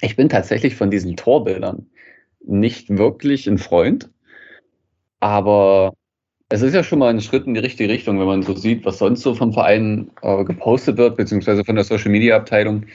Ich 0.00 0.16
bin 0.16 0.30
tatsächlich 0.30 0.74
von 0.74 0.90
diesen 0.90 1.14
Torbildern 1.16 1.86
nicht 2.46 2.96
wirklich 2.96 3.46
ein 3.46 3.58
Freund, 3.58 4.08
aber 5.20 5.92
es 6.48 6.62
ist 6.62 6.74
ja 6.74 6.82
schon 6.82 6.98
mal 6.98 7.10
ein 7.10 7.20
Schritt 7.20 7.46
in 7.46 7.52
die 7.52 7.60
richtige 7.60 7.92
Richtung, 7.92 8.18
wenn 8.18 8.26
man 8.26 8.42
so 8.42 8.54
sieht, 8.54 8.86
was 8.86 8.98
sonst 8.98 9.20
so 9.20 9.34
vom 9.34 9.52
Verein 9.52 10.10
äh, 10.22 10.42
gepostet 10.44 10.96
wird, 10.96 11.18
beziehungsweise 11.18 11.62
von 11.62 11.74
der 11.74 11.84
Social 11.84 12.10
Media 12.10 12.36
Abteilung. 12.36 12.86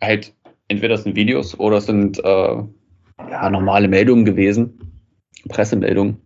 Halt, 0.00 0.32
entweder 0.68 0.96
sind 0.96 1.16
Videos 1.16 1.58
oder 1.58 1.80
sind 1.80 2.18
äh, 2.20 2.22
ja, 2.22 3.50
normale 3.50 3.88
Meldungen 3.88 4.24
gewesen, 4.24 4.78
Pressemeldungen. 5.48 6.18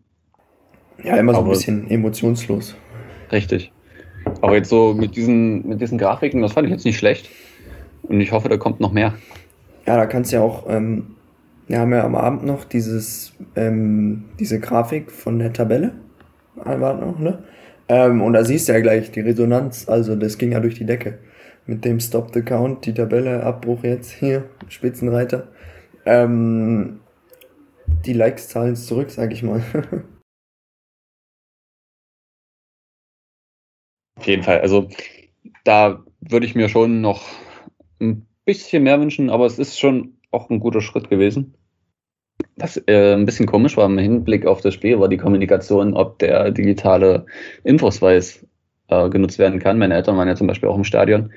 Ja, 1.03 1.17
immer 1.17 1.35
so 1.35 1.41
ein 1.41 1.49
bisschen 1.49 1.91
emotionslos. 1.91 2.75
Richtig. 3.35 3.73
Aber 4.43 4.55
jetzt 4.55 4.69
so 4.69 4.95
mit 4.95 5.17
diesen, 5.17 5.67
mit 5.67 5.81
diesen 5.81 5.99
Grafiken, 5.99 6.41
das 6.41 6.53
fand 6.53 6.69
ich 6.69 6.73
jetzt 6.73 6.85
nicht 6.85 6.97
schlecht. 6.97 7.29
Und 8.05 8.21
ich 8.21 8.31
hoffe, 8.31 8.49
da 8.49 8.57
kommt 8.57 8.79
noch 8.79 8.93
mehr. 8.93 9.15
Ja, 9.87 9.97
da 9.97 10.07
kannst 10.07 10.31
du 10.31 10.37
ja 10.37 10.43
auch, 10.43 10.67
ähm, 10.69 11.17
wir 11.67 11.81
haben 11.81 11.93
ja 11.93 12.05
am 12.05 12.15
Abend 12.15 12.47
noch 12.47 12.63
dieses, 12.63 13.33
ähm, 13.57 14.27
diese 14.39 14.61
Grafik 14.61 15.11
von 15.11 15.41
der 15.41 15.53
Tabelle. 15.53 15.93
War 16.55 16.95
noch, 16.95 17.19
ne? 17.19 17.43
Ähm, 17.89 18.23
und 18.23 18.35
da 18.35 18.45
siehst 18.45 18.69
du 18.69 18.73
ja 18.73 18.81
gleich 18.81 19.11
die 19.11 19.21
Resonanz, 19.21 19.89
also 19.89 20.15
das 20.15 20.39
ging 20.39 20.53
ja 20.53 20.61
durch 20.61 20.77
die 20.77 20.87
Decke. 20.87 21.19
Mit 21.67 21.85
dem 21.85 21.99
Stop 21.99 22.33
the 22.33 22.43
Count, 22.43 22.87
die 22.87 22.95
Tabelle, 22.95 23.43
Abbruch 23.43 23.83
jetzt 23.83 24.13
hier, 24.13 24.45
Spitzenreiter. 24.69 25.49
Ähm, 26.07 27.01
die 28.07 28.13
Likes 28.13 28.49
zahlen 28.49 28.77
zurück, 28.77 29.11
sag 29.11 29.33
ich 29.33 29.43
mal. 29.43 29.61
Auf 34.17 34.27
jeden 34.27 34.43
Fall. 34.43 34.61
Also 34.61 34.89
da 35.65 36.03
würde 36.21 36.47
ich 36.47 36.55
mir 36.55 36.69
schon 36.69 37.01
noch 37.01 37.25
ein 38.01 38.27
bisschen 38.45 38.83
mehr 38.83 39.01
wünschen, 39.01 39.31
aber 39.31 39.47
es 39.47 39.59
ist 39.59 39.79
schon 39.79 40.15
auch 40.31 40.51
ein 40.51 40.61
guter 40.61 40.81
Schritt 40.81 41.11
gewesen. 41.11 41.55
Was 42.57 42.77
äh, 42.87 43.15
ein 43.15 43.27
bisschen 43.27 43.47
komisch 43.47 43.77
war 43.77 43.87
im 43.87 43.99
Hinblick 43.99 44.47
auf 44.47 44.61
das 44.61 44.75
Spiel, 44.75 44.99
war 45.01 45.09
die 45.09 45.17
Kommunikation, 45.17 45.95
ob 45.95 46.19
der 46.19 46.51
digitale 46.51 47.27
Infoausweis 47.63 48.45
äh, 48.89 49.09
genutzt 49.09 49.39
werden 49.39 49.61
kann. 49.61 49.79
Meine 49.79 49.95
Eltern 49.95 50.17
waren 50.17 50.29
ja 50.29 50.37
zum 50.37 50.47
Beispiel 50.47 50.69
auch 50.69 50.77
im 50.77 50.85
Stadion. 50.85 51.33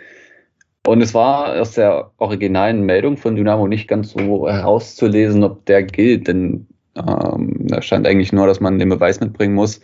Und 0.85 1.01
es 1.01 1.13
war 1.13 1.59
aus 1.59 1.73
der 1.73 2.11
originalen 2.17 2.81
Meldung 2.81 3.17
von 3.17 3.35
Dynamo 3.35 3.67
nicht 3.67 3.87
ganz 3.87 4.11
so 4.11 4.47
herauszulesen, 4.47 5.43
ob 5.43 5.65
der 5.65 5.83
gilt, 5.83 6.27
denn 6.27 6.67
ähm, 6.95 7.67
da 7.67 7.81
stand 7.81 8.07
eigentlich 8.07 8.31
nur, 8.31 8.47
dass 8.47 8.59
man 8.59 8.79
den 8.79 8.89
Beweis 8.89 9.19
mitbringen 9.19 9.53
muss, 9.53 9.81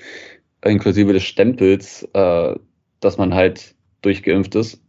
inklusive 0.64 1.14
des 1.14 1.24
Stempels, 1.24 2.08
äh, 2.14 2.56
dass 3.04 3.18
man 3.18 3.34
halt 3.34 3.76
durchgeimpft 4.02 4.56
ist. 4.56 4.82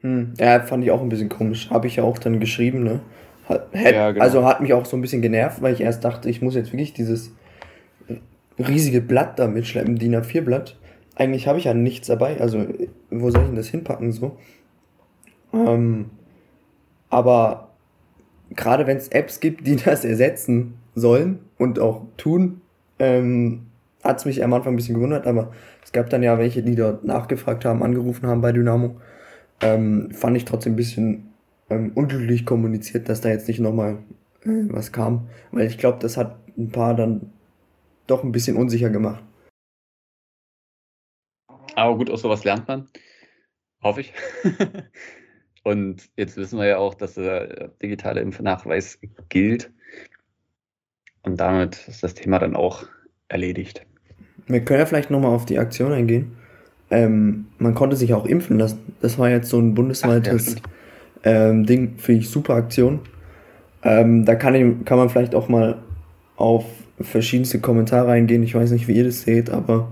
Hm. 0.00 0.34
Ja, 0.38 0.60
fand 0.60 0.84
ich 0.84 0.90
auch 0.90 1.00
ein 1.00 1.08
bisschen 1.08 1.28
komisch. 1.28 1.70
Habe 1.70 1.86
ich 1.86 1.96
ja 1.96 2.04
auch 2.04 2.18
dann 2.18 2.40
geschrieben, 2.40 2.82
ne? 2.82 3.00
Hat, 3.48 3.68
hätt, 3.72 3.94
ja, 3.94 4.10
genau. 4.10 4.24
Also 4.24 4.44
hat 4.44 4.60
mich 4.60 4.72
auch 4.72 4.84
so 4.84 4.96
ein 4.96 5.00
bisschen 5.00 5.22
genervt, 5.22 5.62
weil 5.62 5.74
ich 5.74 5.80
erst 5.80 6.04
dachte, 6.04 6.28
ich 6.28 6.42
muss 6.42 6.54
jetzt 6.54 6.72
wirklich 6.72 6.94
dieses 6.94 7.32
riesige 8.58 9.00
Blatt 9.00 9.38
da 9.38 9.46
mitschleppen, 9.46 9.96
DIN 9.96 10.14
A4-Blatt. 10.16 10.76
Eigentlich 11.16 11.46
habe 11.46 11.58
ich 11.58 11.64
ja 11.64 11.74
nichts 11.74 12.06
dabei, 12.06 12.40
also 12.40 12.66
wo 13.10 13.30
soll 13.30 13.42
ich 13.42 13.46
denn 13.48 13.56
das 13.56 13.68
hinpacken 13.68 14.12
so? 14.12 14.36
Ähm, 15.52 16.10
aber 17.10 17.70
gerade 18.50 18.86
wenn 18.86 18.96
es 18.96 19.08
Apps 19.08 19.40
gibt, 19.40 19.66
die 19.66 19.76
das 19.84 20.04
ersetzen 20.04 20.74
sollen 20.94 21.40
und 21.58 21.78
auch 21.78 22.02
tun, 22.16 22.60
ähm, 22.98 23.66
hat 24.04 24.18
es 24.18 24.24
mich 24.26 24.44
am 24.44 24.52
Anfang 24.52 24.74
ein 24.74 24.76
bisschen 24.76 24.94
gewundert, 24.96 25.26
aber 25.26 25.52
es 25.82 25.92
gab 25.92 26.10
dann 26.10 26.22
ja 26.22 26.38
welche, 26.38 26.62
die 26.62 26.76
dort 26.76 27.04
nachgefragt 27.04 27.64
haben, 27.64 27.82
angerufen 27.82 28.26
haben 28.26 28.42
bei 28.42 28.52
Dynamo. 28.52 29.00
Ähm, 29.62 30.10
fand 30.12 30.36
ich 30.36 30.44
trotzdem 30.44 30.74
ein 30.74 30.76
bisschen 30.76 31.32
ähm, 31.70 31.92
unglücklich 31.94 32.44
kommuniziert, 32.44 33.08
dass 33.08 33.22
da 33.22 33.30
jetzt 33.30 33.48
nicht 33.48 33.60
nochmal 33.60 33.98
äh, 34.44 34.68
was 34.68 34.92
kam. 34.92 35.28
Weil 35.52 35.66
ich 35.66 35.78
glaube, 35.78 35.98
das 36.00 36.16
hat 36.16 36.36
ein 36.58 36.70
paar 36.70 36.94
dann 36.94 37.32
doch 38.06 38.22
ein 38.22 38.32
bisschen 38.32 38.56
unsicher 38.56 38.90
gemacht. 38.90 39.24
Aber 41.74 41.96
gut, 41.96 42.10
aus 42.10 42.20
sowas 42.20 42.44
lernt 42.44 42.68
man. 42.68 42.88
Hoffe 43.82 44.02
ich. 44.02 44.12
Und 45.64 46.10
jetzt 46.16 46.36
wissen 46.36 46.58
wir 46.58 46.66
ja 46.66 46.76
auch, 46.76 46.94
dass 46.94 47.14
der 47.14 47.68
digitale 47.82 48.20
Impfnachweis 48.20 48.98
gilt. 49.30 49.72
Und 51.22 51.38
damit 51.40 51.88
ist 51.88 52.02
das 52.02 52.14
Thema 52.14 52.38
dann 52.38 52.54
auch 52.54 52.86
erledigt. 53.28 53.86
Wir 54.46 54.60
können 54.60 54.80
ja 54.80 54.86
vielleicht 54.86 55.10
nochmal 55.10 55.34
auf 55.34 55.46
die 55.46 55.58
Aktion 55.58 55.92
eingehen. 55.92 56.32
Ähm, 56.90 57.46
man 57.58 57.74
konnte 57.74 57.96
sich 57.96 58.14
auch 58.14 58.26
impfen 58.26 58.58
lassen. 58.58 58.94
Das 59.00 59.18
war 59.18 59.30
jetzt 59.30 59.48
so 59.48 59.58
ein 59.58 59.74
bundesweites 59.74 60.56
Ach, 60.58 61.24
ja, 61.24 61.48
ähm, 61.48 61.66
Ding, 61.66 61.94
finde 61.96 62.20
ich 62.20 62.30
super 62.30 62.54
Aktion. 62.54 63.00
Ähm, 63.82 64.24
da 64.24 64.34
kann, 64.34 64.54
ich, 64.54 64.84
kann 64.84 64.98
man 64.98 65.08
vielleicht 65.08 65.34
auch 65.34 65.48
mal 65.48 65.78
auf 66.36 66.64
verschiedenste 67.00 67.60
Kommentare 67.60 68.12
eingehen. 68.12 68.42
Ich 68.42 68.54
weiß 68.54 68.70
nicht, 68.72 68.88
wie 68.88 68.92
ihr 68.92 69.04
das 69.04 69.22
seht, 69.22 69.50
aber 69.50 69.88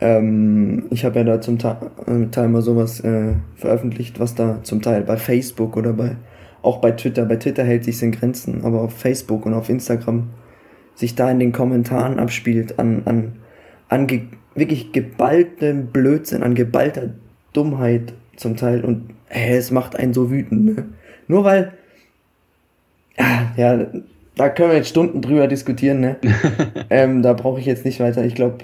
ähm, 0.00 0.84
ich 0.90 1.04
habe 1.04 1.20
ja 1.20 1.24
da 1.24 1.40
zum 1.40 1.58
Teil, 1.58 1.76
äh, 2.06 2.26
Teil 2.30 2.48
mal 2.48 2.62
sowas 2.62 3.00
äh, 3.00 3.34
veröffentlicht, 3.54 4.20
was 4.20 4.34
da 4.34 4.62
zum 4.62 4.82
Teil 4.82 5.02
bei 5.02 5.16
Facebook 5.16 5.76
oder 5.76 5.92
bei 5.92 6.16
auch 6.62 6.78
bei 6.78 6.90
Twitter, 6.90 7.24
bei 7.24 7.36
Twitter 7.36 7.62
hält 7.62 7.84
sich 7.84 8.02
in 8.02 8.10
Grenzen, 8.10 8.64
aber 8.64 8.80
auf 8.80 8.92
Facebook 8.92 9.46
und 9.46 9.54
auf 9.54 9.68
Instagram 9.68 10.30
sich 10.96 11.14
da 11.14 11.30
in 11.30 11.38
den 11.38 11.52
Kommentaren 11.52 12.18
abspielt 12.18 12.78
an, 12.80 13.02
an 13.04 13.32
an 13.88 14.06
ge 14.06 14.22
wirklich 14.54 14.92
geballtem 14.92 15.88
Blödsinn, 15.88 16.42
an 16.42 16.54
geballter 16.54 17.10
Dummheit 17.52 18.14
zum 18.36 18.56
Teil 18.56 18.84
und 18.84 19.10
äh, 19.28 19.56
es 19.56 19.70
macht 19.70 19.96
einen 19.96 20.14
so 20.14 20.30
wütend. 20.30 20.64
Ne? 20.64 20.84
Nur 21.28 21.44
weil, 21.44 21.72
ja, 23.18 23.52
ja, 23.56 23.86
da 24.36 24.48
können 24.48 24.70
wir 24.70 24.76
jetzt 24.76 24.88
Stunden 24.88 25.20
drüber 25.22 25.46
diskutieren, 25.46 26.00
ne? 26.00 26.16
ähm, 26.90 27.22
da 27.22 27.32
brauche 27.32 27.60
ich 27.60 27.66
jetzt 27.66 27.84
nicht 27.84 28.00
weiter. 28.00 28.24
Ich 28.24 28.34
glaube, 28.34 28.58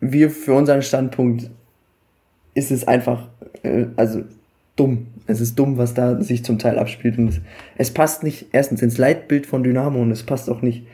wir 0.00 0.30
für 0.30 0.54
unseren 0.54 0.82
Standpunkt 0.82 1.50
ist 2.54 2.70
es 2.70 2.86
einfach, 2.86 3.28
äh, 3.62 3.86
also 3.96 4.22
dumm. 4.76 5.06
Es 5.28 5.40
ist 5.40 5.56
dumm, 5.58 5.78
was 5.78 5.94
da 5.94 6.20
sich 6.20 6.44
zum 6.44 6.58
Teil 6.58 6.78
abspielt. 6.78 7.16
Und 7.16 7.40
es 7.78 7.92
passt 7.92 8.24
nicht 8.24 8.46
erstens 8.52 8.82
ins 8.82 8.98
Leitbild 8.98 9.46
von 9.46 9.62
Dynamo 9.62 10.00
und 10.00 10.10
es 10.10 10.24
passt 10.24 10.50
auch 10.50 10.62
nicht 10.62 10.86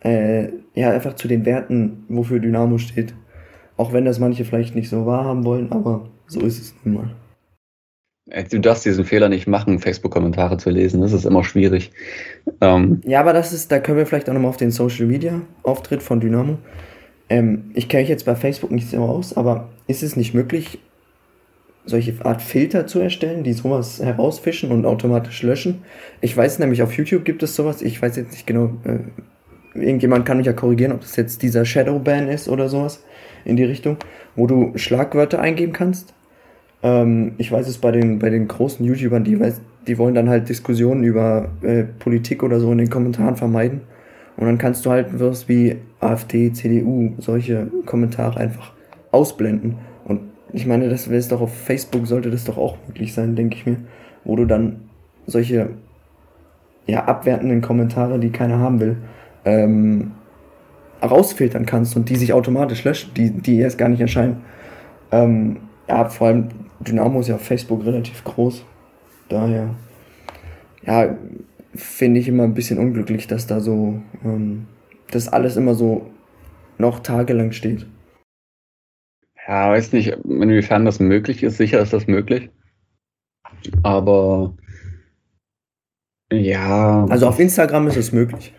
äh, 0.00 0.48
ja, 0.74 0.90
einfach 0.90 1.14
zu 1.14 1.28
den 1.28 1.44
Werten, 1.44 2.04
wofür 2.08 2.38
Dynamo 2.38 2.78
steht. 2.78 3.14
Auch 3.76 3.92
wenn 3.92 4.04
das 4.04 4.18
manche 4.18 4.44
vielleicht 4.44 4.74
nicht 4.74 4.88
so 4.88 5.06
wahrhaben 5.06 5.44
wollen, 5.44 5.72
aber 5.72 6.08
so 6.26 6.40
ist 6.40 6.60
es 6.60 6.74
nun 6.84 6.94
mal. 6.94 7.10
Du 8.50 8.58
darfst 8.58 8.84
diesen 8.84 9.04
Fehler 9.04 9.28
nicht 9.28 9.46
machen, 9.46 9.78
Facebook-Kommentare 9.78 10.56
zu 10.56 10.70
lesen. 10.70 11.00
Das 11.00 11.12
ist 11.12 11.26
immer 11.26 11.44
schwierig. 11.44 11.92
Ähm 12.60 13.00
ja, 13.04 13.20
aber 13.20 13.32
das 13.32 13.52
ist, 13.52 13.70
da 13.70 13.78
können 13.78 13.98
wir 13.98 14.06
vielleicht 14.06 14.28
auch 14.28 14.34
nochmal 14.34 14.48
auf 14.48 14.56
den 14.56 14.72
Social 14.72 15.06
Media 15.06 15.42
Auftritt 15.62 16.02
von 16.02 16.18
Dynamo. 16.18 16.58
Ähm, 17.28 17.70
ich 17.74 17.88
kenne 17.88 18.02
mich 18.02 18.08
jetzt 18.08 18.26
bei 18.26 18.34
Facebook 18.34 18.72
nicht 18.72 18.90
so 18.90 18.98
aus, 18.98 19.36
aber 19.36 19.68
ist 19.86 20.02
es 20.02 20.16
nicht 20.16 20.34
möglich, 20.34 20.80
solche 21.84 22.24
Art 22.24 22.42
Filter 22.42 22.88
zu 22.88 22.98
erstellen, 22.98 23.44
die 23.44 23.52
sowas 23.52 24.02
herausfischen 24.02 24.72
und 24.72 24.86
automatisch 24.86 25.42
löschen? 25.42 25.82
Ich 26.20 26.36
weiß 26.36 26.58
nämlich, 26.58 26.82
auf 26.82 26.92
YouTube 26.96 27.24
gibt 27.24 27.44
es 27.44 27.54
sowas, 27.54 27.80
ich 27.80 28.02
weiß 28.02 28.16
jetzt 28.16 28.32
nicht 28.32 28.46
genau, 28.46 28.72
äh, 28.84 28.98
irgendjemand 29.80 30.26
kann 30.26 30.38
mich 30.38 30.46
ja 30.46 30.52
korrigieren, 30.52 30.92
ob 30.92 31.00
das 31.00 31.16
jetzt 31.16 31.42
dieser 31.42 31.64
Shadowban 31.64 32.28
ist 32.28 32.48
oder 32.48 32.68
sowas 32.68 33.04
in 33.44 33.56
die 33.56 33.64
Richtung, 33.64 33.96
wo 34.34 34.46
du 34.46 34.72
Schlagwörter 34.76 35.40
eingeben 35.40 35.72
kannst. 35.72 36.14
Ähm, 36.82 37.32
ich 37.38 37.50
weiß 37.50 37.68
es 37.68 37.78
bei 37.78 37.90
den, 37.90 38.18
bei 38.18 38.30
den 38.30 38.48
großen 38.48 38.84
YouTubern, 38.84 39.24
die, 39.24 39.38
weiß, 39.38 39.60
die 39.86 39.98
wollen 39.98 40.14
dann 40.14 40.28
halt 40.28 40.48
Diskussionen 40.48 41.04
über 41.04 41.48
äh, 41.62 41.84
Politik 41.84 42.42
oder 42.42 42.60
so 42.60 42.72
in 42.72 42.78
den 42.78 42.90
Kommentaren 42.90 43.36
vermeiden. 43.36 43.82
Und 44.36 44.46
dann 44.46 44.58
kannst 44.58 44.84
du 44.84 44.90
halt 44.90 45.18
was 45.18 45.48
wie 45.48 45.76
AfD, 46.00 46.52
CDU, 46.52 47.14
solche 47.18 47.68
Kommentare 47.86 48.38
einfach 48.38 48.72
ausblenden. 49.10 49.76
Und 50.04 50.20
ich 50.52 50.66
meine, 50.66 50.88
das 50.88 51.08
wäre 51.08 51.18
es 51.18 51.28
doch 51.28 51.40
auf 51.40 51.56
Facebook, 51.56 52.06
sollte 52.06 52.30
das 52.30 52.44
doch 52.44 52.58
auch 52.58 52.76
möglich 52.86 53.14
sein, 53.14 53.34
denke 53.34 53.56
ich 53.56 53.66
mir, 53.66 53.78
wo 54.24 54.36
du 54.36 54.44
dann 54.44 54.82
solche 55.26 55.70
ja, 56.86 57.04
abwertenden 57.04 57.62
Kommentare, 57.62 58.18
die 58.18 58.30
keiner 58.30 58.58
haben 58.58 58.78
will, 58.80 58.96
ähm, 59.46 60.12
rausfiltern 61.02 61.64
kannst 61.64 61.96
und 61.96 62.10
die 62.10 62.16
sich 62.16 62.32
automatisch 62.32 62.84
löschen, 62.84 63.14
die, 63.14 63.30
die 63.30 63.58
erst 63.58 63.78
gar 63.78 63.88
nicht 63.88 64.00
erscheinen. 64.00 64.42
Ähm, 65.12 65.58
ja, 65.88 66.08
vor 66.08 66.26
allem 66.26 66.48
Dynamo 66.80 67.20
ist 67.20 67.28
ja 67.28 67.36
auf 67.36 67.44
Facebook 67.44 67.84
relativ 67.84 68.24
groß. 68.24 68.64
Daher, 69.28 69.74
ja, 70.84 71.16
finde 71.74 72.20
ich 72.20 72.28
immer 72.28 72.42
ein 72.42 72.54
bisschen 72.54 72.78
unglücklich, 72.78 73.26
dass 73.26 73.46
da 73.46 73.60
so, 73.60 74.00
ähm, 74.24 74.66
das 75.10 75.28
alles 75.28 75.56
immer 75.56 75.74
so 75.74 76.10
noch 76.78 77.00
tagelang 77.00 77.52
steht. 77.52 77.86
Ja, 79.46 79.70
weiß 79.70 79.92
nicht, 79.92 80.08
inwiefern 80.24 80.84
das 80.84 80.98
möglich 80.98 81.42
ist. 81.44 81.56
Sicher 81.56 81.80
ist 81.80 81.92
das 81.92 82.08
möglich. 82.08 82.50
Aber 83.84 84.54
ja. 86.32 87.06
Also 87.08 87.28
auf 87.28 87.38
Instagram 87.38 87.86
ist 87.86 87.96
es 87.96 88.12
möglich. 88.12 88.52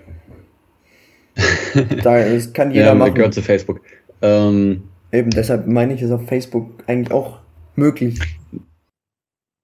da, 2.04 2.24
das 2.24 2.54
kann 2.54 2.72
jeder 2.72 2.88
ja, 2.88 2.96
machen. 2.96 3.14
gehört 3.14 3.34
zu 3.34 3.42
Facebook. 3.42 3.82
Ähm, 4.22 4.84
Eben, 5.12 5.30
deshalb 5.30 5.68
meine 5.68 5.94
ich, 5.94 6.02
ist 6.02 6.12
auf 6.12 6.28
Facebook 6.28 6.84
eigentlich 6.88 7.12
auch 7.12 7.40
möglich. 7.76 8.20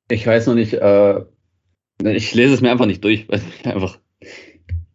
Ich 0.10 0.26
weiß 0.26 0.48
noch 0.48 0.56
nicht, 0.56 0.74
äh, 0.74 1.22
ich 2.04 2.34
lese 2.34 2.54
es 2.54 2.62
mir 2.62 2.72
einfach 2.72 2.86
nicht 2.86 3.04
durch, 3.04 3.28
weil 3.30 3.42
einfach, 3.66 4.00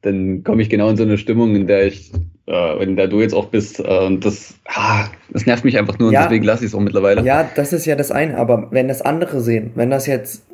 dann 0.03 0.43
komme 0.45 0.63
ich 0.63 0.71
genau 0.71 0.89
in 0.89 0.97
so 0.97 1.03
eine 1.03 1.19
Stimmung, 1.19 1.55
in 1.55 1.67
der 1.67 1.87
ich, 1.87 2.13
äh, 2.47 2.83
in 2.83 2.97
der 2.97 3.09
du 3.09 3.21
jetzt 3.21 3.35
auch 3.35 3.47
bist, 3.47 3.81
äh, 3.81 4.07
und 4.07 4.25
das, 4.25 4.55
ah, 4.67 5.09
das 5.31 5.45
nervt 5.45 5.65
mich 5.65 5.77
einfach 5.77 5.99
nur 5.99 6.13
ja, 6.13 6.21
und 6.21 6.25
deswegen 6.27 6.45
lasse 6.45 6.65
ich 6.65 6.71
es 6.71 6.75
auch 6.75 6.81
mittlerweile. 6.81 7.23
Ja, 7.25 7.51
das 7.55 7.73
ist 7.73 7.85
ja 7.85 7.97
das 7.97 8.11
eine, 8.11 8.39
aber 8.39 8.69
wenn 8.71 8.89
das 8.89 9.03
andere 9.03 9.41
sehen, 9.41 9.73
wenn 9.75 9.91
das 9.91 10.07
jetzt 10.07 10.47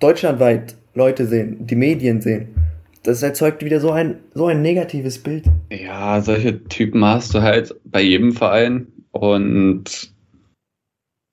deutschlandweit 0.00 0.76
Leute 0.94 1.26
sehen, 1.26 1.66
die 1.66 1.76
Medien 1.76 2.20
sehen, 2.20 2.54
das 3.02 3.22
erzeugt 3.22 3.64
wieder 3.64 3.80
so 3.80 3.90
ein, 3.90 4.20
so 4.34 4.46
ein 4.46 4.62
negatives 4.62 5.18
Bild. 5.18 5.44
Ja, 5.70 6.20
solche 6.20 6.64
Typen 6.64 7.04
hast 7.04 7.34
du 7.34 7.42
halt 7.42 7.74
bei 7.84 8.00
jedem 8.00 8.32
Verein 8.32 8.86
und 9.10 10.12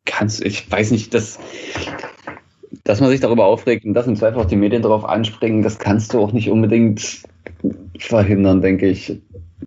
kannst, 0.05 0.43
ich 0.43 0.69
weiß 0.69 0.91
nicht, 0.91 1.13
dass, 1.13 1.39
dass 2.83 3.01
man 3.01 3.09
sich 3.09 3.19
darüber 3.19 3.45
aufregt 3.45 3.85
und 3.85 3.93
dass 3.93 4.07
im 4.07 4.15
Zweifel 4.15 4.39
auch 4.39 4.45
die 4.45 4.55
Medien 4.55 4.81
darauf 4.81 5.05
anspringen, 5.05 5.61
das 5.61 5.79
kannst 5.79 6.13
du 6.13 6.19
auch 6.19 6.31
nicht 6.31 6.49
unbedingt 6.49 7.23
verhindern, 7.97 8.61
denke 8.61 8.87
ich. 8.87 9.21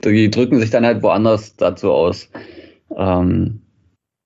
Die 0.04 0.30
drücken 0.30 0.58
sich 0.58 0.70
dann 0.70 0.84
halt 0.84 1.02
woanders 1.02 1.54
dazu 1.56 1.92
aus. 1.92 2.28
Ähm, 2.96 3.60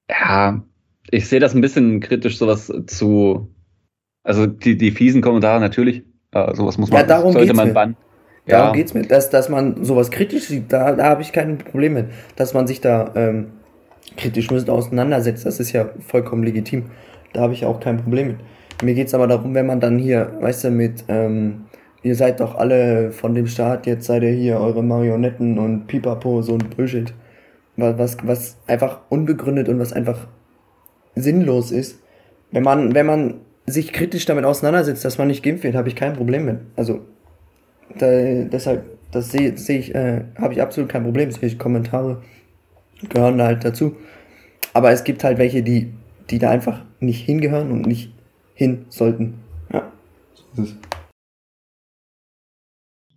ja, 0.08 0.64
ich 1.10 1.28
sehe 1.28 1.40
das 1.40 1.54
ein 1.54 1.60
bisschen 1.60 2.00
kritisch, 2.00 2.38
sowas 2.38 2.72
zu, 2.86 3.50
also 4.22 4.46
die, 4.46 4.76
die 4.76 4.90
fiesen 4.90 5.20
Kommentare 5.20 5.60
natürlich, 5.60 6.02
äh, 6.44 6.54
sowas 6.54 6.78
muss 6.78 6.90
man, 6.90 7.00
ja, 7.00 7.06
darum 7.06 7.32
sollte 7.32 7.54
man 7.54 7.68
mir. 7.68 7.74
bannen. 7.74 7.96
Darum 8.46 8.68
ja. 8.68 8.72
geht 8.74 8.86
es 8.86 8.94
mir, 8.94 9.02
dass, 9.02 9.28
dass 9.30 9.48
man 9.48 9.84
sowas 9.84 10.10
kritisch 10.10 10.44
sieht, 10.44 10.72
da, 10.72 10.92
da 10.92 11.04
habe 11.04 11.22
ich 11.22 11.32
kein 11.32 11.58
Problem 11.58 11.94
mit. 11.94 12.06
Dass 12.36 12.54
man 12.54 12.66
sich 12.66 12.80
da 12.80 13.10
ähm, 13.16 13.48
kritisch 14.16 14.50
mit 14.50 14.70
auseinandersetzt, 14.70 15.44
das 15.44 15.58
ist 15.58 15.72
ja 15.72 15.88
vollkommen 16.06 16.44
legitim. 16.44 16.84
Da 17.32 17.40
habe 17.40 17.52
ich 17.54 17.64
auch 17.64 17.80
kein 17.80 17.96
Problem 17.96 18.28
mit. 18.28 18.36
Mir 18.82 18.94
geht 18.94 19.08
es 19.08 19.14
aber 19.14 19.26
darum, 19.26 19.54
wenn 19.54 19.66
man 19.66 19.80
dann 19.80 19.98
hier, 19.98 20.32
weißt 20.40 20.64
du, 20.64 20.70
mit, 20.70 21.04
ähm, 21.08 21.64
ihr 22.02 22.14
seid 22.14 22.40
doch 22.40 22.54
alle 22.54 23.10
von 23.10 23.34
dem 23.34 23.46
Staat, 23.46 23.86
jetzt 23.86 24.06
seid 24.06 24.22
ihr 24.22 24.30
hier 24.30 24.60
eure 24.60 24.82
Marionetten 24.82 25.58
und 25.58 25.86
Pipapo, 25.86 26.42
so 26.42 26.52
ein 26.52 26.70
Bullshit. 26.76 27.12
Was, 27.76 27.98
was, 27.98 28.16
was 28.22 28.56
einfach 28.66 29.00
unbegründet 29.08 29.68
und 29.68 29.78
was 29.78 29.92
einfach 29.92 30.28
sinnlos 31.14 31.72
ist. 31.72 32.00
Wenn 32.52 32.62
man, 32.62 32.94
wenn 32.94 33.06
man 33.06 33.34
sich 33.66 33.92
kritisch 33.92 34.24
damit 34.26 34.44
auseinandersetzt, 34.44 35.04
dass 35.04 35.18
man 35.18 35.28
nicht 35.28 35.42
geimpft 35.42 35.64
wird, 35.64 35.74
habe 35.74 35.88
ich 35.88 35.96
kein 35.96 36.14
Problem 36.14 36.44
mit. 36.44 36.60
Also, 36.76 37.04
da, 37.98 38.06
deshalb, 38.44 38.84
das 39.10 39.30
sehe 39.30 39.56
seh 39.56 39.78
ich, 39.78 39.94
äh, 39.94 40.24
habe 40.36 40.54
ich 40.54 40.62
absolut 40.62 40.90
kein 40.90 41.04
Problem. 41.04 41.30
Sehe 41.30 41.48
ich 41.48 41.58
Kommentare 41.58 42.22
gehören 43.08 43.38
da 43.38 43.46
halt 43.46 43.64
dazu. 43.64 43.96
Aber 44.72 44.90
es 44.90 45.04
gibt 45.04 45.24
halt 45.24 45.38
welche, 45.38 45.62
die, 45.62 45.92
die 46.30 46.38
da 46.38 46.50
einfach 46.50 46.84
nicht 47.00 47.24
hingehören 47.24 47.70
und 47.70 47.86
nicht 47.86 48.12
hin 48.54 48.86
sollten. 48.88 49.42
Ja. 49.72 49.92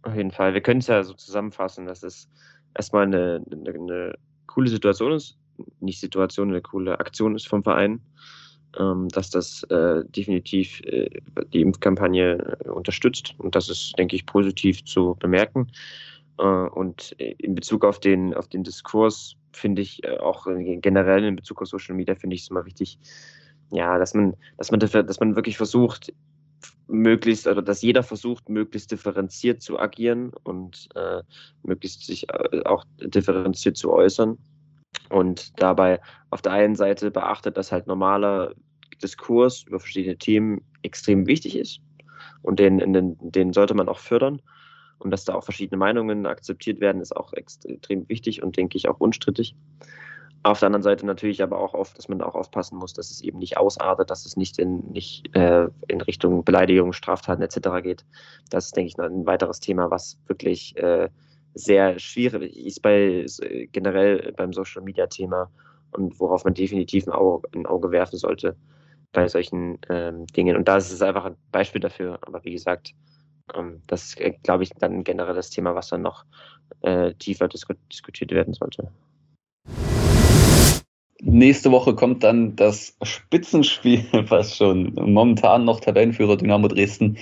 Auf 0.03 0.15
jeden 0.15 0.31
Fall. 0.31 0.53
Wir 0.53 0.61
können 0.61 0.79
es 0.79 0.87
ja 0.87 1.03
so 1.03 1.13
zusammenfassen, 1.13 1.85
dass 1.85 2.03
es 2.03 2.29
erstmal 2.75 3.03
eine, 3.03 3.43
eine, 3.51 3.69
eine 3.69 4.13
coole 4.47 4.69
Situation 4.69 5.13
ist, 5.13 5.37
nicht 5.79 5.99
Situation, 5.99 6.49
eine 6.49 6.61
coole 6.61 6.99
Aktion 6.99 7.35
ist 7.35 7.47
vom 7.47 7.63
Verein, 7.63 8.01
dass 8.71 9.29
das 9.31 9.63
äh, 9.63 10.03
definitiv 10.05 10.81
äh, 10.81 11.09
die 11.53 11.61
Impfkampagne 11.61 12.57
äh, 12.63 12.69
unterstützt 12.69 13.33
und 13.37 13.55
das 13.55 13.69
ist, 13.69 13.97
denke 13.97 14.15
ich, 14.15 14.25
positiv 14.25 14.85
zu 14.85 15.15
bemerken. 15.19 15.71
Äh, 16.37 16.43
und 16.43 17.11
in 17.13 17.55
Bezug 17.55 17.83
auf 17.83 17.99
den, 17.99 18.33
auf 18.33 18.47
den 18.47 18.63
Diskurs 18.63 19.35
finde 19.53 19.81
ich 19.81 20.03
äh, 20.03 20.17
auch 20.17 20.45
generell 20.45 21.23
in 21.23 21.35
Bezug 21.35 21.61
auf 21.61 21.67
Social 21.67 21.95
Media 21.95 22.15
finde 22.15 22.35
ich 22.35 22.43
es 22.43 22.49
immer 22.49 22.65
wichtig, 22.65 22.99
ja, 23.71 23.97
dass 23.97 24.13
man, 24.13 24.35
dass 24.57 24.71
man, 24.71 24.79
dass 24.79 25.19
man 25.19 25.35
wirklich 25.35 25.57
versucht, 25.57 26.13
möglichst, 26.89 27.47
oder 27.47 27.61
dass 27.61 27.81
jeder 27.81 28.03
versucht, 28.03 28.49
möglichst 28.49 28.91
differenziert 28.91 29.61
zu 29.61 29.79
agieren 29.79 30.31
und 30.43 30.89
äh, 30.95 31.21
möglichst 31.63 32.05
sich 32.05 32.27
äh, 32.29 32.63
auch 32.65 32.83
differenziert 32.99 33.77
zu 33.77 33.91
äußern. 33.91 34.37
Und 35.09 35.59
dabei 35.61 35.99
auf 36.29 36.41
der 36.41 36.51
einen 36.51 36.75
Seite 36.75 37.11
beachtet, 37.11 37.57
dass 37.57 37.71
halt 37.71 37.87
normaler 37.87 38.53
Diskurs 39.01 39.63
über 39.63 39.79
verschiedene 39.79 40.17
Themen 40.17 40.61
extrem 40.83 41.25
wichtig 41.25 41.57
ist 41.57 41.81
und 42.41 42.59
den, 42.59 42.93
den, 42.93 43.17
den 43.19 43.53
sollte 43.53 43.73
man 43.73 43.89
auch 43.89 43.99
fördern. 43.99 44.41
Und 44.99 45.11
dass 45.11 45.23
da 45.23 45.33
auch 45.33 45.45
verschiedene 45.45 45.77
Meinungen 45.77 46.25
akzeptiert 46.25 46.81
werden, 46.81 47.01
ist 47.01 47.15
auch 47.15 47.31
extrem 47.31 48.09
wichtig 48.09 48.43
und 48.43 48.57
denke 48.57 48.77
ich 48.77 48.89
auch 48.89 48.99
unstrittig. 48.99 49.55
Auf 50.43 50.59
der 50.59 50.67
anderen 50.67 50.83
Seite 50.83 51.05
natürlich 51.05 51.41
aber 51.41 51.59
auch 51.59 51.73
oft, 51.73 51.97
dass 51.97 52.07
man 52.07 52.21
auch 52.21 52.35
aufpassen 52.35 52.77
muss, 52.77 52.93
dass 52.93 53.11
es 53.11 53.21
eben 53.21 53.39
nicht 53.39 53.57
ausartet, 53.57 54.09
dass 54.09 54.25
es 54.25 54.37
nicht 54.37 54.57
in, 54.57 54.79
nicht, 54.91 55.35
äh, 55.35 55.67
in 55.87 56.01
Richtung 56.01 56.43
Beleidigung, 56.43 56.93
Straftaten 56.93 57.41
etc. 57.41 57.81
geht. 57.81 58.05
Das 58.49 58.67
ist, 58.67 58.75
denke 58.75 58.87
ich, 58.87 58.99
ein 58.99 59.25
weiteres 59.25 59.59
Thema, 59.59 59.89
was 59.91 60.17
wirklich 60.27 60.75
äh, 60.77 61.09
sehr 61.53 61.99
schwierig 61.99 62.55
ist 62.57 62.81
bei 62.81 63.25
generell 63.71 64.31
beim 64.33 64.53
Social 64.53 64.81
Media 64.81 65.07
Thema 65.07 65.49
und 65.91 66.19
worauf 66.19 66.43
man 66.45 66.53
definitiv 66.53 67.07
ein 67.07 67.13
Auge, 67.13 67.47
ein 67.55 67.65
Auge 67.65 67.91
werfen 67.91 68.17
sollte 68.17 68.55
bei 69.11 69.27
solchen 69.27 69.79
ähm, 69.89 70.27
Dingen. 70.27 70.55
Und 70.55 70.67
da 70.67 70.77
ist 70.77 70.91
es 70.91 71.01
einfach 71.01 71.25
ein 71.25 71.35
Beispiel 71.51 71.81
dafür. 71.81 72.19
Aber 72.21 72.43
wie 72.43 72.51
gesagt, 72.51 72.93
ähm, 73.55 73.81
das 73.87 74.09
ist, 74.09 74.21
äh, 74.21 74.33
glaube 74.43 74.63
ich, 74.63 74.69
dann 74.71 75.03
generell 75.03 75.33
das 75.33 75.49
Thema, 75.49 75.75
was 75.75 75.89
dann 75.89 76.03
noch 76.03 76.25
äh, 76.81 77.13
tiefer 77.15 77.47
disku 77.47 77.73
diskutiert 77.91 78.31
werden 78.31 78.53
sollte. 78.53 78.91
Nächste 81.21 81.71
Woche 81.71 81.95
kommt 81.95 82.23
dann 82.23 82.55
das 82.55 82.95
Spitzenspiel, 83.01 84.05
was 84.29 84.55
schon 84.55 84.93
momentan 84.93 85.65
noch 85.65 85.79
Tabellenführer 85.79 86.37
Dynamo 86.37 86.67
Dresden 86.67 87.17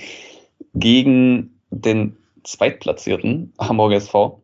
gegen 0.74 1.58
den 1.70 2.17
Zweitplatzierten 2.44 3.52
Hamburg 3.58 3.92
SV. 3.92 4.42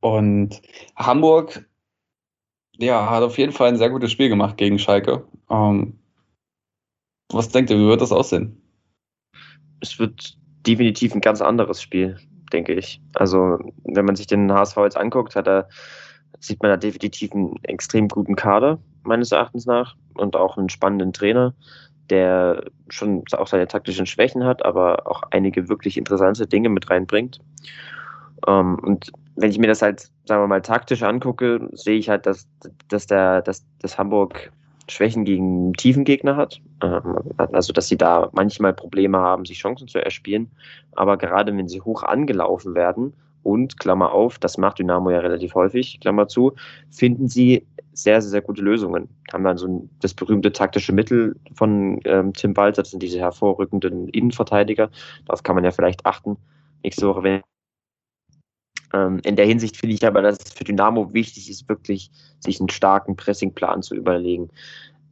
Und 0.00 0.60
Hamburg 0.96 1.68
ja, 2.78 3.08
hat 3.08 3.22
auf 3.22 3.38
jeden 3.38 3.52
Fall 3.52 3.68
ein 3.68 3.76
sehr 3.76 3.90
gutes 3.90 4.10
Spiel 4.10 4.28
gemacht 4.28 4.56
gegen 4.56 4.78
Schalke. 4.78 5.24
Ähm, 5.50 5.98
was 7.30 7.48
denkt 7.48 7.70
ihr, 7.70 7.78
wie 7.78 7.86
wird 7.86 8.00
das 8.00 8.12
aussehen? 8.12 8.60
Es 9.80 9.98
wird 9.98 10.36
definitiv 10.66 11.14
ein 11.14 11.20
ganz 11.20 11.40
anderes 11.40 11.80
Spiel, 11.80 12.18
denke 12.52 12.72
ich. 12.72 13.00
Also, 13.14 13.58
wenn 13.84 14.04
man 14.04 14.16
sich 14.16 14.26
den 14.26 14.52
HSV 14.52 14.76
jetzt 14.78 14.96
anguckt, 14.96 15.36
hat 15.36 15.46
er 15.46 15.68
sieht 16.40 16.62
man 16.62 16.70
da 16.70 16.76
definitiv 16.76 17.32
einen 17.32 17.56
extrem 17.64 18.08
guten 18.08 18.36
Kader, 18.36 18.78
meines 19.02 19.32
Erachtens 19.32 19.66
nach, 19.66 19.96
und 20.14 20.36
auch 20.36 20.56
einen 20.56 20.68
spannenden 20.68 21.12
Trainer, 21.12 21.54
der 22.10 22.64
schon 22.88 23.24
auch 23.32 23.46
seine 23.46 23.66
taktischen 23.66 24.06
Schwächen 24.06 24.44
hat, 24.44 24.64
aber 24.64 25.06
auch 25.06 25.22
einige 25.30 25.68
wirklich 25.68 25.96
interessante 25.96 26.46
Dinge 26.46 26.68
mit 26.68 26.90
reinbringt. 26.90 27.40
Ähm, 28.46 28.78
und 28.80 29.12
wenn 29.36 29.50
ich 29.50 29.58
mir 29.58 29.68
das 29.68 29.82
halt, 29.82 30.10
sagen 30.26 30.42
wir 30.42 30.48
mal, 30.48 30.62
taktisch 30.62 31.02
angucke, 31.02 31.68
sehe 31.72 31.98
ich 31.98 32.08
halt, 32.08 32.26
dass, 32.26 32.46
dass, 32.88 33.06
der, 33.06 33.42
dass, 33.42 33.64
dass 33.80 33.98
Hamburg 33.98 34.52
Schwächen 34.88 35.24
gegen 35.24 35.72
tiefen 35.74 36.04
Gegner 36.04 36.36
hat. 36.36 36.60
Ähm, 36.82 37.18
also, 37.36 37.72
dass 37.72 37.88
sie 37.88 37.96
da 37.96 38.28
manchmal 38.32 38.74
Probleme 38.74 39.18
haben, 39.18 39.44
sich 39.44 39.58
Chancen 39.58 39.88
zu 39.88 39.98
erspielen. 39.98 40.50
Aber 40.92 41.16
gerade 41.16 41.56
wenn 41.56 41.68
sie 41.68 41.80
hoch 41.80 42.02
angelaufen 42.02 42.74
werden 42.74 43.14
und, 43.42 43.78
Klammer 43.78 44.12
auf, 44.12 44.38
das 44.38 44.58
macht 44.58 44.78
Dynamo 44.78 45.10
ja 45.10 45.18
relativ 45.18 45.54
häufig, 45.54 46.00
Klammer 46.00 46.28
zu, 46.28 46.52
finden 46.90 47.28
sie 47.28 47.66
sehr, 47.92 48.20
sehr, 48.22 48.30
sehr 48.30 48.40
gute 48.40 48.62
Lösungen. 48.62 49.08
Haben 49.32 49.44
dann 49.44 49.58
so 49.58 49.66
ein, 49.66 49.90
das 50.00 50.14
berühmte 50.14 50.52
taktische 50.52 50.92
Mittel 50.92 51.36
von 51.54 52.00
ähm, 52.04 52.32
Tim 52.32 52.56
Walter, 52.56 52.82
das 52.82 52.90
sind 52.90 53.02
diese 53.02 53.18
hervorrückenden 53.18 54.08
Innenverteidiger. 54.08 54.90
Darauf 55.26 55.42
kann 55.42 55.54
man 55.54 55.64
ja 55.64 55.70
vielleicht 55.70 56.06
achten. 56.06 56.36
Nächste 56.82 57.06
Woche, 57.06 57.22
wenn 57.22 57.40
ähm, 58.92 59.20
in 59.24 59.36
der 59.36 59.46
Hinsicht 59.46 59.76
finde 59.76 59.94
ich 59.94 60.06
aber, 60.06 60.22
dass 60.22 60.38
es 60.44 60.52
für 60.52 60.64
Dynamo 60.64 61.12
wichtig 61.12 61.50
ist, 61.50 61.68
wirklich 61.68 62.10
sich 62.40 62.60
einen 62.60 62.68
starken 62.68 63.16
Pressingplan 63.16 63.82
zu 63.82 63.94
überlegen. 63.94 64.48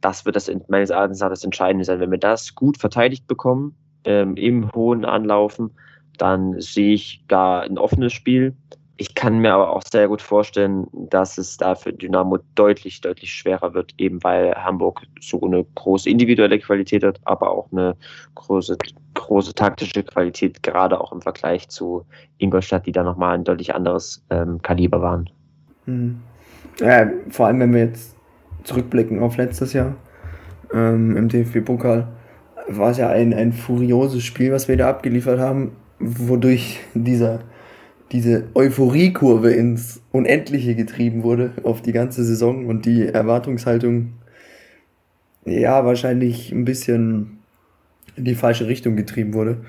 Das 0.01 0.25
wird 0.25 0.35
das 0.35 0.51
meines 0.67 0.89
Erachtens 0.89 1.19
das 1.19 1.43
Entscheidende 1.43 1.85
sein. 1.85 1.99
Wenn 1.99 2.11
wir 2.11 2.17
das 2.17 2.55
gut 2.55 2.77
verteidigt 2.77 3.27
bekommen, 3.27 3.75
ähm, 4.03 4.35
im 4.35 4.71
hohen 4.73 5.05
Anlaufen, 5.05 5.71
dann 6.17 6.59
sehe 6.59 6.93
ich 6.93 7.23
da 7.27 7.61
ein 7.61 7.77
offenes 7.77 8.13
Spiel. 8.13 8.55
Ich 8.97 9.15
kann 9.15 9.39
mir 9.39 9.53
aber 9.53 9.75
auch 9.75 9.81
sehr 9.81 10.07
gut 10.07 10.21
vorstellen, 10.21 10.85
dass 10.93 11.39
es 11.39 11.57
da 11.57 11.73
für 11.73 11.91
Dynamo 11.91 12.37
deutlich, 12.53 13.01
deutlich 13.01 13.33
schwerer 13.33 13.73
wird, 13.73 13.95
eben 13.97 14.23
weil 14.23 14.53
Hamburg 14.53 15.01
so 15.19 15.41
eine 15.41 15.65
große 15.73 16.07
individuelle 16.07 16.59
Qualität 16.59 17.03
hat, 17.03 17.19
aber 17.23 17.49
auch 17.49 17.71
eine 17.71 17.95
große, 18.35 18.77
große 19.15 19.55
taktische 19.55 20.03
Qualität, 20.03 20.61
gerade 20.61 21.01
auch 21.01 21.11
im 21.11 21.21
Vergleich 21.21 21.67
zu 21.69 22.05
Ingolstadt, 22.37 22.85
die 22.85 22.91
da 22.91 23.01
nochmal 23.01 23.33
ein 23.33 23.43
deutlich 23.43 23.73
anderes 23.73 24.23
ähm, 24.29 24.61
Kaliber 24.61 25.01
waren. 25.01 25.27
Mhm. 25.87 26.21
Ja, 26.79 27.09
vor 27.29 27.47
allem, 27.47 27.59
wenn 27.59 27.73
wir 27.73 27.85
jetzt 27.85 28.15
zurückblicken 28.63 29.19
auf 29.19 29.37
letztes 29.37 29.73
Jahr 29.73 29.95
ähm, 30.73 31.17
im 31.17 31.27
DFB-Pokal, 31.27 32.07
war 32.67 32.91
es 32.91 32.97
ja 32.97 33.09
ein, 33.09 33.33
ein 33.33 33.51
furioses 33.51 34.23
Spiel, 34.23 34.51
was 34.51 34.67
wir 34.67 34.77
da 34.77 34.89
abgeliefert 34.89 35.39
haben, 35.39 35.75
wodurch 36.01 36.79
dieser 36.93 37.41
diese 38.11 38.49
Euphoriekurve 38.55 39.51
ins 39.51 40.01
Unendliche 40.11 40.75
getrieben 40.75 41.23
wurde 41.23 41.51
auf 41.63 41.81
die 41.81 41.93
ganze 41.93 42.25
Saison 42.25 42.65
und 42.65 42.85
die 42.85 43.07
Erwartungshaltung 43.07 44.13
ja 45.45 45.85
wahrscheinlich 45.85 46.51
ein 46.51 46.65
bisschen 46.65 47.39
in 48.15 48.25
die 48.25 48.35
falsche 48.35 48.67
Richtung 48.67 48.95
getrieben 48.95 49.33
wurde. 49.33 49.63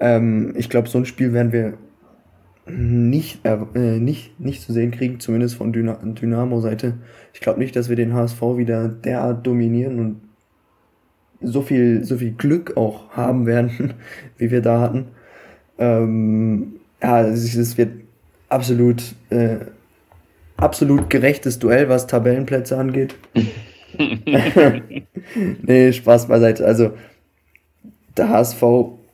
Ähm, 0.00 0.54
ich 0.56 0.70
glaube, 0.70 0.88
so 0.88 0.98
ein 0.98 1.04
Spiel 1.04 1.32
werden 1.32 1.52
wir 1.52 1.74
nicht, 2.66 3.44
äh, 3.44 3.98
nicht, 4.00 4.40
nicht 4.40 4.62
zu 4.62 4.72
sehen 4.72 4.90
kriegen, 4.90 5.20
zumindest 5.20 5.56
von 5.56 5.72
Dyna 5.72 5.98
Dynamo-Seite. 6.02 6.94
Ich 7.34 7.40
glaube 7.40 7.58
nicht, 7.58 7.76
dass 7.76 7.90
wir 7.90 7.96
den 7.96 8.14
HSV 8.14 8.40
wieder 8.56 8.88
derart 8.88 9.46
dominieren 9.46 9.98
und 9.98 10.20
so 11.42 11.60
viel, 11.60 12.04
so 12.04 12.16
viel 12.16 12.32
Glück 12.32 12.78
auch 12.78 13.10
haben 13.10 13.44
werden, 13.44 13.92
wie 14.38 14.50
wir 14.50 14.62
da 14.62 14.80
hatten. 14.80 15.08
Ähm, 15.78 16.74
ja, 17.02 17.22
es 17.22 17.76
wird 17.76 17.92
absolut, 18.48 19.02
äh, 19.30 19.56
absolut 20.56 21.10
gerechtes 21.10 21.58
Duell, 21.58 21.88
was 21.88 22.06
Tabellenplätze 22.06 22.78
angeht. 22.78 23.14
nee, 25.62 25.92
Spaß 25.92 26.28
beiseite. 26.28 26.64
Also, 26.64 26.92
der 28.16 28.28
HSV, 28.28 28.62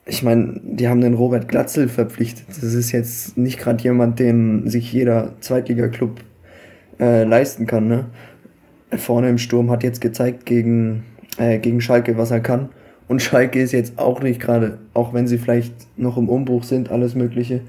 ich 0.06 0.22
meine, 0.22 0.60
die 0.62 0.88
haben 0.88 1.00
den 1.00 1.14
Robert 1.14 1.48
Glatzel 1.48 1.88
verpflichtet. 1.88 2.48
Das 2.48 2.74
ist 2.74 2.92
jetzt 2.92 3.36
nicht 3.36 3.58
gerade 3.58 3.82
jemand, 3.82 4.18
den 4.18 4.68
sich 4.68 4.92
jeder 4.92 5.34
Zweitliga-Club 5.40 6.20
äh, 6.98 7.24
leisten 7.24 7.66
kann. 7.66 7.88
Ne? 7.88 8.06
Vorne 8.96 9.30
im 9.30 9.38
Sturm 9.38 9.70
hat 9.70 9.82
jetzt 9.82 10.00
gezeigt 10.00 10.46
gegen, 10.46 11.04
äh, 11.38 11.58
gegen 11.58 11.80
Schalke, 11.80 12.18
was 12.18 12.30
er 12.30 12.40
kann. 12.40 12.68
Und 13.10 13.20
Schalke 13.20 13.60
ist 13.60 13.72
jetzt 13.72 13.98
auch 13.98 14.22
nicht 14.22 14.38
gerade, 14.38 14.78
auch 14.94 15.12
wenn 15.12 15.26
sie 15.26 15.36
vielleicht 15.36 15.74
noch 15.98 16.16
im 16.16 16.28
Umbruch 16.28 16.62
sind, 16.62 16.92
alles 16.92 17.16
Mögliche. 17.16 17.60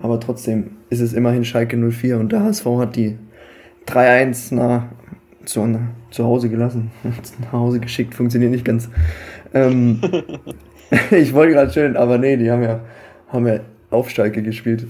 Aber 0.00 0.18
trotzdem 0.18 0.72
ist 0.88 0.98
es 0.98 1.12
immerhin 1.12 1.44
Schalke 1.44 1.76
04 1.76 2.18
und 2.18 2.32
der 2.32 2.42
HSV 2.42 2.66
hat 2.76 2.96
die 2.96 3.16
3-1 3.86 4.52
nach, 4.52 4.86
zu, 5.44 5.78
zu 6.10 6.24
Hause 6.24 6.48
gelassen. 6.48 6.90
nach 7.40 7.52
Hause 7.52 7.78
geschickt, 7.78 8.16
funktioniert 8.16 8.50
nicht 8.50 8.64
ganz. 8.64 8.90
Ähm, 9.54 10.00
ich 11.12 11.34
wollte 11.34 11.52
gerade 11.52 11.72
schön, 11.72 11.96
aber 11.96 12.18
nee, 12.18 12.36
die 12.36 12.50
haben 12.50 12.64
ja, 12.64 12.80
haben 13.28 13.46
ja 13.46 13.60
auf 13.90 14.10
Schalke 14.10 14.42
gespielt. 14.42 14.88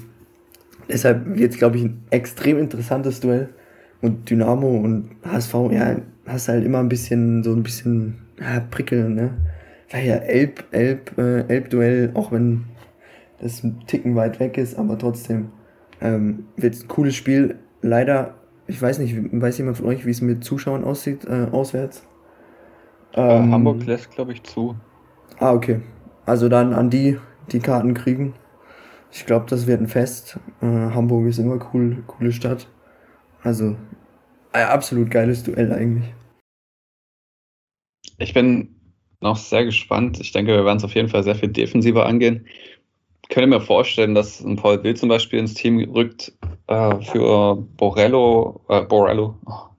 Deshalb 0.88 1.36
wird 1.36 1.52
es, 1.52 1.58
glaube 1.58 1.76
ich, 1.76 1.84
ein 1.84 2.02
extrem 2.08 2.58
interessantes 2.58 3.20
Duell. 3.20 3.50
Und 4.00 4.30
Dynamo 4.30 4.78
und 4.78 5.10
HSV, 5.30 5.54
ja, 5.72 5.96
hast 6.26 6.48
halt 6.48 6.64
immer 6.64 6.78
ein 6.78 6.88
bisschen, 6.88 7.42
so 7.42 7.52
ein 7.52 7.62
bisschen 7.62 8.14
ja, 8.40 8.60
prickeln, 8.60 9.14
ne? 9.14 9.32
Ja 9.98 10.16
Elb, 10.16 10.64
Elb, 10.70 11.18
äh, 11.18 11.40
Elb-Duell, 11.48 12.12
auch 12.14 12.30
wenn 12.32 12.66
das 13.40 13.64
ein 13.64 13.86
Ticken 13.86 14.14
weit 14.14 14.38
weg 14.38 14.58
ist, 14.58 14.78
aber 14.78 14.98
trotzdem 14.98 15.50
ähm, 16.00 16.46
wird 16.56 16.74
es 16.74 16.82
ein 16.82 16.88
cooles 16.88 17.16
Spiel. 17.16 17.58
Leider, 17.82 18.34
ich 18.66 18.80
weiß 18.80 18.98
nicht, 18.98 19.16
weiß 19.16 19.58
jemand 19.58 19.78
von 19.78 19.86
euch, 19.86 20.06
wie 20.06 20.10
es 20.10 20.20
mit 20.20 20.44
Zuschauern 20.44 20.84
aussieht, 20.84 21.24
äh, 21.24 21.48
auswärts? 21.50 22.06
Äh, 23.14 23.20
ähm, 23.20 23.52
Hamburg 23.52 23.84
lässt, 23.86 24.10
glaube 24.10 24.32
ich, 24.32 24.42
zu. 24.42 24.76
Ah, 25.38 25.52
okay. 25.52 25.80
Also 26.26 26.48
dann 26.48 26.72
an 26.72 26.90
die, 26.90 27.18
die 27.50 27.60
Karten 27.60 27.94
kriegen. 27.94 28.34
Ich 29.10 29.26
glaube, 29.26 29.46
das 29.48 29.66
wird 29.66 29.80
ein 29.80 29.88
Fest. 29.88 30.38
Äh, 30.60 30.66
Hamburg 30.66 31.26
ist 31.26 31.38
immer 31.38 31.58
cool, 31.72 32.04
coole 32.06 32.30
Stadt. 32.30 32.68
Also, 33.42 33.76
ein 34.52 34.66
absolut 34.66 35.10
geiles 35.10 35.42
Duell 35.42 35.72
eigentlich. 35.72 36.14
Ich 38.18 38.34
bin 38.34 38.79
noch 39.20 39.36
sehr 39.36 39.64
gespannt. 39.64 40.18
Ich 40.20 40.32
denke, 40.32 40.52
wir 40.52 40.64
werden 40.64 40.78
es 40.78 40.84
auf 40.84 40.94
jeden 40.94 41.08
Fall 41.08 41.22
sehr 41.22 41.34
viel 41.34 41.48
defensiver 41.48 42.06
angehen. 42.06 42.46
Ich 43.22 43.28
könnte 43.28 43.48
mir 43.48 43.60
vorstellen, 43.60 44.14
dass 44.14 44.40
ein 44.40 44.56
Paul 44.56 44.82
Will 44.82 44.96
zum 44.96 45.08
Beispiel 45.08 45.38
ins 45.38 45.54
Team 45.54 45.78
rückt 45.92 46.32
äh, 46.66 47.00
für 47.02 47.56
Borello. 47.76 48.60
Äh, 48.68 48.82
Borello. 48.82 49.36
Oh, 49.46 49.70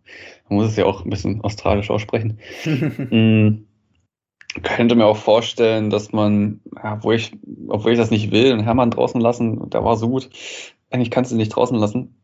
man 0.50 0.60
muss 0.60 0.68
es 0.68 0.78
ja 0.78 0.86
auch 0.86 1.04
ein 1.04 1.10
bisschen 1.10 1.42
australisch 1.42 1.89
aussprechen. 1.89 2.39
mm, 2.66 3.66
könnte 4.64 4.96
mir 4.96 5.06
auch 5.06 5.18
vorstellen, 5.18 5.89
dass 5.89 6.12
man, 6.12 6.62
ja, 6.84 7.04
wo 7.04 7.12
ich, 7.12 7.32
obwohl 7.68 7.94
ich 7.94 7.98
das 7.98 8.12
nicht 8.12 8.32
will, 8.32 8.52
einen 8.52 8.64
Hermann 8.64 8.92
draußen 8.92 9.20
lassen, 9.20 9.70
der 9.70 9.84
war 9.84 9.98
so 9.98 10.10
gut. 10.10 10.30
Eigentlich 10.89 11.12
kannst 11.12 11.32
du 11.32 11.36
ihn 11.36 11.39
nicht 11.39 11.56
draußen 11.56 11.78
lassen. 11.78 12.16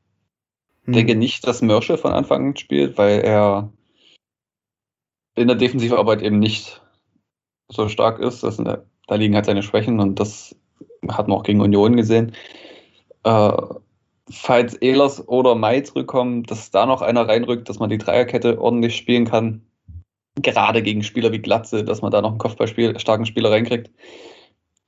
Ich 0.86 0.94
denke 0.94 1.16
nicht, 1.16 1.46
dass 1.46 1.62
Mörsche 1.62 1.98
von 1.98 2.14
Anfang 2.14 2.48
an 2.48 2.58
spielt, 2.58 2.98
weil 2.98 3.20
er 3.20 3.74
in 5.36 5.48
der 5.48 5.58
Defensivarbeit 5.58 6.22
eben 6.22 6.40
nicht 6.40 6.82
so 7.70 7.90
stark 7.90 8.20
ist. 8.20 8.44
Das 8.44 8.58
da 8.58 9.16
liegen 9.16 9.36
halt 9.36 9.46
seine 9.46 9.64
Schwächen 9.64 10.00
und 10.00 10.20
das 10.20 10.56
hat 11.08 11.28
man 11.28 11.38
auch 11.38 11.44
gegen 11.44 11.62
Union 11.62 11.96
gesehen. 11.96 12.34
Äh, 13.24 13.52
falls 14.30 14.76
Ehlers 14.76 15.28
oder 15.28 15.56
Mai 15.56 15.82
zurückkommen, 15.82 16.44
dass 16.44 16.72
da 16.72 16.86
noch 16.86 17.02
einer 17.02 17.28
reinrückt, 17.28 17.70
dass 17.70 17.80
man 17.80 17.90
die 17.90 17.98
Dreierkette 17.98 18.62
ordentlich 18.62 18.96
spielen 18.96 19.26
kann. 19.26 19.62
Gerade 20.36 20.84
gegen 20.84 21.04
Spieler 21.04 21.32
wie 21.32 21.40
Glatze, 21.40 21.84
dass 21.84 22.02
man 22.02 22.12
da 22.12 22.22
noch 22.22 22.32
einen 22.32 22.38
Kopfballspiel, 22.38 23.00
starken 23.00 23.26
Spieler 23.26 23.52
reinkriegt. 23.52 23.90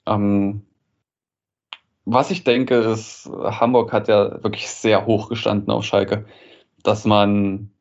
Ähm, 0.05 0.65
was 2.05 2.31
ich 2.31 2.43
denke, 2.43 2.75
ist, 2.75 3.29
Hamburg 3.43 3.93
hat 3.93 4.07
ja 4.07 4.43
wirklich 4.43 4.69
sehr 4.69 5.05
hoch 5.05 5.29
gestanden 5.29 5.71
auf 5.71 5.85
Schalke, 5.85 6.25
dass 6.83 7.05
man 7.05 7.71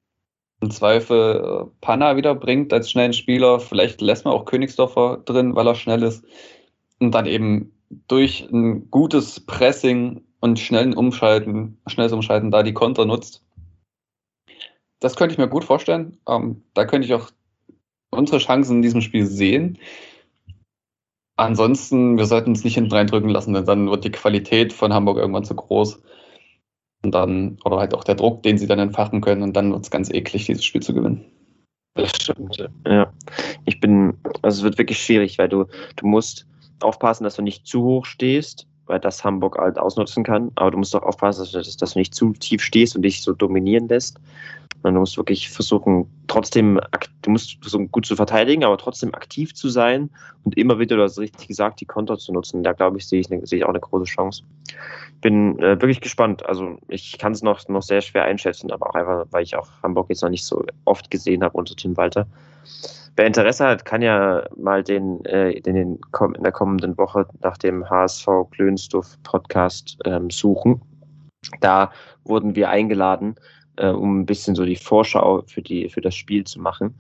im 0.61 0.71
Zweifel 0.71 1.67
äh, 1.67 1.71
Panna 1.81 2.17
wieder 2.17 2.35
bringt 2.35 2.73
als 2.73 2.91
schnellen 2.91 3.13
Spieler. 3.13 3.61
Vielleicht 3.61 4.01
lässt 4.01 4.25
man 4.25 4.35
auch 4.35 4.45
Königsdorfer 4.45 5.23
drin, 5.25 5.55
weil 5.55 5.67
er 5.67 5.75
schnell 5.75 6.03
ist. 6.03 6.25
Und 6.99 7.13
dann 7.13 7.27
eben 7.27 7.73
durch 8.09 8.49
ein 8.53 8.91
gutes 8.91 9.41
Pressing 9.41 10.23
und 10.41 10.59
schnellen 10.59 10.95
Umschalten, 10.95 11.79
schnelles 11.87 12.13
Umschalten 12.13 12.51
da 12.51 12.63
die 12.63 12.75
Konter 12.75 13.05
nutzt. 13.05 13.45
Das 15.01 15.17
könnte 15.17 15.33
ich 15.33 15.39
mir 15.39 15.49
gut 15.49 15.65
vorstellen. 15.65 16.19
Ähm, 16.29 16.65
da 16.75 16.85
könnte 16.85 17.07
ich 17.07 17.15
auch 17.15 17.31
unsere 18.11 18.39
Chancen 18.39 18.77
in 18.77 18.83
diesem 18.83 19.01
Spiel 19.01 19.27
sehen. 19.27 19.79
Ansonsten, 21.37 22.19
wir 22.19 22.27
sollten 22.27 22.51
uns 22.51 22.65
nicht 22.65 22.75
hinten 22.75 22.93
reindrücken 22.93 23.31
lassen, 23.31 23.55
denn 23.55 23.65
dann 23.65 23.89
wird 23.89 24.05
die 24.05 24.11
Qualität 24.11 24.73
von 24.73 24.93
Hamburg 24.93 25.19
irgendwann 25.19 25.45
zu 25.45 25.55
groß. 25.55 26.03
Und 27.03 27.13
dann, 27.13 27.59
oder 27.65 27.79
halt 27.79 27.95
auch 27.95 28.05
der 28.05 28.17
Druck, 28.17 28.43
den 28.43 28.59
sie 28.59 28.67
dann 28.67 28.79
entfachen 28.79 29.21
können, 29.21 29.43
und 29.43 29.55
dann 29.55 29.73
wird 29.73 29.85
es 29.85 29.91
ganz 29.91 30.11
eklig, 30.11 30.47
dieses 30.47 30.65
Spiel 30.65 30.83
zu 30.83 30.95
gewinnen. 30.95 31.25
Das 31.95 32.11
stimmt, 32.11 32.57
ja. 32.87 33.13
Ich 33.65 33.81
bin, 33.81 34.15
also 34.43 34.59
es 34.59 34.63
wird 34.63 34.79
wirklich 34.79 35.03
schwierig, 35.03 35.39
weil 35.39 35.49
du, 35.49 35.67
du 35.97 36.07
musst 36.07 36.47
aufpassen, 36.81 37.25
dass 37.25 37.37
du 37.37 37.43
nicht 37.43 37.67
zu 37.67 37.83
hoch 37.83 38.05
stehst, 38.05 38.67
weil 38.87 39.01
das 39.01 39.25
Hamburg 39.25 39.59
halt 39.59 39.79
ausnutzen 39.79 40.25
kann. 40.25 40.53
Aber 40.55 40.71
du 40.71 40.79
musst 40.79 40.95
auch 40.95 41.03
aufpassen, 41.03 41.41
dass, 41.41 41.53
dass, 41.53 41.77
dass 41.77 41.93
du 41.93 41.99
nicht 41.99 42.15
zu 42.15 42.33
tief 42.33 42.63
stehst 42.63 42.97
und 42.97 43.03
dich 43.03 43.23
so 43.23 43.33
dominieren 43.33 43.89
lässt. 43.89 44.19
Du 44.83 44.91
musst 44.93 45.17
wirklich 45.17 45.51
versuchen, 45.51 46.09
trotzdem, 46.29 46.81
du 47.23 47.31
musst 47.31 47.59
versuchen, 47.61 47.91
gut 47.91 48.07
zu 48.07 48.17
verteidigen, 48.17 48.65
aber 48.65 48.79
trotzdem 48.79 49.15
aktiv 49.15 49.55
zu 49.55 49.69
sein 49.69 50.09
und 50.45 50.57
immer 50.57 50.79
wieder, 50.79 50.97
du 50.97 51.03
hast 51.03 51.19
richtig 51.19 51.49
gesagt, 51.49 51.81
die 51.81 51.85
Konter 51.85 52.17
zu 52.17 52.33
nutzen. 52.33 52.63
Da 52.63 52.73
glaube 52.73 52.99
ich, 52.99 53.07
sehe 53.07 53.21
ich, 53.21 53.27
sehe 53.27 53.59
ich 53.59 53.65
auch 53.65 53.71
eine 53.71 53.81
große 53.81 54.05
Chance. 54.05 54.45
Bin 55.21 55.59
äh, 55.59 55.81
wirklich 55.81 56.01
gespannt. 56.01 56.47
Also 56.47 56.79
ich 56.89 57.19
kann 57.19 57.33
es 57.33 57.43
noch, 57.43 57.67
noch 57.69 57.83
sehr 57.83 58.01
schwer 58.01 58.25
einschätzen, 58.25 58.71
aber 58.71 58.91
auch 58.91 58.95
einfach, 58.95 59.27
weil 59.31 59.43
ich 59.43 59.57
auch 59.57 59.69
Hamburg 59.83 60.07
jetzt 60.11 60.23
noch 60.23 60.31
nicht 60.31 60.45
so 60.45 60.65
oft 60.85 61.11
gesehen 61.11 61.43
habe 61.43 61.57
unter 61.57 61.75
Tim 61.75 61.97
Walter. 61.97 62.27
Wer 63.17 63.27
Interesse 63.27 63.67
hat, 63.67 63.85
kann 63.85 64.01
ja 64.01 64.45
mal 64.57 64.85
den, 64.85 65.25
äh, 65.25 65.61
den, 65.61 65.75
den 65.75 65.99
in 66.37 66.43
der 66.43 66.53
kommenden 66.53 66.97
Woche 66.97 67.27
nach 67.43 67.59
dem 67.59 67.91
HSV 67.91 68.29
Klönstuf 68.53 69.19
Podcast 69.25 69.99
ähm, 70.05 70.31
suchen. 70.31 70.81
Da 71.61 71.91
wurden 72.25 72.55
wir 72.55 72.71
eingeladen, 72.71 73.35
äh, 73.79 73.91
um 73.91 74.21
ein 74.21 74.27
bisschen 74.27 74.55
so 74.55 74.65
die 74.65 74.77
Vorschau 74.77 75.43
für, 75.47 75.63
die, 75.63 75.89
für 75.89 76.01
das 76.01 76.15
Spiel 76.15 76.45
zu 76.45 76.61
machen. 76.61 76.95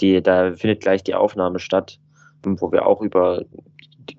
Die, 0.00 0.20
da 0.22 0.54
findet 0.54 0.80
gleich 0.80 1.02
die 1.04 1.14
Aufnahme 1.14 1.58
statt, 1.58 1.98
wo 2.42 2.72
wir 2.72 2.86
auch 2.86 3.00
über 3.00 3.44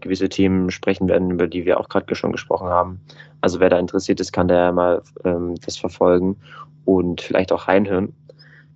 gewisse 0.02 0.30
Themen 0.30 0.72
sprechen 0.72 1.08
werden, 1.08 1.32
über 1.32 1.48
die 1.48 1.66
wir 1.66 1.80
auch 1.80 1.90
gerade 1.90 2.16
schon 2.16 2.32
gesprochen 2.32 2.68
haben. 2.68 3.00
Also 3.42 3.60
wer 3.60 3.70
da 3.70 3.78
interessiert 3.78 4.20
ist, 4.20 4.32
kann 4.32 4.48
da 4.48 4.56
ja 4.56 4.72
mal 4.72 5.04
ähm, 5.24 5.56
das 5.64 5.78
verfolgen 5.78 6.38
und 6.86 7.22
vielleicht 7.22 7.52
auch 7.52 7.68
reinhören. 7.68 8.14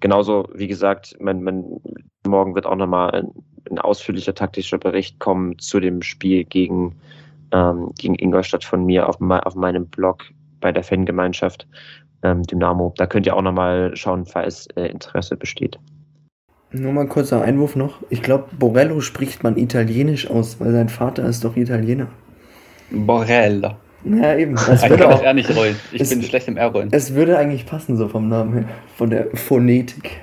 Genauso, 0.01 0.47
wie 0.53 0.67
gesagt, 0.67 1.15
man, 1.19 1.43
man, 1.43 1.81
morgen 2.25 2.55
wird 2.55 2.65
auch 2.65 2.75
nochmal 2.75 3.11
ein, 3.11 3.31
ein 3.69 3.79
ausführlicher 3.79 4.33
taktischer 4.33 4.77
Bericht 4.77 5.19
kommen 5.19 5.57
zu 5.59 5.79
dem 5.79 6.01
Spiel 6.01 6.43
gegen, 6.43 6.95
ähm, 7.51 7.91
gegen 7.97 8.15
Ingolstadt 8.15 8.63
von 8.63 8.85
mir 8.85 9.09
auf, 9.09 9.17
auf 9.19 9.55
meinem 9.55 9.87
Blog 9.87 10.25
bei 10.61 10.71
der 10.71 10.83
Fangemeinschaft 10.83 11.67
ähm, 12.23 12.43
Dynamo. 12.43 12.93
Da 12.97 13.07
könnt 13.07 13.25
ihr 13.25 13.35
auch 13.35 13.41
nochmal 13.41 13.95
schauen, 13.95 14.25
falls 14.25 14.67
äh, 14.75 14.87
Interesse 14.87 15.35
besteht. 15.37 15.79
Nur 16.71 16.93
mal 16.93 17.01
ein 17.01 17.09
kurzer 17.09 17.41
Einwurf 17.41 17.75
noch. 17.75 17.99
Ich 18.09 18.21
glaube, 18.21 18.49
Borello 18.57 19.01
spricht 19.01 19.43
man 19.43 19.57
italienisch 19.57 20.29
aus, 20.29 20.59
weil 20.59 20.71
sein 20.71 20.89
Vater 20.89 21.25
ist 21.25 21.43
doch 21.43 21.55
Italiener. 21.55 22.07
Borello. 22.91 23.71
Ja, 24.03 24.37
eben. 24.37 24.55
Das 24.67 24.83
ich 24.83 24.89
würde 24.89 25.09
auch 25.09 25.21
eher 25.21 25.33
nicht 25.33 25.55
rollen. 25.55 25.75
Ich 25.91 26.01
es, 26.01 26.09
bin 26.09 26.21
schlecht 26.21 26.47
im 26.47 26.57
R-Rollen. 26.57 26.89
Es 26.91 27.15
würde 27.15 27.37
eigentlich 27.37 27.65
passen, 27.65 27.97
so 27.97 28.07
vom 28.07 28.29
Namen 28.29 28.53
her. 28.53 28.65
Von 28.95 29.09
der 29.09 29.35
Phonetik. 29.35 30.21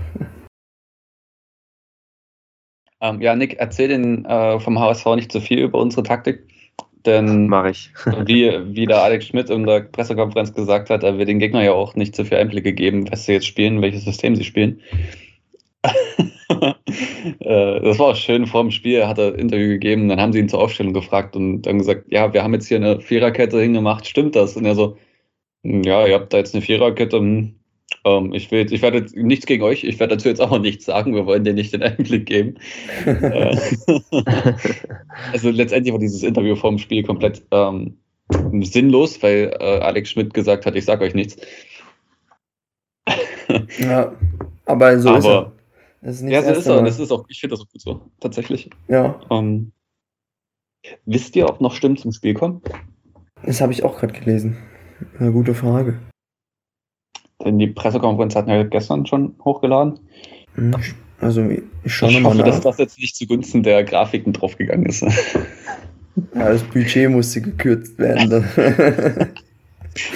Ähm, 3.01 3.21
ja, 3.21 3.37
Nick, 3.37 3.57
erzähl 3.59 3.89
den 3.89 4.25
äh, 4.25 4.59
vom 4.59 4.79
HSV 4.79 5.07
nicht 5.17 5.33
zu 5.33 5.41
viel 5.41 5.59
über 5.59 5.79
unsere 5.79 6.03
Taktik. 6.03 6.46
Denn 7.07 7.47
mache 7.49 7.71
ich. 7.71 7.91
wie, 8.27 8.53
wie 8.75 8.87
der 8.87 9.03
Alex 9.03 9.27
Schmidt 9.27 9.51
in 9.51 9.65
der 9.65 9.81
Pressekonferenz 9.81 10.53
gesagt 10.53 10.91
hat, 10.91 11.03
er 11.03 11.19
will 11.19 11.27
den 11.27 11.39
Gegner 11.39 11.63
ja 11.63 11.73
auch 11.73 11.95
nicht 11.95 12.15
zu 12.15 12.25
viel 12.25 12.39
Einblicke 12.39 12.73
geben, 12.73 13.11
was 13.11 13.25
sie 13.25 13.33
jetzt 13.33 13.47
spielen, 13.47 13.81
welches 13.81 14.05
System 14.05 14.37
sie 14.37 14.45
spielen. 14.45 14.81
Äh, 17.41 17.81
das 17.81 17.99
war 17.99 18.09
auch 18.09 18.17
schön 18.17 18.47
vor 18.47 18.63
dem 18.63 18.71
Spiel, 18.71 19.07
hat 19.07 19.19
er 19.19 19.35
ein 19.35 19.35
Interview 19.35 19.69
gegeben, 19.69 20.09
dann 20.09 20.21
haben 20.21 20.33
sie 20.33 20.39
ihn 20.39 20.49
zur 20.49 20.61
Aufstellung 20.61 20.93
gefragt 20.93 21.35
und 21.35 21.63
dann 21.63 21.79
gesagt, 21.79 22.05
ja, 22.09 22.33
wir 22.33 22.43
haben 22.43 22.55
jetzt 22.55 22.69
hier 22.69 22.77
eine 22.77 23.01
Viererkette 23.01 23.61
hingemacht, 23.61 24.07
stimmt 24.07 24.37
das? 24.37 24.57
Und 24.57 24.65
er 24.65 24.77
so, 24.77 24.97
hm, 25.65 25.83
ja, 25.83 26.07
ihr 26.07 26.15
habt 26.15 26.33
da 26.33 26.39
jetzt 26.39 26.55
eine 26.55 26.63
Viererkette, 26.63 27.19
hm, 27.19 27.57
ähm, 28.05 28.33
ich, 28.33 28.51
will, 28.51 28.73
ich 28.73 28.83
werde 28.83 29.07
nichts 29.15 29.47
gegen 29.47 29.63
euch, 29.63 29.85
ich 29.85 29.99
werde 30.01 30.17
dazu 30.17 30.29
jetzt 30.29 30.41
auch 30.41 30.59
nichts 30.59 30.85
sagen, 30.85 31.15
wir 31.15 31.27
wollen 31.27 31.45
dir 31.45 31.55
nicht 31.55 31.73
den 31.73 31.83
Einblick 31.83 32.27
geben. 32.27 32.55
Äh, 33.05 33.57
also 35.33 35.51
letztendlich 35.51 35.93
war 35.93 36.01
dieses 36.01 36.23
Interview 36.23 36.57
vor 36.57 36.71
dem 36.71 36.79
Spiel 36.79 37.03
komplett 37.03 37.43
ähm, 37.51 37.97
sinnlos, 38.63 39.23
weil 39.23 39.57
äh, 39.61 39.79
Alex 39.81 40.11
Schmidt 40.11 40.35
gesagt 40.35 40.67
hat, 40.67 40.75
ich 40.75 40.85
sage 40.85 41.05
euch 41.05 41.15
nichts. 41.15 41.37
ja, 43.79 44.13
aber 44.65 44.99
so 44.99 45.11
aber, 45.11 45.19
ist 45.19 45.25
er. 45.27 45.53
Das 46.03 46.21
ist 46.21 46.29
ja, 46.29 46.43
so 46.43 46.51
ist 46.51 46.67
er. 46.67 46.83
Das 46.83 46.99
ist 46.99 47.13
auch, 47.13 47.25
ich 47.29 47.41
finde 47.41 47.55
das 47.57 47.65
auch 47.65 47.69
gut 47.69 47.81
so, 47.81 48.01
tatsächlich. 48.21 48.71
Ja. 48.89 49.21
Ähm, 49.31 49.73
wisst 51.05 51.37
ihr, 51.37 51.49
ob 51.49 51.61
noch 51.61 51.75
Stimmen 51.75 51.97
zum 51.97 52.13
Spiel 52.13 52.35
kommen? 52.35 52.63
Das 53.45 53.61
habe 53.61 53.73
ich 53.73 53.85
auch 53.85 53.99
gerade 53.99 54.13
gelesen. 54.13 54.57
Eine 55.19 55.31
gute 55.31 55.55
Frage. 55.55 56.01
Denn 57.47 57.59
die 57.61 57.69
Pressekonferenz 57.69 58.35
hatten 58.35 58.51
wir 58.51 58.65
gestern 58.65 59.07
schon 59.07 59.37
hochgeladen. 59.45 60.01
Hm, 60.57 60.75
also 61.21 61.49
ich 61.85 61.95
schaue 61.95 62.13
nochmal 62.13 62.35
nach. 62.35 62.47
dass 62.47 62.61
das 62.61 62.79
jetzt 62.79 62.99
nicht 62.99 63.15
zugunsten 63.15 63.63
der 63.63 63.85
Grafiken 63.85 64.33
draufgegangen 64.33 64.87
ist. 64.87 65.03
Ja, 66.35 66.51
das 66.51 66.63
Budget 66.65 67.11
musste 67.11 67.43
gekürzt 67.43 67.99
werden. 67.99 68.45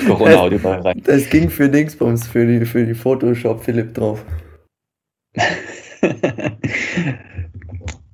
Corona 0.07 0.49
das, 0.49 0.53
überall 0.53 0.81
rein. 0.81 1.03
Das 1.05 1.31
ging 1.31 1.49
für 1.49 1.69
Dingsbums, 1.69 2.27
für 2.27 2.47
die, 2.47 2.67
für 2.67 2.85
die 2.85 2.95
Photoshop 2.95 3.63
Philipp 3.63 3.95
drauf. 3.95 4.25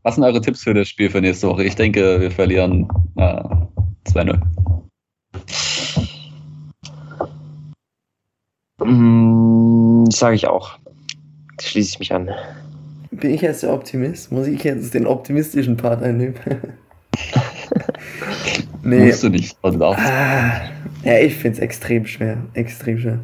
Was 0.03 0.17
sind 0.17 0.25
eure 0.25 0.41
Tipps 0.41 0.62
für 0.62 0.75
das 0.75 0.89
Spiel 0.89 1.09
für 1.09 1.21
nächste 1.21 1.49
Woche? 1.49 1.64
Ich 1.64 1.75
denke, 1.75 2.21
wir 2.21 2.31
verlieren 2.31 2.87
äh, 3.17 3.43
2-0. 4.09 4.41
Mm, 8.85 10.05
Sage 10.11 10.37
ich 10.37 10.47
auch. 10.47 10.79
Schließe 11.61 11.91
ich 11.91 11.99
mich 11.99 12.12
an. 12.12 12.31
Bin 13.11 13.31
ich 13.31 13.41
jetzt 13.41 13.62
der 13.62 13.72
Optimist? 13.72 14.31
Muss 14.31 14.47
ich 14.47 14.62
jetzt 14.64 14.93
den 14.93 15.07
optimistischen 15.07 15.77
Part 15.77 16.03
einnehmen? 16.03 16.35
nee. 18.83 19.07
Musst 19.07 19.22
du 19.22 19.31
nicht. 19.31 19.57
Ah, 19.62 20.61
ja, 21.05 21.18
ich 21.20 21.35
finde 21.35 21.57
es 21.57 21.62
extrem 21.62 22.07
schwer. 22.07 22.39
Extrem 22.53 22.99
schwer. 22.99 23.20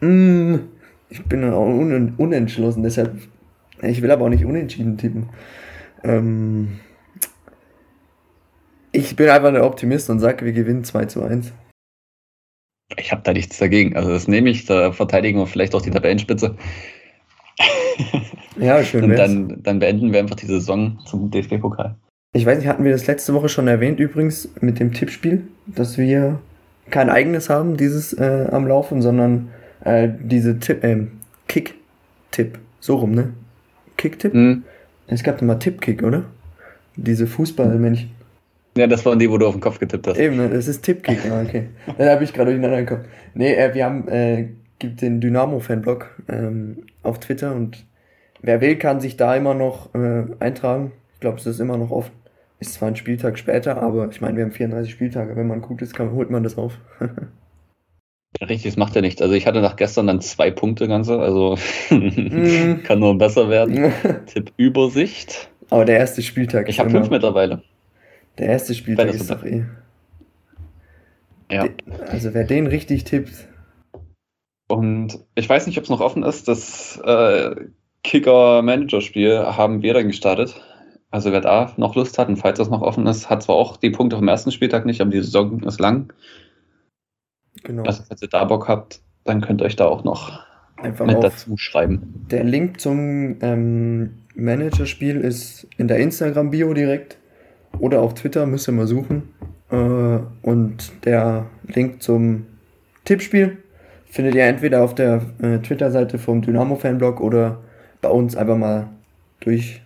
Mm, 0.00 0.60
ich 1.10 1.22
bin 1.24 1.44
auch 1.44 1.66
un 1.66 2.14
unentschlossen, 2.16 2.82
deshalb. 2.82 3.18
Ich 3.82 4.00
will 4.00 4.10
aber 4.10 4.24
auch 4.24 4.30
nicht 4.30 4.44
unentschieden 4.44 4.96
tippen. 4.96 5.28
Ähm, 6.02 6.80
ich 8.92 9.14
bin 9.16 9.28
einfach 9.28 9.52
der 9.52 9.66
Optimist 9.66 10.08
und 10.08 10.20
sage, 10.20 10.44
wir 10.44 10.52
gewinnen 10.52 10.84
2 10.84 11.06
zu 11.06 11.22
1. 11.22 11.52
Ich 12.96 13.12
habe 13.12 13.22
da 13.24 13.32
nichts 13.32 13.58
dagegen. 13.58 13.96
Also 13.96 14.10
das 14.10 14.28
nehme 14.28 14.50
ich, 14.50 14.66
da 14.66 14.92
verteidigen 14.92 15.38
wir 15.38 15.46
vielleicht 15.46 15.74
auch 15.74 15.82
die 15.82 15.90
Tabellenspitze. 15.90 16.56
Ja, 18.56 18.82
schön. 18.84 19.04
Und 19.04 19.16
dann, 19.16 19.62
dann 19.62 19.78
beenden 19.78 20.12
wir 20.12 20.20
einfach 20.20 20.36
die 20.36 20.46
Saison 20.46 20.98
zum 21.06 21.30
DFB-Pokal. 21.30 21.96
Ich 22.32 22.46
weiß 22.46 22.58
nicht, 22.58 22.68
hatten 22.68 22.84
wir 22.84 22.92
das 22.92 23.06
letzte 23.06 23.34
Woche 23.34 23.48
schon 23.48 23.68
erwähnt 23.68 24.00
übrigens 24.00 24.48
mit 24.60 24.80
dem 24.80 24.92
Tippspiel, 24.92 25.44
dass 25.66 25.98
wir 25.98 26.40
kein 26.90 27.10
eigenes 27.10 27.48
haben, 27.48 27.76
dieses 27.76 28.12
äh, 28.12 28.48
am 28.50 28.66
Laufen, 28.66 29.02
sondern 29.02 29.50
äh, 29.84 30.08
diese 30.20 30.58
Tipp, 30.58 30.82
äh, 30.84 31.06
Kick-Tipp. 31.48 32.58
So 32.80 32.96
rum, 32.96 33.12
ne? 33.12 33.32
Kick-Tipp? 33.96 34.34
Mhm. 34.34 34.64
Es 35.06 35.22
gab 35.22 35.40
immer 35.40 35.58
Tipp-Kick, 35.58 36.02
oder? 36.02 36.24
Diese 36.96 37.26
Fußballmännchen. 37.26 38.10
Ja, 38.76 38.86
das 38.86 39.04
waren 39.06 39.18
die, 39.18 39.30
wo 39.30 39.38
du 39.38 39.46
auf 39.46 39.54
den 39.54 39.60
Kopf 39.60 39.78
getippt 39.78 40.06
hast. 40.06 40.18
Eben, 40.18 40.36
das 40.50 40.66
ist 40.66 40.82
Tippkick, 40.82 41.20
ah, 41.30 41.42
okay. 41.42 41.68
Dann 41.96 42.08
habe 42.08 42.24
ich 42.24 42.32
gerade 42.32 42.50
durcheinander 42.50 42.82
gekommen. 42.82 43.04
Nee, 43.34 43.54
äh, 43.54 43.72
wir 43.72 43.84
haben, 43.84 44.08
äh, 44.08 44.48
gibt 44.78 45.00
den 45.00 45.20
Dynamo-Fanblog 45.20 46.10
ähm, 46.28 46.78
auf 47.02 47.20
Twitter 47.20 47.54
und 47.54 47.86
wer 48.42 48.60
will, 48.60 48.76
kann 48.76 49.00
sich 49.00 49.16
da 49.16 49.34
immer 49.36 49.54
noch 49.54 49.94
äh, 49.94 50.24
eintragen. 50.40 50.92
Ich 51.14 51.20
glaube, 51.20 51.38
es 51.38 51.46
ist 51.46 51.60
immer 51.60 51.76
noch 51.76 51.90
offen. 51.90 52.12
Ist 52.58 52.74
zwar 52.74 52.88
ein 52.88 52.96
Spieltag 52.96 53.38
später, 53.38 53.80
aber 53.80 54.08
ich 54.10 54.20
meine, 54.20 54.36
wir 54.36 54.44
haben 54.44 54.52
34 54.52 54.92
Spieltage. 54.92 55.36
Wenn 55.36 55.46
man 55.46 55.60
gut 55.60 55.80
ist, 55.82 55.94
kann, 55.94 56.12
holt 56.12 56.30
man 56.30 56.42
das 56.42 56.58
auf. 56.58 56.78
Richtig, 58.40 58.64
das 58.64 58.76
macht 58.76 58.96
ja 58.96 59.00
nichts. 59.00 59.22
Also 59.22 59.34
ich 59.34 59.46
hatte 59.46 59.60
nach 59.60 59.76
gestern 59.76 60.08
dann 60.08 60.20
zwei 60.20 60.50
Punkte 60.50 60.88
ganze, 60.88 61.20
also 61.20 61.56
mm. 61.90 62.82
kann 62.84 62.98
nur 62.98 63.16
besser 63.16 63.48
werden. 63.48 63.92
Tipp 64.26 64.52
Übersicht. 64.56 65.48
Aber 65.70 65.84
der 65.84 65.98
erste 65.98 66.20
Spieltag. 66.20 66.68
Ich 66.68 66.80
habe 66.80 66.90
fünf 66.90 67.10
mittlerweile. 67.10 67.62
Der 68.38 68.48
erste 68.48 68.74
Spieltag 68.74 69.14
ist 69.14 69.30
doch 69.30 69.44
eh. 69.44 69.64
Ja. 71.50 71.68
Also 72.08 72.34
wer 72.34 72.44
den 72.44 72.66
richtig 72.66 73.04
tippt. 73.04 73.48
Und 74.68 75.18
ich 75.34 75.48
weiß 75.48 75.66
nicht, 75.66 75.78
ob 75.78 75.84
es 75.84 75.90
noch 75.90 76.00
offen 76.00 76.22
ist. 76.22 76.48
Das 76.48 77.00
äh, 77.04 77.54
Kicker-Manager-Spiel 78.02 79.38
haben 79.38 79.82
wir 79.82 79.94
dann 79.94 80.08
gestartet. 80.08 80.60
Also 81.10 81.30
wer 81.30 81.40
da 81.40 81.72
noch 81.76 81.94
Lust 81.94 82.18
hat 82.18 82.28
und 82.28 82.36
falls 82.36 82.58
das 82.58 82.70
noch 82.70 82.82
offen 82.82 83.06
ist, 83.06 83.30
hat 83.30 83.42
zwar 83.42 83.54
auch 83.54 83.76
die 83.76 83.90
Punkte 83.90 84.16
vom 84.16 84.26
ersten 84.26 84.50
Spieltag 84.50 84.84
nicht, 84.84 85.00
aber 85.00 85.10
die 85.10 85.22
Saison 85.22 85.62
ist 85.62 85.78
lang. 85.78 86.12
Genau. 87.62 87.84
Also 87.84 88.02
falls 88.08 88.20
ihr 88.20 88.28
da 88.28 88.44
Bock 88.44 88.66
habt, 88.68 89.00
dann 89.22 89.40
könnt 89.40 89.62
ihr 89.62 89.66
euch 89.66 89.76
da 89.76 89.86
auch 89.86 90.02
noch 90.02 90.44
Einfach 90.76 91.06
mit 91.06 91.22
dazu 91.22 91.56
schreiben. 91.56 92.26
Der 92.30 92.42
Link 92.42 92.80
zum 92.80 93.36
ähm, 93.40 94.14
Manager-Spiel 94.34 95.20
ist 95.20 95.68
in 95.76 95.88
der 95.88 95.98
Instagram-Bio 95.98 96.74
direkt 96.74 97.18
oder 97.78 98.00
auf 98.00 98.14
Twitter, 98.14 98.46
müsst 98.46 98.68
ihr 98.68 98.72
mal 98.72 98.86
suchen. 98.86 99.22
Äh, 99.70 100.18
und 100.42 100.92
der 101.04 101.46
Link 101.66 102.02
zum 102.02 102.46
Tippspiel 103.04 103.58
findet 104.06 104.34
ihr 104.34 104.44
entweder 104.44 104.82
auf 104.82 104.94
der 104.94 105.22
äh, 105.40 105.58
Twitter-Seite 105.58 106.18
vom 106.18 106.42
Dynamo-Fanblog 106.42 107.20
oder 107.20 107.62
bei 108.00 108.08
uns 108.08 108.36
einfach 108.36 108.56
mal 108.56 108.88
durch 109.40 109.80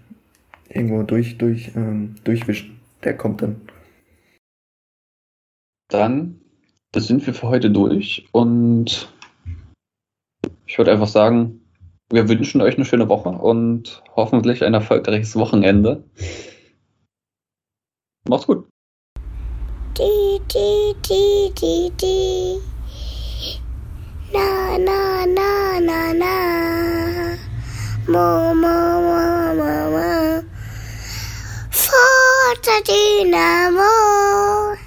irgendwo 0.68 1.02
durch, 1.02 1.38
durch, 1.38 1.72
ähm, 1.76 2.16
durchwischen. 2.24 2.78
Der 3.04 3.16
kommt 3.16 3.42
dann. 3.42 3.60
Dann 5.88 6.40
das 6.92 7.06
sind 7.06 7.26
wir 7.26 7.34
für 7.34 7.48
heute 7.48 7.70
durch 7.70 8.26
und 8.32 9.12
ich 10.66 10.78
würde 10.78 10.92
einfach 10.92 11.08
sagen, 11.08 11.60
wir 12.10 12.28
wünschen 12.28 12.62
euch 12.62 12.76
eine 12.76 12.86
schöne 12.86 13.08
Woche 13.08 13.28
und 13.28 14.02
hoffentlich 14.16 14.64
ein 14.64 14.72
erfolgreiches 14.72 15.36
Wochenende. 15.36 16.04
Macht's 18.28 18.46
gut. 18.46 18.68
Die, 19.96 20.38
die, 20.52 20.94
die, 21.02 21.50
die, 21.58 21.90
die. 21.96 22.60
Na, 24.34 24.76
na, 24.76 25.24
na, 25.24 25.80
na, 25.80 26.12
na. 26.12 26.34
Mo, 28.06 28.54
mo, 28.54 28.76
mo, 29.00 29.54
mo, 29.56 29.90
mo. 29.94 30.42
Forza 31.70 32.76
Dynamo. 32.84 34.78